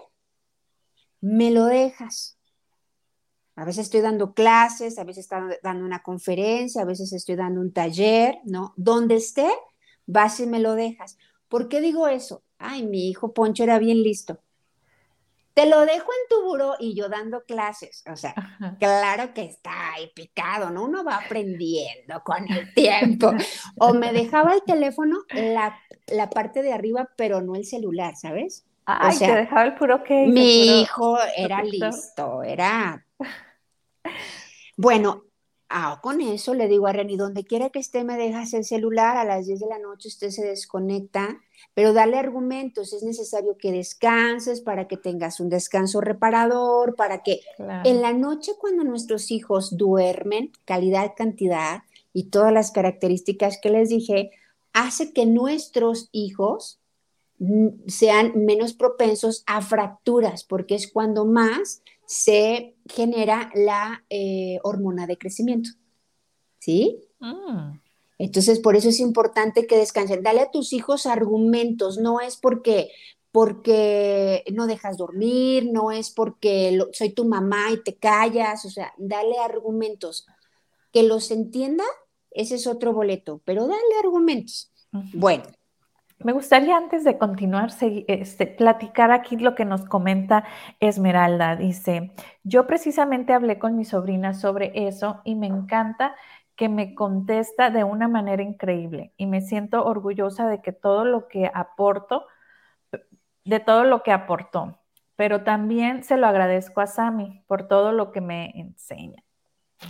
me 1.19 1.49
lo 1.49 1.65
dejas 1.65 2.38
a 3.60 3.66
veces 3.66 3.88
estoy 3.88 3.99
dando 3.99 4.34
clases, 4.34 4.97
a 4.99 5.03
veces 5.03 5.26
estoy 5.26 5.57
dando 5.62 5.84
una 5.84 6.01
conferencia, 6.01 6.82
a 6.82 6.86
veces 6.86 7.12
estoy 7.12 7.36
dando 7.36 7.60
un 7.60 7.74
taller, 7.74 8.38
¿no? 8.45 8.74
Donde 8.78 9.16
esté, 9.16 9.49
vas 10.05 10.39
y 10.39 10.47
me 10.47 10.60
lo 10.60 10.76
dejas. 10.76 11.18
¿Por 11.49 11.68
qué 11.68 11.82
digo 11.82 12.07
eso? 12.07 12.41
Ay, 12.57 12.88
mi 12.88 13.10
hijo 13.10 13.34
Poncho 13.34 13.64
era 13.64 13.78
bien 13.78 14.01
listo. 14.01 14.39
Te 15.53 15.66
lo 15.66 15.82
dejo 15.82 16.07
en 16.10 16.30
tu 16.30 16.41
buró 16.45 16.76
y 16.80 16.95
yo 16.95 17.10
dando 17.10 17.43
clases. 17.43 18.01
O 18.10 18.16
sea, 18.16 18.34
claro 18.80 19.34
que 19.34 19.43
está 19.43 19.91
ahí 19.93 20.10
picado, 20.16 20.70
¿no? 20.70 20.86
Uno 20.86 21.03
va 21.03 21.18
aprendiendo 21.18 22.24
con 22.24 22.49
el 22.49 22.74
tiempo. 22.74 23.34
O 23.78 23.93
me 23.93 24.14
dejaba 24.14 24.53
el 24.53 24.62
teléfono 24.62 25.18
la, 25.34 25.78
la 26.07 26.30
parte 26.30 26.62
de 26.62 26.72
arriba, 26.72 27.10
pero 27.18 27.41
no 27.41 27.55
el 27.55 27.66
celular, 27.66 28.16
¿sabes? 28.16 28.66
Ay, 28.86 29.18
te 29.18 29.36
dejaba 29.36 29.64
el 29.66 29.76
puro 29.76 30.01
que. 30.01 30.28
Mi 30.28 30.82
hijo 30.82 31.18
era 31.36 31.62
listo, 31.62 32.41
era 32.41 33.05
bueno, 34.77 35.23
ah, 35.69 35.99
con 36.01 36.21
eso 36.21 36.53
le 36.53 36.67
digo 36.67 36.87
a 36.87 36.93
Reni, 36.93 37.17
donde 37.17 37.43
quiera 37.43 37.69
que 37.69 37.79
esté, 37.79 38.03
me 38.03 38.17
dejas 38.17 38.53
el 38.53 38.65
celular, 38.65 39.17
a 39.17 39.25
las 39.25 39.45
10 39.45 39.59
de 39.59 39.67
la 39.67 39.79
noche 39.79 40.07
usted 40.07 40.29
se 40.29 40.45
desconecta, 40.45 41.39
pero 41.73 41.93
dale 41.93 42.17
argumentos, 42.17 42.93
es 42.93 43.03
necesario 43.03 43.57
que 43.57 43.71
descanses 43.71 44.61
para 44.61 44.87
que 44.87 44.97
tengas 44.97 45.39
un 45.39 45.49
descanso 45.49 46.01
reparador, 46.01 46.95
para 46.95 47.23
que 47.23 47.41
en 47.57 48.01
la 48.01 48.13
noche 48.13 48.53
cuando 48.59 48.83
nuestros 48.83 49.31
hijos 49.31 49.77
duermen, 49.77 50.51
calidad, 50.65 51.13
cantidad 51.15 51.83
y 52.13 52.25
todas 52.25 52.51
las 52.51 52.71
características 52.71 53.59
que 53.61 53.69
les 53.69 53.89
dije, 53.89 54.31
hace 54.73 55.13
que 55.13 55.25
nuestros 55.25 56.09
hijos 56.11 56.79
sean 57.87 58.33
menos 58.35 58.73
propensos 58.73 59.43
a 59.45 59.61
fracturas, 59.61 60.43
porque 60.43 60.75
es 60.75 60.91
cuando 60.91 61.25
más 61.25 61.81
se 62.10 62.76
genera 62.88 63.51
la 63.53 64.03
eh, 64.10 64.57
hormona 64.64 65.05
de 65.05 65.20
crecimiento. 65.20 65.70
¿Sí? 66.57 67.03
Mm. 67.20 67.78
Entonces, 68.18 68.60
por 68.60 68.76
eso 68.76 68.89
es 68.89 68.99
importante 68.99 69.68
que 69.68 69.78
descansen. 69.78 70.24
Dale 70.24 70.41
a 70.41 70.49
tus 70.49 70.74
hijos 70.74 71.05
argumentos, 71.05 71.99
no 71.99 72.20
es 72.20 72.36
porque 72.36 72.89
porque 73.32 74.43
no 74.51 74.66
dejas 74.66 74.97
dormir, 74.97 75.70
no 75.72 75.91
es 75.91 76.10
porque 76.10 76.80
soy 76.93 77.12
tu 77.12 77.26
mamá 77.26 77.70
y 77.72 77.84
te 77.84 77.95
callas, 77.95 78.66
o 78.66 78.72
sea, 78.72 78.91
dale 78.97 79.38
argumentos. 79.38 80.26
Que 80.91 81.03
los 81.03 81.30
entienda, 81.30 81.84
ese 82.32 82.55
es 82.55 82.66
otro 82.66 82.91
boleto, 82.91 83.39
pero 83.45 83.68
dale 83.68 83.99
argumentos. 84.03 84.72
Bueno, 85.14 85.43
me 86.20 86.34
gustaría 86.34 86.76
antes 86.76 87.03
de 87.03 87.17
continuar 87.17 87.72
este, 87.80 88.47
platicar 88.47 89.11
aquí 89.11 89.38
lo 89.38 89.55
que 89.55 89.65
nos 89.65 89.86
comenta 89.86 90.43
Esmeralda. 90.80 91.55
Dice, 91.55 92.11
yo 92.43 92.67
precisamente 92.67 93.34
hablé 93.34 93.57
con 93.57 93.76
mi 93.78 93.86
sobrina 93.86 94.34
sobre 94.34 94.88
eso 94.88 95.22
y 95.24 95.36
me 95.36 95.47
encanta 95.47 96.15
que 96.55 96.67
me 96.67 96.93
contesta 96.93 97.70
de 97.70 97.86
una 97.86 98.09
manera 98.09 98.43
increíble 98.43 99.13
y 99.15 99.28
me 99.28 99.39
siento 99.41 99.86
orgullosa 99.86 100.47
de 100.47 100.61
que 100.61 100.74
todo 100.74 101.05
lo 101.05 101.30
que 101.30 101.49
aporto, 101.53 102.26
de 103.45 103.59
todo 103.61 103.86
lo 103.86 104.03
que 104.03 104.11
aportó, 104.11 104.78
pero 105.15 105.43
también 105.43 106.03
se 106.03 106.17
lo 106.17 106.28
agradezco 106.28 106.82
a 106.82 106.88
Sami 106.88 107.43
por 107.47 107.67
todo 107.67 107.93
lo 107.93 108.11
que 108.11 108.22
me 108.22 108.51
enseña. 108.59 109.24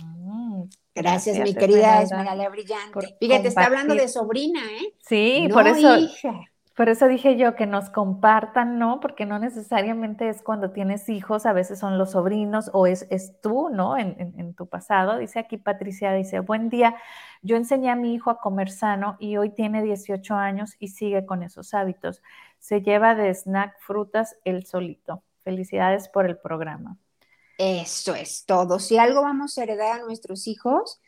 Mm, 0.02 0.64
gracias, 0.94 1.38
mi 1.38 1.54
querida 1.54 2.02
Esmeralda 2.02 2.48
Brillante. 2.48 3.16
Fíjate, 3.18 3.48
está 3.48 3.66
hablando 3.66 3.94
de 3.94 4.08
sobrina, 4.08 4.60
¿eh? 4.80 4.94
Sí, 4.98 5.48
por 5.52 5.66
eso. 5.66 5.96
Por 6.80 6.88
eso 6.88 7.08
dije 7.08 7.36
yo 7.36 7.56
que 7.56 7.66
nos 7.66 7.90
compartan, 7.90 8.78
¿no? 8.78 9.00
Porque 9.00 9.26
no 9.26 9.38
necesariamente 9.38 10.30
es 10.30 10.40
cuando 10.40 10.70
tienes 10.70 11.10
hijos, 11.10 11.44
a 11.44 11.52
veces 11.52 11.78
son 11.78 11.98
los 11.98 12.12
sobrinos 12.12 12.70
o 12.72 12.86
es, 12.86 13.06
es 13.10 13.38
tú, 13.42 13.68
¿no? 13.68 13.98
En, 13.98 14.16
en, 14.18 14.54
tu 14.54 14.66
pasado. 14.66 15.18
Dice 15.18 15.40
aquí 15.40 15.58
Patricia, 15.58 16.14
dice, 16.14 16.40
buen 16.40 16.70
día, 16.70 16.96
yo 17.42 17.56
enseñé 17.56 17.90
a 17.90 17.96
mi 17.96 18.14
hijo 18.14 18.30
a 18.30 18.40
comer 18.40 18.70
sano 18.70 19.16
y 19.18 19.36
hoy 19.36 19.50
tiene 19.50 19.82
18 19.82 20.34
años 20.34 20.76
y 20.78 20.88
sigue 20.88 21.26
con 21.26 21.42
esos 21.42 21.74
hábitos. 21.74 22.22
Se 22.60 22.80
lleva 22.80 23.14
de 23.14 23.34
snack 23.34 23.78
frutas 23.80 24.38
el 24.46 24.64
solito. 24.64 25.22
Felicidades 25.44 26.08
por 26.08 26.24
el 26.24 26.38
programa. 26.38 26.96
Eso 27.62 28.14
es 28.14 28.46
todo. 28.46 28.78
Si 28.78 28.96
algo 28.96 29.20
vamos 29.20 29.58
a 29.58 29.64
heredar 29.64 30.00
a 30.00 30.02
nuestros 30.02 30.46
hijos, 30.46 30.98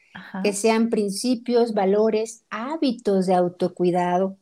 que 0.43 0.53
sean 0.53 0.91
principios, 0.91 1.73
valores, 1.73 2.45
hábitos 2.51 3.25
de 3.25 3.35
autocuidado, 3.35 4.37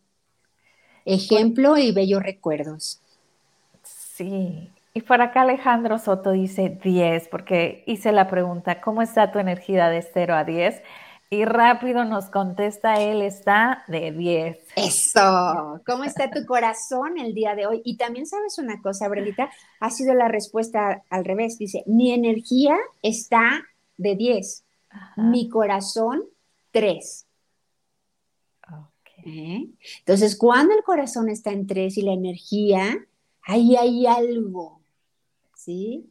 ejemplo 1.04 1.76
y 1.76 1.92
bellos 1.92 2.20
recuerdos. 2.20 3.00
Sí. 3.84 4.68
Y 4.92 5.02
por 5.02 5.22
acá 5.22 5.42
Alejandro 5.42 6.00
Soto 6.00 6.32
dice 6.32 6.80
10, 6.82 7.28
porque 7.28 7.84
hice 7.86 8.10
la 8.10 8.26
pregunta, 8.26 8.80
¿cómo 8.80 9.02
está 9.02 9.30
tu 9.30 9.38
energía 9.38 9.88
de 9.88 10.02
0 10.02 10.34
a 10.34 10.42
10? 10.42 10.82
Y 11.32 11.44
rápido 11.44 12.04
nos 12.04 12.28
contesta, 12.28 13.00
él 13.00 13.22
está 13.22 13.84
de 13.86 14.10
10. 14.10 14.58
Eso, 14.74 15.80
¿cómo 15.86 16.02
está 16.02 16.28
tu 16.28 16.44
corazón 16.44 17.18
el 17.18 17.34
día 17.34 17.54
de 17.54 17.68
hoy? 17.68 17.82
Y 17.84 17.96
también 17.96 18.26
sabes 18.26 18.58
una 18.58 18.82
cosa, 18.82 19.06
Brelita, 19.06 19.48
ha 19.78 19.90
sido 19.90 20.12
la 20.14 20.26
respuesta 20.26 21.04
al 21.08 21.24
revés. 21.24 21.56
Dice, 21.56 21.84
mi 21.86 22.10
energía 22.10 22.76
está 23.00 23.62
de 23.96 24.16
10, 24.16 24.64
mi 25.18 25.48
corazón 25.48 26.24
3. 26.72 27.26
¿Eh? 29.24 29.68
Entonces, 30.00 30.36
cuando 30.36 30.74
el 30.74 30.82
corazón 30.82 31.28
está 31.28 31.52
en 31.52 31.68
3 31.68 31.96
y 31.96 32.02
la 32.02 32.12
energía, 32.12 33.06
ahí 33.42 33.76
hay 33.76 34.06
algo, 34.06 34.80
¿sí? 35.54 36.10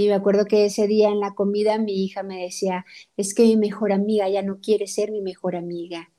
Y 0.00 0.08
me 0.08 0.14
acuerdo 0.14 0.46
que 0.46 0.64
ese 0.64 0.86
día 0.86 1.10
en 1.10 1.20
la 1.20 1.34
comida 1.34 1.76
mi 1.76 2.02
hija 2.02 2.22
me 2.22 2.42
decía, 2.42 2.86
es 3.18 3.34
que 3.34 3.42
mi 3.42 3.58
mejor 3.58 3.92
amiga 3.92 4.30
ya 4.30 4.40
no 4.40 4.58
quiere 4.58 4.86
ser 4.86 5.10
mi 5.10 5.20
mejor 5.20 5.56
amiga. 5.56 6.10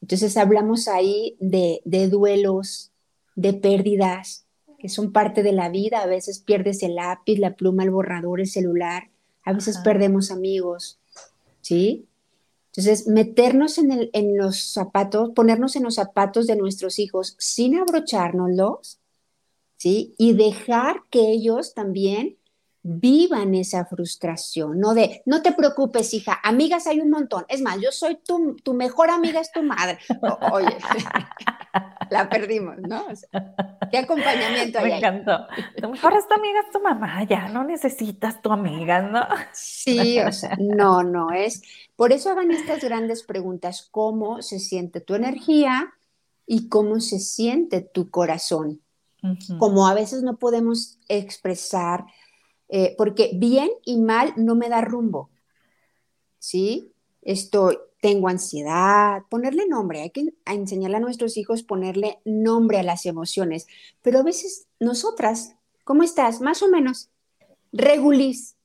Entonces 0.00 0.36
hablamos 0.36 0.86
ahí 0.86 1.36
de, 1.40 1.80
duelos, 2.08 2.92
de 3.34 3.52
pérdidas, 3.52 4.46
que 4.78 4.88
son 4.88 5.10
parte 5.10 5.42
de 5.42 5.50
la 5.50 5.70
vida. 5.70 6.02
A 6.02 6.06
veces 6.06 6.38
pierdes 6.38 6.84
el 6.84 6.94
lápiz, 6.94 7.36
la 7.36 7.56
pluma, 7.56 7.82
el 7.82 7.90
borrador, 7.90 8.38
el 8.38 8.46
celular. 8.46 9.10
A 9.42 9.52
veces 9.52 9.78
perdemos 9.78 10.30
amigos, 10.30 11.00
¿sí? 11.62 12.06
Entonces, 12.66 13.08
meternos 13.08 13.76
en, 13.78 14.08
en, 14.12 14.38
los 14.38 14.72
zapatos, 14.72 15.32
ponernos 15.34 15.74
en 15.74 15.82
los 15.82 15.96
zapatos 15.96 16.46
de 16.46 16.54
nuestros 16.54 17.00
hijos 17.00 17.34
sin 17.40 17.76
abrochárnoslos, 17.76 19.00
¿sí? 19.78 20.14
Y 20.16 20.34
dejar 20.34 21.02
que 21.10 21.32
ellos 21.32 21.74
también 21.74 22.38
vivan 22.82 23.54
esa 23.54 23.84
frustración, 23.84 24.80
no 24.80 24.94
de, 24.94 25.22
no 25.24 25.40
te 25.40 25.52
preocupes, 25.52 26.12
hija, 26.14 26.40
amigas 26.42 26.86
hay 26.86 27.00
un 27.00 27.10
montón. 27.10 27.44
Es 27.48 27.62
más, 27.62 27.80
yo 27.80 27.92
soy 27.92 28.18
tu, 28.24 28.56
tu 28.56 28.74
mejor 28.74 29.10
amiga, 29.10 29.40
es 29.40 29.52
tu 29.52 29.62
madre. 29.62 29.98
oye, 30.52 30.76
la 32.10 32.28
perdimos, 32.28 32.76
¿no? 32.78 33.06
¿Qué 33.90 33.98
acompañamiento 33.98 34.80
hay? 34.80 34.90
Me 34.90 34.98
encantó. 34.98 35.46
Tu 35.80 35.88
mejor 35.88 36.14
es 36.14 36.26
tu 36.26 36.34
amiga, 36.34 36.60
es 36.60 36.72
tu 36.72 36.80
mamá, 36.80 37.22
ya 37.24 37.48
no 37.48 37.62
necesitas 37.62 38.42
tu 38.42 38.50
amiga, 38.50 39.00
¿no? 39.02 39.26
Sí, 39.52 40.18
o 40.20 40.32
sea, 40.32 40.56
no, 40.58 41.04
no 41.04 41.30
es. 41.30 41.62
Por 41.94 42.12
eso 42.12 42.30
hagan 42.30 42.50
estas 42.50 42.82
grandes 42.82 43.22
preguntas, 43.22 43.88
¿cómo 43.90 44.42
se 44.42 44.58
siente 44.58 45.00
tu 45.00 45.14
energía 45.14 45.94
y 46.46 46.68
cómo 46.68 46.98
se 46.98 47.20
siente 47.20 47.80
tu 47.80 48.10
corazón? 48.10 48.80
Como 49.60 49.86
a 49.86 49.94
veces 49.94 50.24
no 50.24 50.36
podemos 50.36 50.98
expresar 51.08 52.06
eh, 52.74 52.94
porque 52.96 53.32
bien 53.34 53.68
y 53.84 53.98
mal 53.98 54.32
no 54.36 54.54
me 54.54 54.70
da 54.70 54.80
rumbo, 54.80 55.28
¿sí? 56.38 56.90
Estoy, 57.20 57.76
tengo 58.00 58.28
ansiedad, 58.28 59.24
ponerle 59.28 59.66
nombre, 59.68 60.00
hay 60.00 60.08
que 60.08 60.32
enseñarle 60.46 60.96
a 60.96 61.00
nuestros 61.00 61.36
hijos 61.36 61.62
ponerle 61.62 62.20
nombre 62.24 62.78
a 62.78 62.82
las 62.82 63.04
emociones, 63.04 63.66
pero 64.00 64.20
a 64.20 64.22
veces 64.22 64.68
nosotras, 64.80 65.54
¿cómo 65.84 66.02
estás? 66.02 66.40
Más 66.40 66.62
o 66.62 66.68
menos, 66.70 67.10
regulis. 67.72 68.56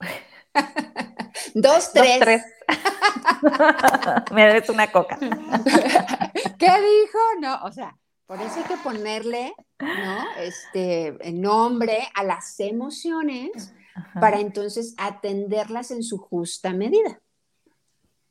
Dos, 1.54 1.92
tres. 1.92 2.18
Dos, 2.18 2.18
tres. 2.18 2.42
Me 4.32 4.44
debes 4.44 4.68
una 4.70 4.90
coca. 4.90 5.20
¿Qué 5.20 6.66
dijo? 6.66 7.18
No, 7.40 7.62
o 7.62 7.70
sea, 7.70 7.96
por 8.26 8.42
eso 8.42 8.56
hay 8.56 8.64
que 8.64 8.76
ponerle, 8.78 9.54
¿no? 9.82 10.24
Este 10.38 11.18
nombre 11.32 11.98
a 12.14 12.24
las 12.24 12.58
emociones 12.60 13.74
para 14.20 14.40
entonces 14.40 14.94
atenderlas 14.98 15.90
en 15.90 16.02
su 16.02 16.18
justa 16.18 16.72
medida. 16.72 17.20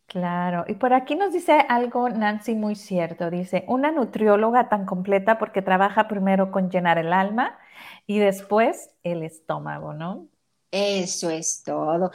Claro, 0.07 0.65
y 0.67 0.73
por 0.73 0.93
aquí 0.93 1.15
nos 1.15 1.31
dice 1.31 1.53
algo 1.69 2.09
Nancy 2.09 2.53
muy 2.53 2.75
cierto, 2.75 3.29
dice, 3.29 3.63
una 3.69 3.91
nutrióloga 3.91 4.67
tan 4.67 4.85
completa 4.85 5.39
porque 5.39 5.61
trabaja 5.61 6.09
primero 6.09 6.51
con 6.51 6.69
llenar 6.69 6.97
el 6.97 7.13
alma 7.13 7.57
y 8.05 8.19
después 8.19 8.89
el 9.03 9.23
estómago, 9.23 9.93
¿no? 9.93 10.27
Eso 10.69 11.29
es 11.29 11.63
todo. 11.63 12.11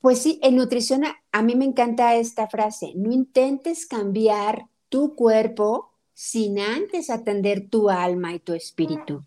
Pues 0.00 0.22
sí, 0.22 0.38
en 0.42 0.54
nutrición 0.54 1.02
a, 1.04 1.42
mí 1.42 1.56
me 1.56 1.64
encanta 1.64 2.14
esta 2.14 2.46
frase, 2.46 2.92
no 2.94 3.10
intentes 3.10 3.86
cambiar 3.86 4.66
tu 4.88 5.16
cuerpo 5.16 5.91
sin 6.14 6.58
antes 6.58 7.10
atender 7.10 7.68
tu 7.68 7.90
alma 7.90 8.34
y 8.34 8.38
tu 8.38 8.52
espíritu. 8.52 9.24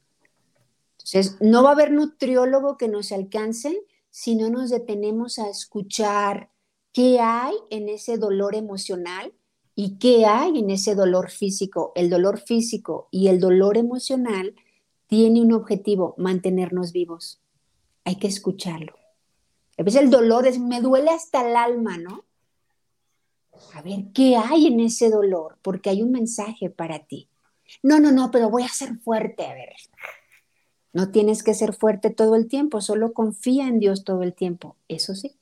Entonces, 0.94 1.38
no 1.40 1.64
va 1.64 1.70
a 1.70 1.74
haber 1.74 1.92
nutriólogo 1.92 2.78
que 2.78 2.88
nos 2.88 3.12
alcance 3.12 3.86
si 4.10 4.36
no 4.36 4.50
nos 4.50 4.70
detenemos 4.70 5.40
a 5.40 5.50
escuchar 5.50 6.50
qué 6.92 7.20
hay 7.20 7.54
en 7.70 7.90
ese 7.90 8.18
dolor 8.18 8.56
emocional 8.56 9.34
y 9.76 9.98
qué 9.98 10.26
hay 10.26 10.58
en 10.58 10.70
ese 10.70 10.96
dolor 10.96 11.30
físico. 11.30 11.92
El 11.96 12.10
dolor 12.10 12.40
físico 12.40 13.08
y 13.12 13.28
el 13.28 13.40
dolor 13.40 13.78
emocional 13.78 14.56
tiene 15.08 15.42
un 15.42 15.54
objetivo, 15.54 16.16
mantenernos 16.18 16.92
vivos. 16.92 17.42
Hay 18.04 18.16
que 18.16 18.28
escucharlo. 18.28 18.96
A 19.78 19.84
veces 19.84 20.02
el 20.02 20.10
dolor 20.10 20.48
es, 20.48 20.60
me 20.60 20.82
duele 20.82 21.12
hasta 21.12 21.48
el 21.48 21.56
alma, 21.56 21.98
¿no? 21.98 22.25
A 23.74 23.82
ver, 23.82 24.06
¿qué 24.14 24.38
hay 24.38 24.68
en 24.68 24.80
ese 24.80 25.10
dolor? 25.10 25.58
Porque 25.62 25.90
hay 25.90 26.02
un 26.02 26.12
mensaje 26.12 26.70
para 26.70 27.00
ti. 27.00 27.30
No, 27.84 28.00
no, 28.00 28.12
no, 28.12 28.32
pero 28.32 28.50
voy 28.50 28.64
a 28.64 28.70
ser 28.70 28.98
fuerte, 29.00 29.46
a 29.46 29.54
ver. 29.54 29.74
No 30.94 31.12
tienes 31.12 31.44
que 31.44 31.54
ser 31.54 31.74
fuerte 31.74 32.10
todo 32.10 32.36
el 32.36 32.48
tiempo, 32.48 32.80
solo 32.80 33.14
confía 33.14 33.68
en 33.68 33.80
Dios 33.80 34.04
todo 34.06 34.24
el 34.24 34.34
tiempo, 34.34 34.78
eso 34.88 35.14
sí. 35.14 35.38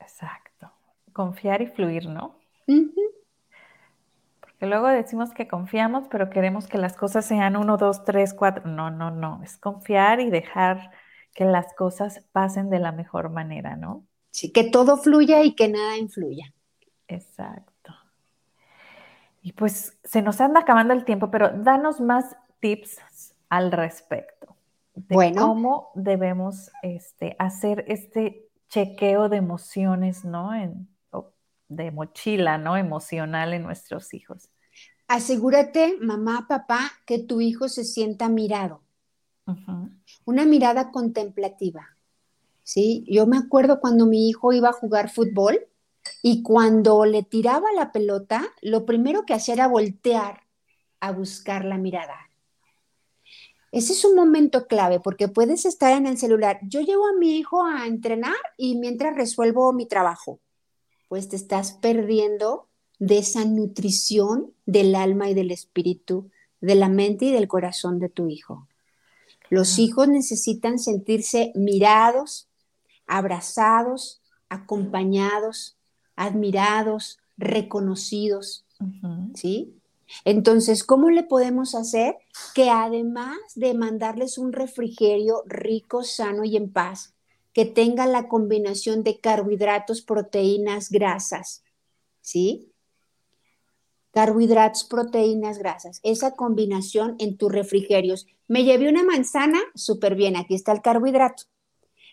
Exacto. 0.00 0.72
Confiar 1.12 1.60
y 1.60 1.66
fluir, 1.66 2.08
¿no? 2.08 2.36
Porque 4.40 4.66
luego 4.66 4.88
decimos 4.88 5.32
que 5.34 5.48
confiamos, 5.48 6.06
pero 6.08 6.30
queremos 6.30 6.68
que 6.68 6.78
las 6.78 6.96
cosas 6.96 7.26
sean 7.26 7.56
uno, 7.56 7.76
dos, 7.76 8.04
tres, 8.04 8.32
cuatro. 8.32 8.66
No, 8.66 8.90
no, 8.90 9.10
no. 9.10 9.42
Es 9.42 9.58
confiar 9.58 10.20
y 10.20 10.30
dejar 10.30 10.90
que 11.34 11.44
las 11.44 11.74
cosas 11.74 12.20
pasen 12.32 12.70
de 12.70 12.78
la 12.78 12.92
mejor 12.92 13.28
manera, 13.30 13.76
¿no? 13.76 14.06
Sí, 14.32 14.50
que 14.50 14.64
todo 14.64 14.96
fluya 14.96 15.44
y 15.44 15.54
que 15.54 15.68
nada 15.68 15.96
influya. 15.96 16.52
Exacto. 17.06 17.94
Y 19.42 19.52
pues 19.52 19.98
se 20.02 20.22
nos 20.22 20.40
anda 20.40 20.60
acabando 20.60 20.94
el 20.94 21.04
tiempo, 21.04 21.30
pero 21.30 21.50
danos 21.50 22.00
más 22.00 22.36
tips 22.60 22.98
al 23.48 23.70
respecto. 23.70 24.56
De 24.94 25.14
bueno. 25.14 25.46
cómo 25.46 25.90
debemos 25.94 26.70
este, 26.82 27.36
hacer 27.38 27.84
este 27.88 28.48
chequeo 28.68 29.28
de 29.28 29.36
emociones, 29.36 30.24
¿no? 30.24 30.54
En, 30.54 30.88
de 31.68 31.90
mochila, 31.90 32.58
¿no? 32.58 32.76
Emocional 32.76 33.52
en 33.54 33.62
nuestros 33.62 34.14
hijos. 34.14 34.48
Asegúrate, 35.08 35.98
mamá, 36.00 36.46
papá, 36.48 36.92
que 37.06 37.18
tu 37.18 37.40
hijo 37.40 37.68
se 37.68 37.84
sienta 37.84 38.28
mirado. 38.28 38.82
Una 40.24 40.44
mirada 40.44 40.90
contemplativa. 40.90 41.91
¿Sí? 42.62 43.04
Yo 43.08 43.26
me 43.26 43.36
acuerdo 43.36 43.80
cuando 43.80 44.06
mi 44.06 44.28
hijo 44.28 44.52
iba 44.52 44.70
a 44.70 44.74
jugar 44.74 45.10
fútbol 45.10 45.66
y 46.22 46.42
cuando 46.42 47.04
le 47.04 47.22
tiraba 47.22 47.72
la 47.74 47.92
pelota, 47.92 48.44
lo 48.60 48.86
primero 48.86 49.24
que 49.24 49.34
hacía 49.34 49.54
era 49.54 49.68
voltear 49.68 50.42
a 51.00 51.12
buscar 51.12 51.64
la 51.64 51.78
mirada. 51.78 52.16
Ese 53.72 53.94
es 53.94 54.04
un 54.04 54.14
momento 54.14 54.66
clave 54.66 55.00
porque 55.00 55.28
puedes 55.28 55.64
estar 55.64 55.96
en 55.96 56.06
el 56.06 56.18
celular. 56.18 56.60
Yo 56.62 56.82
llevo 56.82 57.06
a 57.06 57.14
mi 57.14 57.38
hijo 57.38 57.64
a 57.64 57.86
entrenar 57.86 58.36
y 58.58 58.76
mientras 58.76 59.16
resuelvo 59.16 59.72
mi 59.72 59.86
trabajo, 59.86 60.40
pues 61.08 61.28
te 61.28 61.36
estás 61.36 61.72
perdiendo 61.72 62.68
de 62.98 63.18
esa 63.18 63.44
nutrición 63.44 64.52
del 64.66 64.94
alma 64.94 65.28
y 65.30 65.34
del 65.34 65.50
espíritu, 65.50 66.30
de 66.60 66.74
la 66.74 66.88
mente 66.88 67.24
y 67.24 67.32
del 67.32 67.48
corazón 67.48 67.98
de 67.98 68.10
tu 68.10 68.28
hijo. 68.28 68.68
Los 69.48 69.78
hijos 69.78 70.08
necesitan 70.08 70.78
sentirse 70.78 71.52
mirados, 71.54 72.48
abrazados, 73.12 74.22
acompañados, 74.48 75.76
admirados, 76.16 77.18
reconocidos, 77.36 78.64
¿sí? 79.34 79.74
Entonces, 80.24 80.82
¿cómo 80.82 81.10
le 81.10 81.22
podemos 81.22 81.74
hacer 81.74 82.16
que 82.54 82.70
además 82.70 83.38
de 83.54 83.74
mandarles 83.74 84.38
un 84.38 84.52
refrigerio 84.52 85.42
rico, 85.46 86.04
sano 86.04 86.44
y 86.44 86.56
en 86.56 86.72
paz, 86.72 87.14
que 87.52 87.66
tenga 87.66 88.06
la 88.06 88.28
combinación 88.28 89.02
de 89.04 89.20
carbohidratos, 89.20 90.00
proteínas, 90.00 90.90
grasas, 90.90 91.62
¿sí? 92.22 92.72
Carbohidratos, 94.12 94.84
proteínas, 94.84 95.58
grasas. 95.58 96.00
Esa 96.02 96.34
combinación 96.34 97.16
en 97.18 97.36
tus 97.36 97.52
refrigerios. 97.52 98.26
Me 98.48 98.64
llevé 98.64 98.88
una 98.88 99.04
manzana, 99.04 99.58
súper 99.74 100.14
bien, 100.14 100.36
aquí 100.36 100.54
está 100.54 100.72
el 100.72 100.80
carbohidrato. 100.80 101.44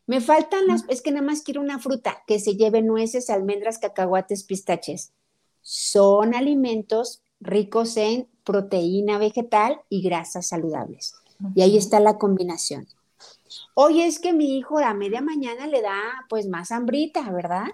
Me 0.10 0.22
faltan 0.22 0.66
las, 0.66 0.86
es 0.88 1.04
que 1.04 1.12
nada 1.12 1.24
más 1.24 1.44
quiero 1.44 1.62
una 1.62 1.78
fruta 1.78 2.24
que 2.26 2.40
se 2.40 2.56
lleve 2.56 2.82
nueces, 2.82 3.30
almendras, 3.30 3.78
cacahuates, 3.78 4.44
pistaches. 4.44 5.14
Son 5.62 6.34
alimentos 6.34 7.22
ricos 7.40 7.96
en 7.96 8.28
proteína 8.44 9.20
vegetal 9.20 9.82
y 9.88 10.02
grasas 10.02 10.48
saludables. 10.48 11.14
Y 11.54 11.62
ahí 11.62 11.78
está 11.78 12.00
la 12.00 12.18
combinación. 12.18 12.88
Oye, 13.76 14.08
es 14.08 14.18
que 14.18 14.34
mi 14.34 14.58
hijo 14.58 14.80
a 14.80 14.96
media 14.96 15.22
mañana 15.22 15.68
le 15.68 15.84
da 15.84 16.02
pues 16.28 16.48
más 16.48 16.72
hambrita, 16.72 17.30
¿verdad? 17.30 17.66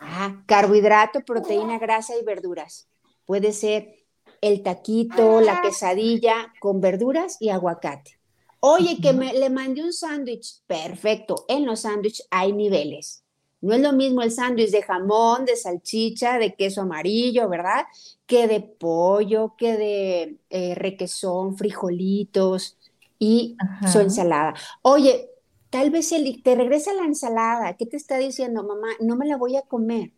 Ah, 0.00 0.42
carbohidrato, 0.44 1.20
proteína, 1.20 1.78
grasa 1.78 2.12
y 2.14 2.22
verduras. 2.22 2.88
Puede 3.24 3.54
ser 3.54 4.04
el 4.42 4.62
taquito, 4.62 5.40
la 5.40 5.62
quesadilla 5.62 6.52
con 6.60 6.82
verduras 6.82 7.38
y 7.40 7.48
aguacate. 7.48 8.19
Oye, 8.60 8.98
que 9.00 9.12
me, 9.12 9.32
le 9.32 9.50
mandé 9.50 9.82
un 9.82 9.92
sándwich. 9.92 10.60
Perfecto. 10.66 11.44
En 11.48 11.66
los 11.66 11.80
sándwiches 11.80 12.26
hay 12.30 12.52
niveles. 12.52 13.24
No 13.62 13.74
es 13.74 13.80
lo 13.80 13.92
mismo 13.92 14.22
el 14.22 14.30
sándwich 14.30 14.70
de 14.70 14.82
jamón, 14.82 15.44
de 15.44 15.56
salchicha, 15.56 16.38
de 16.38 16.54
queso 16.54 16.82
amarillo, 16.82 17.48
¿verdad? 17.48 17.86
Que 18.26 18.48
de 18.48 18.60
pollo, 18.60 19.54
que 19.56 19.76
de 19.76 20.36
eh, 20.48 20.74
requesón, 20.74 21.56
frijolitos 21.56 22.78
y 23.18 23.56
su 23.90 24.00
ensalada. 24.00 24.54
Oye, 24.80 25.30
tal 25.68 25.90
vez 25.90 26.12
el, 26.12 26.42
te 26.42 26.54
regresa 26.54 26.94
la 26.94 27.04
ensalada. 27.04 27.76
¿Qué 27.76 27.84
te 27.84 27.96
está 27.96 28.16
diciendo, 28.16 28.62
mamá? 28.62 28.88
No 29.00 29.16
me 29.16 29.26
la 29.26 29.36
voy 29.36 29.56
a 29.56 29.62
comer, 29.62 30.12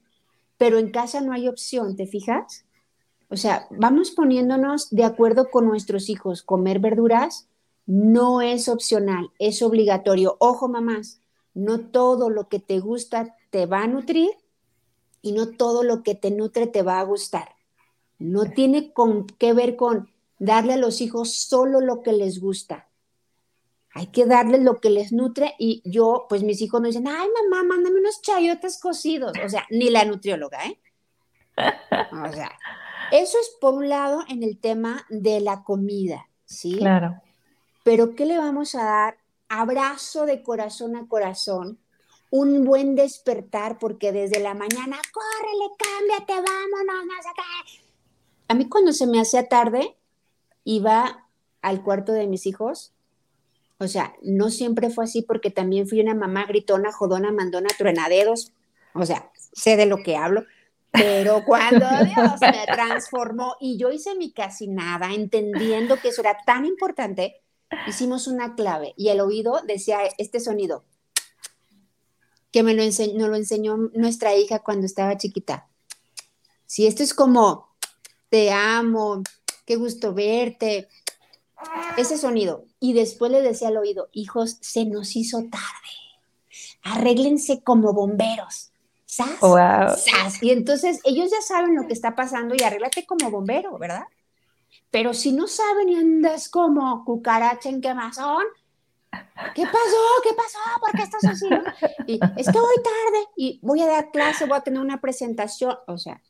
pero 0.57 0.79
en 0.79 0.93
casa 0.93 1.21
no 1.21 1.33
hay 1.33 1.49
opción, 1.49 1.97
¿te 1.97 2.07
fijas? 2.07 2.65
O 3.29 3.37
sea, 3.37 3.67
vamos 3.71 4.13
poniéndonos 4.13 4.91
de 4.91 5.05
acuerdo 5.05 5.51
con 5.51 5.67
nuestros 5.67 6.09
hijos. 6.11 6.43
Comer 6.43 6.79
verduras 6.79 7.49
no 7.87 8.41
es 8.41 8.69
opcional, 8.69 9.31
es 9.39 9.63
obligatorio. 9.63 10.37
Ojo, 10.39 10.69
mamás, 10.69 11.21
no 11.55 11.81
todo 11.81 12.31
lo 12.31 12.49
que 12.49 12.59
te 12.59 12.79
gusta 12.81 13.37
te 13.51 13.67
va 13.67 13.83
a 13.83 13.87
nutrir 13.87 14.31
y 15.21 15.33
no 15.33 15.49
todo 15.49 15.83
lo 15.83 16.03
que 16.03 16.15
te 16.15 16.31
nutre 16.31 16.67
te 16.67 16.83
va 16.83 17.01
a 17.01 17.05
gustar. 17.05 17.55
No 18.19 18.45
tiene 18.45 18.93
con, 18.93 19.27
que 19.27 19.53
ver 19.53 19.77
con 19.77 20.11
darle 20.39 20.75
a 20.75 20.79
los 20.79 21.01
hijos 21.01 21.35
solo 21.35 21.81
lo 21.81 22.03
que 22.03 22.13
les 22.13 22.41
gusta. 22.41 22.89
Hay 23.95 24.07
que 24.07 24.25
darles 24.25 24.63
lo 24.63 24.81
que 24.81 24.89
les 24.89 25.13
nutre 25.13 25.55
y 25.59 25.83
yo, 25.85 26.27
pues 26.29 26.43
mis 26.43 26.63
hijos 26.63 26.81
no 26.81 26.87
dicen, 26.87 27.07
ay 27.07 27.29
mamá, 27.43 27.63
mándame 27.63 28.01
unos 28.01 28.23
chayotes 28.23 28.81
cocidos. 28.81 29.33
O 29.45 29.49
sea, 29.49 29.67
ni 29.71 29.91
la 29.91 30.05
nutrióloga, 30.05 30.65
¿eh? 30.65 30.81
O 31.57 32.33
sea, 32.33 32.51
eso 33.13 33.39
es 33.39 33.57
por 33.61 33.75
un 33.75 33.91
lado 33.91 34.23
en 34.29 34.43
el 34.43 34.59
tema 34.59 35.05
de 35.11 35.41
la 35.41 35.63
comida, 35.63 36.29
¿sí? 36.47 36.77
Claro. 36.79 37.21
Pero 37.83 38.15
¿qué 38.15 38.27
le 38.27 38.39
vamos 38.39 38.75
a 38.75 38.85
dar 38.85 39.19
abrazo 39.49 40.25
de 40.25 40.43
corazón 40.43 40.97
a 40.97 41.07
corazón, 41.07 41.79
un 42.31 42.65
buen 42.65 42.95
despertar, 42.95 43.79
porque 43.79 44.11
desde 44.11 44.41
la 44.41 44.55
mañana, 44.55 44.97
córrele, 45.13 45.71
cámbiate, 45.79 46.33
vámonos, 46.33 47.05
no 47.05 47.23
sé 47.23 47.29
qué. 47.37 47.83
A 48.49 48.55
mí 48.55 48.69
cuando 48.69 48.93
se 48.93 49.07
me 49.07 49.21
hacía 49.21 49.49
tarde, 49.49 49.97
iba 50.65 51.29
al 51.61 51.83
cuarto 51.83 52.13
de 52.13 52.27
mis 52.27 52.47
hijos. 52.47 52.95
O 53.77 53.89
sea, 53.89 54.15
no 54.23 54.49
siempre 54.49 54.89
fue 54.89 55.05
así 55.05 55.21
porque 55.21 55.51
también 55.51 55.87
fui 55.87 56.01
una 56.01 56.15
mamá 56.15 56.47
gritona, 56.47 56.91
jodona, 56.91 57.31
mandona, 57.31 57.69
truenadedos. 57.77 58.53
O 58.95 59.05
sea, 59.05 59.31
sé 59.53 59.77
de 59.77 59.85
lo 59.85 59.99
que 59.99 60.17
hablo. 60.17 60.45
Pero 60.93 61.45
cuando 61.45 61.87
Dios 62.05 62.41
me 62.41 62.65
transformó 62.73 63.57
y 63.61 63.77
yo 63.77 63.91
hice 63.91 64.15
mi 64.15 64.33
casi 64.33 64.69
nada, 64.69 65.13
entendiendo 65.13 65.99
que 66.01 66.09
eso 66.09 66.23
era 66.23 66.39
tan 66.47 66.65
importante, 66.65 67.42
hicimos 67.87 68.27
una 68.27 68.55
clave 68.55 68.95
y 68.97 69.09
el 69.09 69.21
oído 69.21 69.61
decía 69.67 70.01
este 70.19 70.41
sonido. 70.41 70.85
que 72.51 72.63
me 72.63 72.75
lo 72.75 72.83
enseñó, 72.83 73.19
nos 73.19 73.29
lo 73.31 73.37
enseñó 73.37 73.77
nuestra 73.95 74.35
hija 74.35 74.59
cuando 74.59 74.85
estaba 74.85 75.17
chiquita. 75.17 75.69
Si 76.67 76.87
esto 76.87 77.03
es 77.03 77.15
como, 77.15 77.69
te 78.29 78.51
amo, 78.53 79.23
qué 79.65 79.77
gusto 79.77 80.13
verte, 80.13 80.89
ese 81.97 82.19
sonido. 82.19 82.65
Y 82.79 82.93
después 82.93 83.33
le 83.33 83.41
decía 83.41 83.69
al 83.69 83.79
oído, 83.79 84.09
hijos, 84.13 84.59
se 84.61 84.85
nos 84.85 85.17
hizo 85.17 85.39
tarde, 85.45 85.93
arréglense 86.83 87.63
como 87.63 87.93
bomberos. 87.93 88.73
¿Sas? 89.07 90.43
Y 90.43 90.51
entonces 90.51 91.01
ellos 91.05 91.31
ya 91.31 91.43
saben 91.43 91.77
lo 91.77 91.87
que 91.87 91.93
está 91.93 92.15
pasando 92.15 92.55
y 92.55 92.63
arréglate 92.63 93.05
como 93.05 93.31
bombero, 93.31 93.79
¿verdad? 93.79 94.05
Pero 94.93 95.15
si 95.15 95.33
no 95.33 95.49
saben 95.49 95.89
y 95.89 95.97
andas 95.97 96.51
como 96.51 97.03
cucaracha 97.07 97.71
en 97.71 97.81
quemazón, 97.81 98.45
¿qué 99.55 99.65
pasó? 99.65 100.03
¿Qué 100.23 100.35
pasó? 100.37 100.59
¿Por 100.81 100.93
qué 100.93 101.03
estás 101.03 101.25
así? 101.25 101.49
Y 102.07 102.21
es 102.37 102.47
que 102.47 102.61
voy 102.61 102.77
tarde 102.77 103.27
y 103.35 103.59
voy 103.63 103.81
a 103.81 103.87
dar 103.87 104.11
clase, 104.11 104.45
voy 104.45 104.59
a 104.59 104.61
tener 104.61 104.81
una 104.81 105.01
presentación. 105.01 105.77
O 105.87 105.97
sea, 105.97 106.21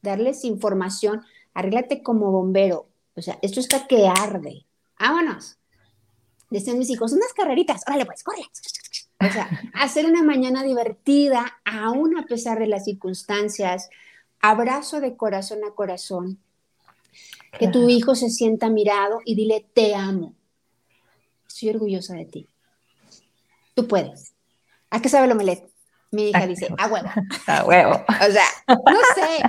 darles 0.00 0.46
información, 0.46 1.22
arréglate 1.52 2.02
como 2.02 2.32
bombero. 2.32 2.88
O 3.14 3.20
sea, 3.20 3.38
esto 3.42 3.60
está 3.60 3.86
que 3.86 4.08
arde. 4.08 4.64
Vámonos. 4.98 5.58
Decían 6.48 6.78
mis 6.78 6.88
hijos, 6.88 7.12
unas 7.12 7.34
carreritas, 7.34 7.82
órale 7.86 8.06
pues, 8.06 8.24
corre. 8.24 8.42
O 9.20 9.30
sea, 9.30 9.50
hacer 9.74 10.06
una 10.06 10.22
mañana 10.22 10.62
divertida, 10.62 11.58
aún 11.66 12.16
a 12.16 12.24
pesar 12.24 12.58
de 12.58 12.68
las 12.68 12.84
circunstancias, 12.84 13.90
abrazo 14.40 15.02
de 15.02 15.14
corazón 15.14 15.58
a 15.68 15.74
corazón, 15.74 16.38
que 17.58 17.68
tu 17.68 17.88
hijo 17.88 18.14
se 18.14 18.30
sienta 18.30 18.68
mirado 18.68 19.20
y 19.24 19.34
dile, 19.34 19.66
te 19.74 19.94
amo. 19.94 20.34
Estoy 21.46 21.70
orgullosa 21.70 22.14
de 22.14 22.24
ti. 22.24 22.48
Tú 23.74 23.86
puedes. 23.86 24.34
¿A 24.90 25.00
qué 25.00 25.08
sabe 25.08 25.26
el 25.26 25.32
omelette? 25.32 25.68
Mi 26.10 26.30
hija 26.30 26.46
dice, 26.46 26.68
a 26.78 26.86
huevo. 26.86 27.08
A 27.46 27.64
huevo. 27.64 27.92
o 27.92 28.32
sea, 28.32 28.46
no 28.68 28.98
sé, 29.14 29.42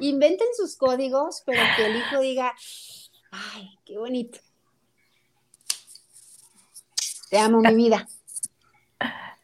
inventen 0.00 0.46
sus 0.56 0.76
códigos, 0.76 1.42
pero 1.44 1.60
que 1.76 1.86
el 1.86 1.96
hijo 1.96 2.20
diga, 2.20 2.54
ay, 3.32 3.78
qué 3.84 3.98
bonito. 3.98 4.38
Te 7.30 7.38
amo, 7.38 7.60
mi 7.60 7.74
vida. 7.74 8.06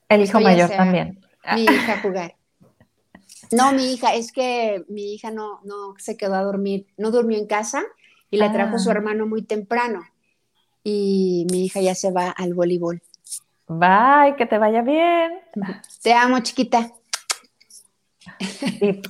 El 0.08 0.22
hijo 0.22 0.40
mayor 0.40 0.70
también. 0.70 1.20
Mi 1.54 1.64
hija 1.64 2.00
jugar. 2.02 2.36
No, 3.50 3.72
mi 3.72 3.92
hija, 3.92 4.14
es 4.14 4.30
que 4.30 4.84
mi 4.88 5.14
hija 5.14 5.32
no, 5.32 5.61
no 5.64 5.94
se 5.98 6.16
quedó 6.16 6.34
a 6.34 6.42
dormir, 6.42 6.86
no 6.96 7.11
durmió 7.11 7.36
en 7.36 7.48
casa 7.48 7.84
y 8.31 8.37
la 8.37 8.53
trajo 8.53 8.78
su 8.78 8.89
ah. 8.89 8.93
hermano 8.93 9.26
muy 9.26 9.43
temprano. 9.43 10.03
Y 10.83 11.47
mi 11.51 11.66
hija 11.66 11.81
ya 11.81 11.95
se 11.95 12.11
va 12.11 12.31
al 12.31 12.55
voleibol. 12.55 13.03
Bye, 13.66 14.37
que 14.37 14.47
te 14.47 14.59
vaya 14.59 14.83
bien. 14.83 15.41
Te 16.03 16.12
amo, 16.12 16.41
chiquita. 16.41 16.93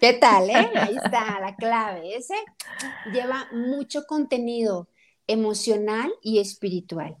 ¿Qué 0.00 0.12
tal, 0.14 0.50
eh? 0.50 0.70
Ahí 0.74 0.96
está 0.96 1.40
la 1.40 1.54
clave. 1.56 2.16
Ese 2.16 2.34
lleva 3.12 3.48
mucho 3.52 4.06
contenido 4.06 4.88
emocional 5.26 6.12
y 6.22 6.38
espiritual. 6.38 7.16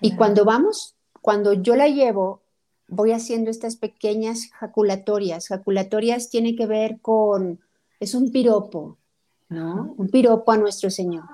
Y 0.00 0.16
cuando 0.16 0.44
vamos, 0.44 0.96
cuando 1.20 1.52
yo 1.52 1.76
la 1.76 1.88
llevo, 1.88 2.42
voy 2.88 3.12
haciendo 3.12 3.50
estas 3.50 3.76
pequeñas 3.76 4.50
jaculatorias. 4.52 5.48
Jaculatorias 5.48 6.30
tiene 6.30 6.56
que 6.56 6.66
ver 6.66 7.00
con, 7.00 7.60
es 8.00 8.14
un 8.14 8.30
piropo, 8.30 8.98
¿no? 9.48 9.94
Un 9.96 10.08
piropo 10.08 10.52
a 10.52 10.56
nuestro 10.56 10.90
Señor, 10.90 11.24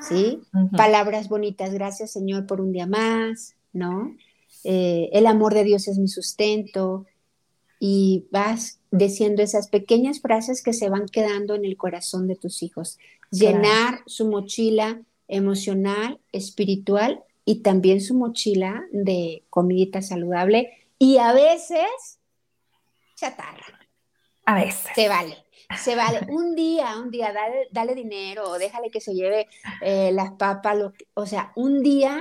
¿sí? 0.00 0.40
Palabras 0.76 1.28
bonitas, 1.28 1.72
gracias 1.72 2.12
Señor 2.12 2.46
por 2.46 2.60
un 2.60 2.72
día 2.72 2.86
más, 2.86 3.54
¿no? 3.72 4.14
Eh, 4.64 5.10
el 5.12 5.26
amor 5.26 5.54
de 5.54 5.64
Dios 5.64 5.88
es 5.88 5.98
mi 5.98 6.08
sustento. 6.08 7.06
Y 7.80 8.26
vas 8.30 8.78
diciendo 8.90 9.42
esas 9.42 9.68
pequeñas 9.68 10.20
frases 10.20 10.62
que 10.62 10.72
se 10.72 10.88
van 10.88 11.06
quedando 11.06 11.54
en 11.54 11.66
el 11.66 11.76
corazón 11.76 12.26
de 12.26 12.36
tus 12.36 12.62
hijos. 12.62 12.98
Llenar 13.30 14.00
su 14.06 14.26
mochila 14.26 15.02
emocional, 15.28 16.18
espiritual 16.32 17.22
y 17.44 17.56
también 17.56 18.00
su 18.00 18.14
mochila 18.14 18.84
de 18.92 19.42
comidita 19.50 20.00
saludable 20.00 20.70
y 20.98 21.18
a 21.18 21.32
veces 21.32 22.18
chatarra. 23.16 23.80
A 24.46 24.54
veces. 24.54 24.90
Se 24.94 25.08
vale. 25.08 25.43
Se 25.78 25.96
vale. 25.96 26.20
Un 26.28 26.54
día, 26.54 26.98
un 26.98 27.10
día, 27.10 27.32
dale, 27.32 27.68
dale 27.70 27.94
dinero 27.94 28.44
o 28.50 28.58
déjale 28.58 28.90
que 28.90 29.00
se 29.00 29.14
lleve 29.14 29.48
eh, 29.80 30.10
las 30.12 30.32
papas. 30.32 30.78
o 31.14 31.26
sea, 31.26 31.52
un 31.56 31.82
día, 31.82 32.20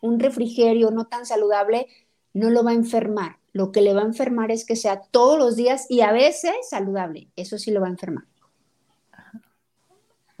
un 0.00 0.20
refrigerio 0.20 0.90
no 0.90 1.06
tan 1.06 1.26
saludable 1.26 1.88
no 2.34 2.50
lo 2.50 2.64
va 2.64 2.72
a 2.72 2.74
enfermar. 2.74 3.38
Lo 3.52 3.70
que 3.70 3.80
le 3.80 3.94
va 3.94 4.02
a 4.02 4.06
enfermar 4.06 4.50
es 4.50 4.66
que 4.66 4.76
sea 4.76 5.00
todos 5.10 5.38
los 5.38 5.56
días 5.56 5.86
y 5.88 6.00
a 6.00 6.12
veces 6.12 6.54
saludable. 6.68 7.28
Eso 7.36 7.56
sí 7.56 7.70
lo 7.70 7.80
va 7.80 7.86
a 7.86 7.90
enfermar. 7.90 8.24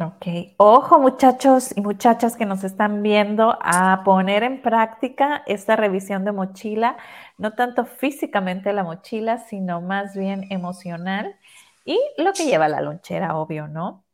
Ok, 0.00 0.26
ojo 0.56 0.98
muchachos 0.98 1.70
y 1.76 1.80
muchachas 1.80 2.36
que 2.36 2.46
nos 2.46 2.64
están 2.64 3.00
viendo 3.04 3.56
a 3.62 4.02
poner 4.04 4.42
en 4.42 4.60
práctica 4.60 5.44
esta 5.46 5.76
revisión 5.76 6.24
de 6.24 6.32
mochila, 6.32 6.96
no 7.38 7.52
tanto 7.52 7.84
físicamente 7.84 8.72
la 8.72 8.82
mochila, 8.82 9.38
sino 9.38 9.80
más 9.80 10.16
bien 10.16 10.46
emocional 10.50 11.36
y 11.84 12.00
lo 12.18 12.32
que 12.32 12.46
lleva 12.46 12.68
la 12.68 12.80
lonchera, 12.80 13.36
obvio, 13.36 13.68
¿no? 13.68 14.04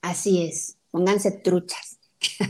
Así 0.00 0.46
es, 0.46 0.78
pónganse 0.90 1.30
truchas. 1.30 1.98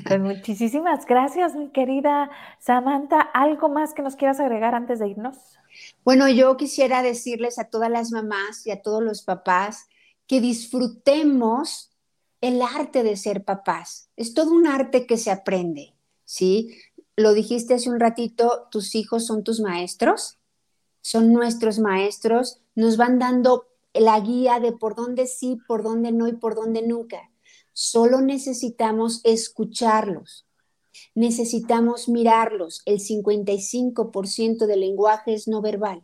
Pues 0.06 0.20
muchísimas 0.20 1.06
gracias, 1.06 1.54
mi 1.54 1.70
querida 1.70 2.30
Samantha. 2.60 3.20
¿Algo 3.20 3.68
más 3.68 3.94
que 3.94 4.02
nos 4.02 4.16
quieras 4.16 4.40
agregar 4.40 4.74
antes 4.74 4.98
de 4.98 5.08
irnos? 5.08 5.36
Bueno, 6.04 6.28
yo 6.28 6.56
quisiera 6.56 7.02
decirles 7.02 7.58
a 7.58 7.64
todas 7.64 7.90
las 7.90 8.10
mamás 8.10 8.66
y 8.66 8.70
a 8.70 8.82
todos 8.82 9.02
los 9.02 9.22
papás 9.22 9.86
que 10.26 10.40
disfrutemos 10.40 11.90
el 12.40 12.60
arte 12.60 13.02
de 13.02 13.16
ser 13.16 13.44
papás. 13.44 14.10
Es 14.16 14.34
todo 14.34 14.52
un 14.52 14.66
arte 14.66 15.06
que 15.06 15.16
se 15.16 15.30
aprende, 15.30 15.94
¿sí? 16.24 16.76
Lo 17.16 17.32
dijiste 17.32 17.74
hace 17.74 17.90
un 17.90 18.00
ratito, 18.00 18.68
tus 18.70 18.94
hijos 18.94 19.26
son 19.26 19.44
tus 19.44 19.60
maestros, 19.60 20.38
son 21.00 21.32
nuestros 21.32 21.78
maestros, 21.78 22.60
nos 22.74 22.96
van 22.96 23.18
dando 23.18 23.68
la 23.94 24.18
guía 24.20 24.60
de 24.60 24.72
por 24.72 24.94
dónde 24.94 25.26
sí, 25.26 25.58
por 25.66 25.82
dónde 25.82 26.12
no 26.12 26.28
y 26.28 26.32
por 26.32 26.54
dónde 26.54 26.82
nunca. 26.82 27.30
Solo 27.72 28.20
necesitamos 28.20 29.20
escucharlos, 29.24 30.46
necesitamos 31.14 32.08
mirarlos. 32.08 32.82
El 32.86 33.00
55% 33.00 34.66
del 34.66 34.80
lenguaje 34.80 35.34
es 35.34 35.48
no 35.48 35.62
verbal. 35.62 36.02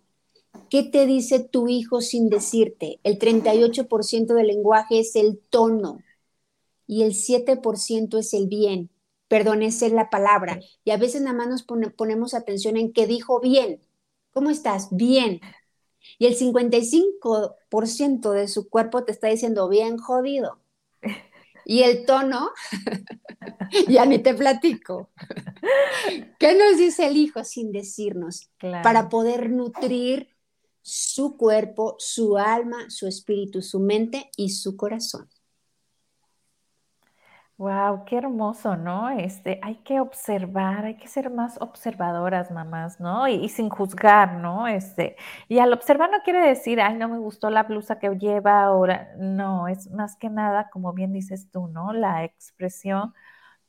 ¿Qué 0.71 0.83
te 0.83 1.07
dice 1.07 1.41
tu 1.41 1.69
hijo 1.69 2.01
sin 2.01 2.29
decirte? 2.29 3.01
El 3.03 3.19
38% 3.19 4.35
del 4.35 4.47
lenguaje 4.49 5.01
es 5.01 5.17
el 5.17 5.39
tono 5.51 5.99
y 6.87 7.03
el 7.03 7.13
7% 7.15 8.19
es 8.19 8.35
el 8.35 8.49
bien. 8.49 8.91
Perdón, 9.29 9.63
esa 9.63 9.87
es 9.87 9.93
la 9.93 10.11
palabra. 10.11 10.59
Y 10.85 10.91
a 10.91 10.97
veces 10.97 11.21
nada 11.21 11.37
más 11.37 11.49
nos 11.49 11.63
ponemos 11.63 12.35
atención 12.35 12.77
en 12.77 12.93
qué 12.93 13.07
dijo 13.07 13.41
bien. 13.41 13.81
¿Cómo 14.33 14.51
estás? 14.51 14.89
Bien. 14.91 15.41
Y 16.19 16.27
el 16.27 16.37
55% 16.37 18.33
de 18.33 18.49
su 18.49 18.69
cuerpo 18.69 19.05
te 19.05 19.13
está 19.13 19.29
diciendo 19.29 19.69
bien 19.69 19.99
jodido. 19.99 20.59
Y 21.65 21.83
el 21.83 22.07
tono, 22.07 22.51
ya 23.89 24.07
ni 24.07 24.19
te 24.19 24.33
platico. 24.33 25.11
¿Qué 26.39 26.55
nos 26.55 26.79
dice 26.79 27.07
el 27.07 27.17
hijo 27.17 27.45
sin 27.45 27.73
decirnos? 27.73 28.49
Para 28.83 29.11
poder 29.11 29.51
nutrir 29.51 30.31
su 30.81 31.37
cuerpo, 31.37 31.97
su 31.99 32.39
alma, 32.39 32.89
su 32.89 33.07
espíritu, 33.07 33.61
su 33.61 33.81
mente 33.81 34.31
y 34.37 34.49
su 34.51 34.77
corazón. 34.77 35.29
Wow, 37.59 38.05
qué 38.05 38.17
hermoso, 38.19 38.77
¿no? 38.77 39.11
Este, 39.11 39.59
hay 39.65 39.77
que 39.83 39.99
observar, 39.99 40.85
hay 40.85 40.97
que 40.97 41.09
ser 41.09 41.29
más 41.29 41.61
observadoras, 41.61 42.53
mamás, 42.53 43.01
¿no? 43.01 43.27
Y, 43.27 43.49
sin 43.49 43.69
juzgar, 43.69 44.35
¿no? 44.35 44.69
Este, 44.69 45.17
y 45.49 45.59
al 45.59 45.73
observar 45.73 46.09
no 46.09 46.19
quiere 46.23 46.41
decir, 46.41 46.81
ay, 46.81 46.95
no 46.95 47.09
me 47.09 47.19
gustó 47.19 47.51
la 47.51 47.65
blusa 47.65 47.99
que 47.99 48.11
lleva 48.17 48.63
ahora. 48.63 49.09
No, 49.19 49.67
es 49.67 49.91
más 49.91 50.15
que 50.15 50.31
nada, 50.31 50.71
como 50.71 50.93
bien 50.93 51.13
dices 51.13 51.51
tú, 51.51 51.67
¿no? 51.67 51.93
La 51.93 52.23
expresión 52.23 53.13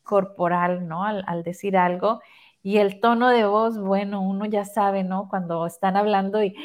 corporal, 0.04 0.88
¿no? 0.88 1.04
Al, 1.06 1.44
decir 1.44 1.78
algo. 1.78 2.22
Y 2.62 2.78
el 2.78 3.00
tono 3.00 3.30
de 3.30 3.46
voz, 3.46 3.80
bueno, 3.80 4.22
uno 4.22 4.46
ya 4.46 4.66
sabe, 4.66 5.04
¿no? 5.04 5.30
Cuando 5.30 5.66
están 5.66 5.98
hablando 5.98 6.44
y 6.44 6.56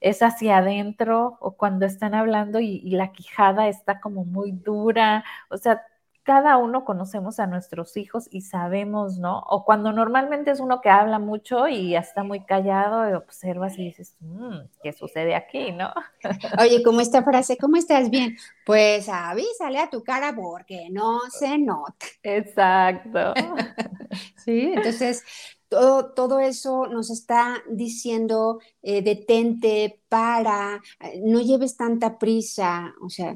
es 0.00 0.22
hacia 0.22 0.58
adentro 0.58 1.38
o 1.40 1.56
cuando 1.56 1.86
están 1.86 2.14
hablando 2.14 2.60
y, 2.60 2.80
la 2.90 3.12
quijada 3.12 3.68
está 3.68 4.00
como 4.00 4.24
muy 4.24 4.52
dura. 4.52 5.24
O 5.50 5.56
sea, 5.56 5.82
cada 6.28 6.58
uno 6.58 6.84
conocemos 6.84 7.40
a 7.40 7.46
nuestros 7.46 7.96
hijos 7.96 8.28
y 8.30 8.42
sabemos, 8.42 9.16
¿no? 9.16 9.38
O 9.48 9.64
cuando 9.64 9.92
normalmente 9.92 10.50
es 10.50 10.60
uno 10.60 10.82
que 10.82 10.90
habla 10.90 11.18
mucho 11.18 11.68
y 11.68 11.96
está 11.96 12.22
muy 12.22 12.44
callado 12.44 13.08
y 13.08 13.14
observas 13.14 13.78
y 13.78 13.86
dices, 13.86 14.14
mmm, 14.20 14.58
¿qué 14.82 14.92
sucede 14.92 15.34
aquí, 15.34 15.72
no? 15.72 15.90
Oye, 16.60 16.82
como 16.82 17.00
esta 17.00 17.22
frase, 17.22 17.56
¿cómo 17.56 17.78
estás 17.78 18.10
bien? 18.10 18.36
Pues 18.66 19.08
avísale 19.08 19.78
a 19.78 19.88
tu 19.88 20.04
cara 20.04 20.36
porque 20.36 20.90
no 20.90 21.18
se 21.30 21.56
nota. 21.56 22.04
Exacto. 22.22 23.32
sí, 24.44 24.74
entonces 24.74 25.24
todo, 25.70 26.12
todo 26.12 26.40
eso 26.40 26.88
nos 26.88 27.08
está 27.08 27.62
diciendo, 27.70 28.58
eh, 28.82 29.00
detente, 29.00 30.02
para, 30.10 30.82
no 31.22 31.40
lleves 31.40 31.78
tanta 31.78 32.18
prisa, 32.18 32.92
o 33.00 33.08
sea, 33.08 33.34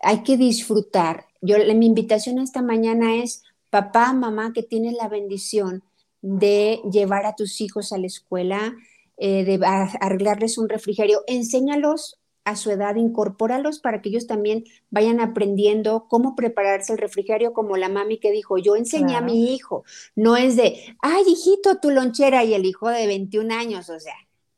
hay 0.00 0.24
que 0.24 0.36
disfrutar. 0.36 1.26
Yo, 1.42 1.56
mi 1.74 1.86
invitación 1.86 2.38
esta 2.38 2.62
mañana 2.62 3.16
es, 3.16 3.42
papá, 3.68 4.12
mamá, 4.12 4.52
que 4.54 4.62
tienes 4.62 4.94
la 4.94 5.08
bendición 5.08 5.82
de 6.22 6.80
llevar 6.90 7.26
a 7.26 7.34
tus 7.34 7.60
hijos 7.60 7.92
a 7.92 7.98
la 7.98 8.06
escuela, 8.06 8.74
eh, 9.18 9.44
de 9.44 9.60
arreglarles 9.64 10.56
un 10.56 10.68
refrigerio, 10.68 11.22
enséñalos 11.26 12.18
a 12.44 12.56
su 12.56 12.70
edad, 12.70 12.96
incorpóralos 12.96 13.78
para 13.78 14.00
que 14.00 14.08
ellos 14.08 14.26
también 14.26 14.64
vayan 14.90 15.20
aprendiendo 15.20 16.06
cómo 16.08 16.34
prepararse 16.34 16.92
el 16.92 16.98
refrigerio, 16.98 17.52
como 17.52 17.76
la 17.76 17.88
mami 17.88 18.18
que 18.18 18.32
dijo, 18.32 18.58
yo 18.58 18.74
enseñé 18.74 19.16
a 19.16 19.20
mi 19.20 19.54
hijo, 19.54 19.84
no 20.16 20.36
es 20.36 20.56
de, 20.56 20.96
ay, 21.00 21.22
hijito, 21.26 21.78
tu 21.78 21.90
lonchera 21.90 22.44
y 22.44 22.54
el 22.54 22.66
hijo 22.66 22.88
de 22.88 23.06
21 23.06 23.54
años, 23.54 23.90
o 23.90 24.00
sea, 24.00 24.16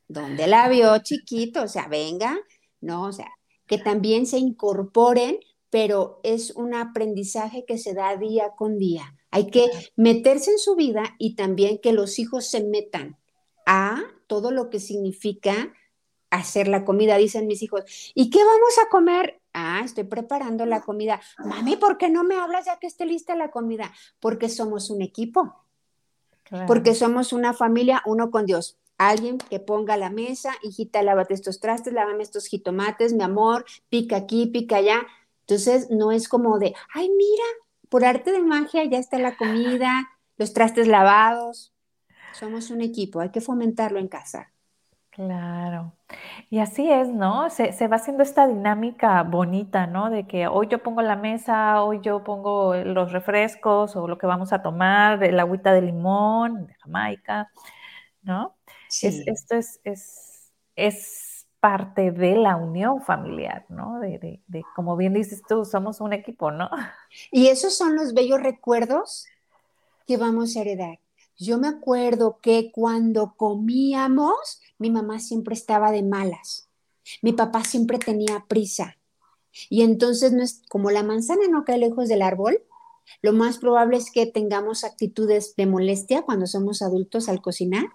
¿dónde 0.08 0.46
la 0.46 0.68
vio 0.68 0.96
chiquito? 0.98 1.62
O 1.62 1.68
sea, 1.68 1.88
venga, 1.88 2.38
no, 2.80 3.04
o 3.04 3.12
sea, 3.12 3.30
que 3.66 3.78
también 3.78 4.26
se 4.26 4.38
incorporen, 4.38 5.38
pero 5.74 6.20
es 6.22 6.52
un 6.52 6.72
aprendizaje 6.72 7.64
que 7.64 7.78
se 7.78 7.94
da 7.94 8.16
día 8.16 8.52
con 8.56 8.78
día. 8.78 9.16
Hay 9.32 9.50
que 9.50 9.68
meterse 9.96 10.52
en 10.52 10.58
su 10.60 10.76
vida 10.76 11.16
y 11.18 11.34
también 11.34 11.78
que 11.78 11.92
los 11.92 12.20
hijos 12.20 12.46
se 12.46 12.62
metan 12.62 13.18
a 13.66 14.04
todo 14.28 14.52
lo 14.52 14.70
que 14.70 14.78
significa 14.78 15.72
hacer 16.30 16.68
la 16.68 16.84
comida, 16.84 17.16
dicen 17.16 17.48
mis 17.48 17.60
hijos. 17.60 18.12
¿Y 18.14 18.30
qué 18.30 18.38
vamos 18.38 18.78
a 18.78 18.88
comer? 18.88 19.40
Ah, 19.52 19.82
estoy 19.84 20.04
preparando 20.04 20.64
la 20.64 20.80
comida. 20.80 21.20
Mami, 21.44 21.74
¿por 21.74 21.98
qué 21.98 22.08
no 22.08 22.22
me 22.22 22.36
hablas 22.36 22.66
ya 22.66 22.78
que 22.78 22.86
esté 22.86 23.04
lista 23.04 23.34
la 23.34 23.50
comida? 23.50 23.92
Porque 24.20 24.48
somos 24.48 24.90
un 24.90 25.02
equipo. 25.02 25.56
Porque 26.68 26.94
somos 26.94 27.32
una 27.32 27.52
familia, 27.52 28.00
uno 28.06 28.30
con 28.30 28.46
Dios. 28.46 28.78
Alguien 28.96 29.38
que 29.38 29.58
ponga 29.58 29.96
la 29.96 30.10
mesa, 30.10 30.54
hijita, 30.62 31.02
lávate 31.02 31.34
estos 31.34 31.58
trastes, 31.58 31.92
lávame 31.92 32.22
estos 32.22 32.46
jitomates, 32.46 33.12
mi 33.12 33.24
amor, 33.24 33.64
pica 33.88 34.14
aquí, 34.14 34.46
pica 34.46 34.76
allá. 34.76 35.04
Entonces, 35.46 35.90
no 35.90 36.12
es 36.12 36.28
como 36.28 36.58
de, 36.58 36.74
ay, 36.94 37.08
mira, 37.10 37.44
por 37.88 38.04
arte 38.04 38.32
de 38.32 38.42
magia 38.42 38.84
ya 38.84 38.98
está 38.98 39.18
la 39.18 39.36
comida, 39.36 40.08
los 40.36 40.52
trastes 40.52 40.88
lavados. 40.88 41.72
Somos 42.32 42.70
un 42.70 42.80
equipo, 42.80 43.20
hay 43.20 43.30
que 43.30 43.40
fomentarlo 43.40 43.98
en 43.98 44.08
casa. 44.08 44.50
Claro. 45.14 45.92
Y 46.50 46.58
así 46.58 46.90
es, 46.90 47.08
¿no? 47.08 47.48
Se, 47.48 47.86
va 47.86 47.96
haciendo 47.96 48.24
esta 48.24 48.48
dinámica 48.48 49.22
bonita, 49.22 49.86
¿no? 49.86 50.10
De 50.10 50.26
que 50.26 50.48
hoy 50.48 50.66
yo 50.68 50.82
pongo 50.82 51.02
la 51.02 51.14
mesa, 51.14 51.84
hoy 51.84 52.00
yo 52.02 52.24
pongo 52.24 52.74
los 52.74 53.12
refrescos 53.12 53.94
o 53.94 54.08
lo 54.08 54.18
que 54.18 54.26
vamos 54.26 54.52
a 54.52 54.60
tomar, 54.60 55.22
el 55.22 55.38
agüita 55.38 55.72
de 55.72 55.82
limón, 55.82 56.66
de 56.66 56.74
Jamaica, 56.74 57.48
¿no? 58.22 58.56
Sí. 58.88 59.22
esto 59.26 59.54
es, 59.54 59.80
es, 59.84 60.52
es, 60.74 61.23
parte 61.64 62.12
de 62.12 62.36
la 62.36 62.56
unión 62.56 63.00
familiar, 63.00 63.64
¿no? 63.70 63.98
De, 63.98 64.42
de, 64.46 64.64
como 64.76 64.98
bien 64.98 65.14
dices 65.14 65.40
tú, 65.48 65.64
somos 65.64 66.02
un 66.02 66.12
equipo, 66.12 66.50
¿no? 66.50 66.68
Y 67.32 67.46
esos 67.46 67.74
son 67.74 67.96
los 67.96 68.12
bellos 68.12 68.42
recuerdos 68.42 69.24
que 70.06 70.18
vamos 70.18 70.56
a 70.56 70.60
heredar. 70.60 71.00
Yo 71.38 71.56
me 71.56 71.68
acuerdo 71.68 72.38
que 72.42 72.70
cuando 72.70 73.32
comíamos, 73.38 74.60
mi 74.78 74.90
mamá 74.90 75.20
siempre 75.20 75.54
estaba 75.54 75.90
de 75.90 76.02
malas. 76.02 76.68
Mi 77.22 77.32
papá 77.32 77.64
siempre 77.64 77.98
tenía 77.98 78.44
prisa. 78.46 78.98
Y 79.70 79.84
entonces, 79.84 80.32
no 80.34 80.42
es, 80.42 80.60
como 80.68 80.90
la 80.90 81.02
manzana 81.02 81.48
no 81.48 81.64
cae 81.64 81.78
lejos 81.78 82.10
del 82.10 82.20
árbol, 82.20 82.62
lo 83.22 83.32
más 83.32 83.56
probable 83.56 83.96
es 83.96 84.10
que 84.10 84.26
tengamos 84.26 84.84
actitudes 84.84 85.56
de 85.56 85.64
molestia 85.64 86.24
cuando 86.24 86.46
somos 86.46 86.82
adultos 86.82 87.30
al 87.30 87.40
cocinar. 87.40 87.86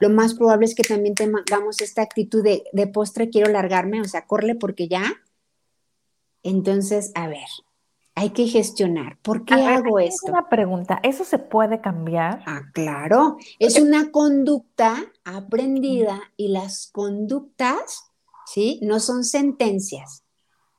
Lo 0.00 0.10
más 0.10 0.34
probable 0.34 0.66
es 0.66 0.74
que 0.74 0.82
también 0.82 1.14
tengamos 1.14 1.80
esta 1.80 2.02
actitud 2.02 2.42
de, 2.42 2.64
de 2.72 2.86
postre, 2.86 3.30
quiero 3.30 3.50
largarme, 3.50 4.00
o 4.00 4.04
sea, 4.04 4.26
corre 4.26 4.54
porque 4.54 4.88
ya. 4.88 5.04
Entonces, 6.42 7.12
a 7.14 7.28
ver, 7.28 7.46
hay 8.14 8.30
que 8.30 8.46
gestionar. 8.46 9.18
¿Por 9.22 9.44
qué 9.44 9.54
hago 9.54 9.98
esto? 9.98 10.30
Una 10.30 10.48
pregunta, 10.48 11.00
¿eso 11.02 11.24
se 11.24 11.38
puede 11.38 11.80
cambiar? 11.80 12.42
Ah, 12.46 12.62
claro. 12.72 13.38
Es 13.58 13.78
una 13.78 14.10
conducta 14.10 14.96
aprendida 15.24 16.20
y 16.36 16.48
las 16.48 16.90
conductas, 16.92 18.10
¿sí? 18.46 18.80
No 18.82 19.00
son 19.00 19.24
sentencias. 19.24 20.24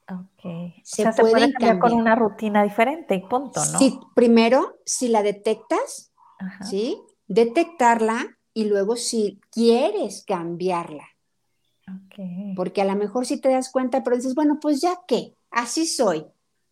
Ok. 0.09 0.73
Se, 0.83 1.07
o 1.07 1.11
puede 1.15 1.51
cambiar 1.53 1.79
con 1.79 1.93
una 1.93 2.15
rutina 2.15 2.63
diferente 2.63 3.15
y 3.15 3.21
punto, 3.21 3.65
¿no? 3.71 3.79
Sí, 3.79 3.99
primero, 4.13 4.77
si 4.85 5.07
la 5.07 5.23
detectas, 5.23 6.11
¿sí? 6.69 7.01
Detectarla 7.27 8.32
y 8.53 8.65
luego 8.65 8.95
si 8.95 9.39
quieres 9.51 10.23
cambiarla. 10.25 11.07
Ok. 11.87 12.55
Porque 12.55 12.81
a 12.81 12.85
lo 12.85 12.95
mejor 12.95 13.25
si 13.25 13.39
te 13.39 13.49
das 13.49 13.71
cuenta, 13.71 14.03
pero 14.03 14.15
dices, 14.15 14.35
bueno, 14.35 14.59
pues 14.61 14.81
ya 14.81 14.99
qué, 15.07 15.35
así 15.51 15.85
soy 15.85 16.25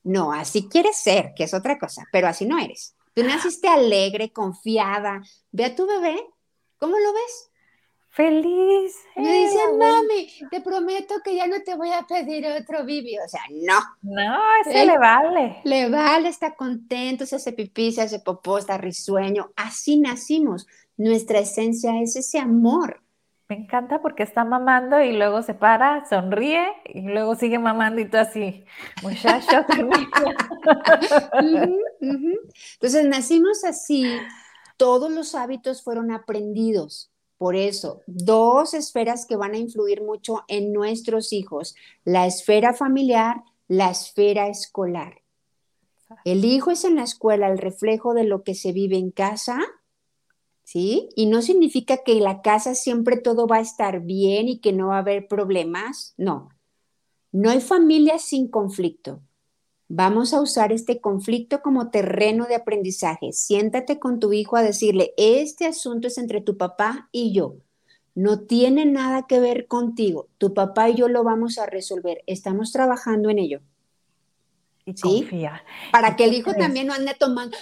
no, 0.04 0.34
así 0.34 0.68
quieres 0.68 0.98
ser, 0.98 1.34
que 1.36 1.44
es 1.44 1.54
otra 1.54 1.78
cosa, 1.78 2.08
pero 2.12 2.28
así 2.28 2.46
no 2.46 2.58
eres. 2.58 2.96
Tú 3.14 3.24
naciste 3.24 3.68
alegre, 3.68 4.32
confiada. 4.32 5.22
Ve 5.52 5.66
a 5.66 5.76
tu 5.76 5.86
bebé, 5.86 6.18
¿cómo 6.78 6.98
lo 6.98 7.14
ves? 7.14 7.50
Feliz. 8.10 8.96
Me 9.16 9.44
dicen, 9.44 9.78
mami, 9.78 10.28
te 10.50 10.60
prometo 10.60 11.16
que 11.24 11.36
ya 11.36 11.48
no 11.48 11.62
te 11.64 11.76
voy 11.76 11.92
a 11.92 12.06
pedir 12.06 12.46
otro 12.48 12.84
bibi. 12.84 13.18
O 13.20 13.28
sea, 13.28 13.42
no. 13.52 13.80
No, 14.02 14.40
ese 14.66 14.86
le 14.86 14.98
vale. 14.98 15.62
Le 15.64 15.90
vale, 15.90 16.28
está 16.28 16.56
contento, 16.56 17.26
se 17.26 17.38
hace 17.38 17.54
pipí, 17.54 17.92
se 17.92 18.02
hace 18.02 18.20
popó, 18.20 18.58
está 18.58 18.78
risueño. 18.78 19.52
Así 19.56 19.98
nacimos. 19.98 20.68
Nuestra 21.02 21.40
esencia 21.40 22.00
es 22.00 22.16
ese 22.16 22.38
amor. 22.38 23.02
Me 23.50 23.56
encanta 23.56 24.04
porque 24.04 24.22
está 24.22 24.46
mamando 24.46 25.02
y 25.02 25.14
luego 25.14 25.42
se 25.42 25.56
para, 25.56 26.08
sonríe 26.08 26.68
y 26.86 27.02
luego 27.02 27.34
sigue 27.34 27.58
mamando 27.58 28.02
y 28.02 28.06
tú 28.08 28.18
así, 28.18 28.64
muchacho. 29.02 29.66
Entonces 32.02 33.06
nacimos 33.06 33.64
así, 33.64 34.06
todos 34.78 35.10
los 35.10 35.34
hábitos 35.34 35.82
fueron 35.82 36.12
aprendidos. 36.12 37.10
Por 37.40 37.56
eso, 37.56 38.04
dos 38.06 38.76
esferas 38.76 39.26
que 39.26 39.36
van 39.36 39.56
a 39.56 39.58
influir 39.58 40.04
mucho 40.04 40.44
en 40.48 40.72
nuestros 40.72 41.34
hijos, 41.34 41.74
la 42.06 42.28
esfera 42.28 42.76
familiar, 42.76 43.38
la 43.68 43.90
esfera 43.90 44.50
escolar. 44.50 45.24
El 46.26 46.46
hijo 46.46 46.70
es 46.70 46.86
en 46.86 46.98
la 46.98 47.04
escuela 47.04 47.48
el 47.48 47.58
reflejo 47.58 48.14
de 48.14 48.26
lo 48.26 48.44
que 48.44 48.54
se 48.54 48.72
vive 48.72 48.98
en 48.98 49.10
casa 49.10 49.58
¿sí? 50.72 51.10
Y 51.18 51.26
no 51.26 51.42
significa 51.42 51.98
que 51.98 52.14
en 52.14 52.24
la 52.24 52.42
casa 52.42 52.76
siempre 52.76 53.18
todo 53.18 53.46
va 53.46 53.58
a 53.58 53.62
estar 53.62 54.00
bien 54.00 54.48
y 54.48 54.60
que 54.60 54.72
no 54.72 54.88
va 54.88 54.96
a 54.96 55.00
haber 55.00 55.28
problemas, 55.28 56.14
no. 56.16 56.48
No 57.34 57.50
hay 57.50 57.60
familia 57.60 58.20
sin 58.20 58.48
conflicto. 58.48 59.22
Vamos 59.90 60.34
a 60.34 60.40
usar 60.40 60.72
este 60.72 61.02
conflicto 61.02 61.62
como 61.62 61.90
terreno 61.90 62.46
de 62.46 62.56
aprendizaje. 62.56 63.34
Siéntate 63.34 64.00
con 64.00 64.22
tu 64.22 64.32
hijo 64.32 64.56
a 64.56 64.64
decirle, 64.64 65.14
este 65.18 65.66
asunto 65.66 66.08
es 66.08 66.18
entre 66.18 66.40
tu 66.40 66.56
papá 66.56 67.10
y 67.12 67.34
yo. 67.34 67.56
No 68.16 68.40
tiene 68.40 68.86
nada 68.86 69.28
que 69.28 69.42
ver 69.42 69.68
contigo. 69.68 70.30
Tu 70.38 70.54
papá 70.54 70.90
y 70.90 70.96
yo 70.96 71.10
lo 71.10 71.26
vamos 71.26 71.58
a 71.58 71.66
resolver. 71.66 72.24
Estamos 72.28 72.72
trabajando 72.72 73.30
en 73.30 73.40
ello. 73.40 73.60
Y 74.86 74.94
confía. 74.96 75.66
Para 75.92 76.16
que 76.16 76.24
el 76.24 76.34
hijo 76.34 76.54
también 76.54 76.88
no 76.88 76.94
ande 76.94 77.14
tomando 77.20 77.58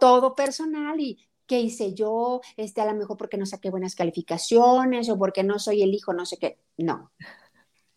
todo 0.00 0.34
personal 0.34 0.98
y 0.98 1.18
¿qué 1.46 1.60
hice 1.60 1.94
yo? 1.94 2.40
Este, 2.56 2.80
a 2.80 2.86
lo 2.86 2.94
mejor 2.98 3.16
porque 3.16 3.36
no 3.36 3.46
saqué 3.46 3.70
buenas 3.70 3.94
calificaciones 3.94 5.08
o 5.08 5.18
porque 5.18 5.42
no 5.42 5.58
soy 5.58 5.82
el 5.82 5.94
hijo, 5.94 6.12
no 6.12 6.26
sé 6.26 6.38
qué. 6.38 6.58
No. 6.76 7.10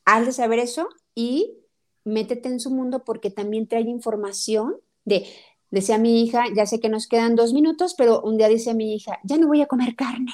Haz 0.06 0.26
de 0.26 0.32
saber 0.32 0.60
eso 0.60 0.88
y 1.14 1.58
métete 2.04 2.50
en 2.50 2.60
su 2.60 2.72
mundo 2.72 3.04
porque 3.04 3.32
también 3.32 3.68
trae 3.68 3.82
información 3.82 4.76
de, 5.04 5.28
decía 5.72 5.98
mi 5.98 6.24
hija, 6.24 6.46
ya 6.56 6.66
sé 6.66 6.80
que 6.80 6.90
nos 6.90 7.08
quedan 7.08 7.36
dos 7.36 7.54
minutos, 7.54 7.96
pero 7.98 8.22
un 8.22 8.38
día 8.38 8.48
dice 8.48 8.74
mi 8.74 8.96
hija, 8.96 9.20
ya 9.24 9.38
no 9.38 9.48
voy 9.48 9.62
a 9.62 9.68
comer 9.68 9.96
carne. 9.96 10.34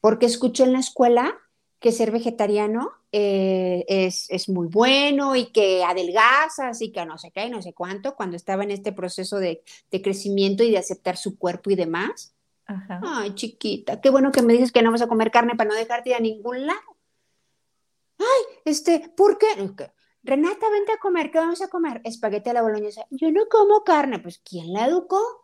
Porque 0.00 0.26
escucho 0.26 0.64
en 0.64 0.72
la 0.72 0.80
escuela 0.80 1.34
que 1.82 1.92
ser 1.92 2.10
vegetariano 2.10 2.92
eh, 3.10 3.84
es, 3.88 4.48
muy 4.48 4.68
bueno 4.68 5.36
y 5.36 5.46
que 5.52 5.84
adelgaza, 5.84 6.68
así 6.68 6.90
que 6.92 7.04
no 7.04 7.18
sé 7.18 7.30
qué, 7.30 7.50
no 7.50 7.60
sé 7.60 7.74
cuánto, 7.74 8.14
cuando 8.16 8.36
estaba 8.36 8.62
en 8.62 8.70
este 8.70 8.92
proceso 8.92 9.38
de, 9.38 9.62
crecimiento 9.90 10.62
y 10.62 10.70
de 10.70 10.78
aceptar 10.78 11.18
su 11.18 11.36
cuerpo 11.36 11.70
y 11.70 11.74
demás. 11.74 12.34
Ay, 12.66 13.34
chiquita, 13.34 14.00
qué 14.00 14.08
bueno 14.08 14.32
que 14.32 14.40
me 14.40 14.54
dices 14.54 14.72
que 14.72 14.80
no 14.80 14.92
vas 14.92 15.02
a 15.02 15.08
comer 15.08 15.30
carne 15.30 15.56
para 15.56 15.68
no 15.68 15.76
dejarte 15.76 16.10
ir 16.10 16.16
a 16.16 16.20
ningún 16.20 16.66
lado. 16.66 16.80
Ay, 18.18 18.60
este, 18.64 19.12
¿por 19.14 19.36
qué? 19.36 19.48
Renata, 20.22 20.70
vente 20.70 20.92
a 20.92 20.98
comer, 20.98 21.30
¿qué 21.30 21.38
vamos 21.38 21.60
a 21.60 21.68
comer? 21.68 22.00
Espagueti 22.04 22.48
a 22.48 22.54
la 22.54 22.62
boloñesa. 22.62 23.04
Yo 23.10 23.30
no 23.30 23.48
como 23.50 23.82
carne, 23.82 24.20
pues 24.20 24.38
¿quién 24.38 24.72
la 24.72 24.86
educó? 24.86 25.41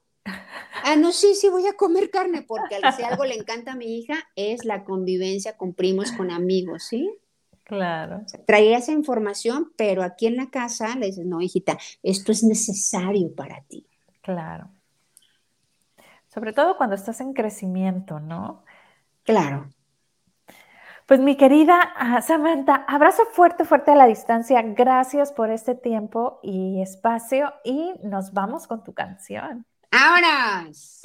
Ah, 0.84 0.96
no, 0.96 1.12
sí, 1.12 1.34
sí, 1.34 1.48
voy 1.48 1.66
a 1.66 1.74
comer 1.74 2.10
carne, 2.10 2.42
porque 2.42 2.80
si 2.96 3.02
algo 3.02 3.24
le 3.24 3.34
encanta 3.34 3.72
a 3.72 3.76
mi 3.76 3.98
hija 3.98 4.14
es 4.36 4.64
la 4.64 4.84
convivencia 4.84 5.56
con 5.56 5.74
primos, 5.74 6.12
con 6.12 6.30
amigos, 6.30 6.84
¿sí? 6.84 7.10
Claro. 7.64 8.22
traía 8.46 8.78
esa 8.78 8.92
información, 8.92 9.72
pero 9.76 10.02
aquí 10.02 10.26
en 10.26 10.36
la 10.36 10.48
casa 10.48 10.96
le 10.96 11.06
dices, 11.06 11.26
no, 11.26 11.42
hijita, 11.42 11.76
esto 12.02 12.32
es 12.32 12.42
necesario 12.42 13.34
para 13.34 13.60
ti. 13.62 13.86
Claro. 14.22 14.70
sobre 16.28 16.52
todo 16.52 16.76
cuando 16.76 16.96
estás 16.96 17.20
en 17.20 17.32
crecimiento, 17.32 18.20
¿no? 18.20 18.62
Claro. 19.24 19.68
Pues 21.08 21.20
mi 21.20 21.36
querida 21.38 21.80
ah, 21.96 22.20
Samantha, 22.20 22.84
abrazo 22.86 23.24
fuerte, 23.32 23.64
fuerte 23.64 23.92
a 23.92 23.94
la 23.94 24.06
distancia. 24.06 24.60
Gracias 24.62 25.32
por 25.32 25.50
este 25.50 25.74
tiempo 25.74 26.38
y 26.42 26.82
espacio 26.82 27.54
y 27.64 27.94
nos 28.02 28.34
vamos 28.34 28.66
con 28.66 28.84
tu 28.84 28.92
canción. 28.92 29.64
¡Vámonos! 29.90 31.00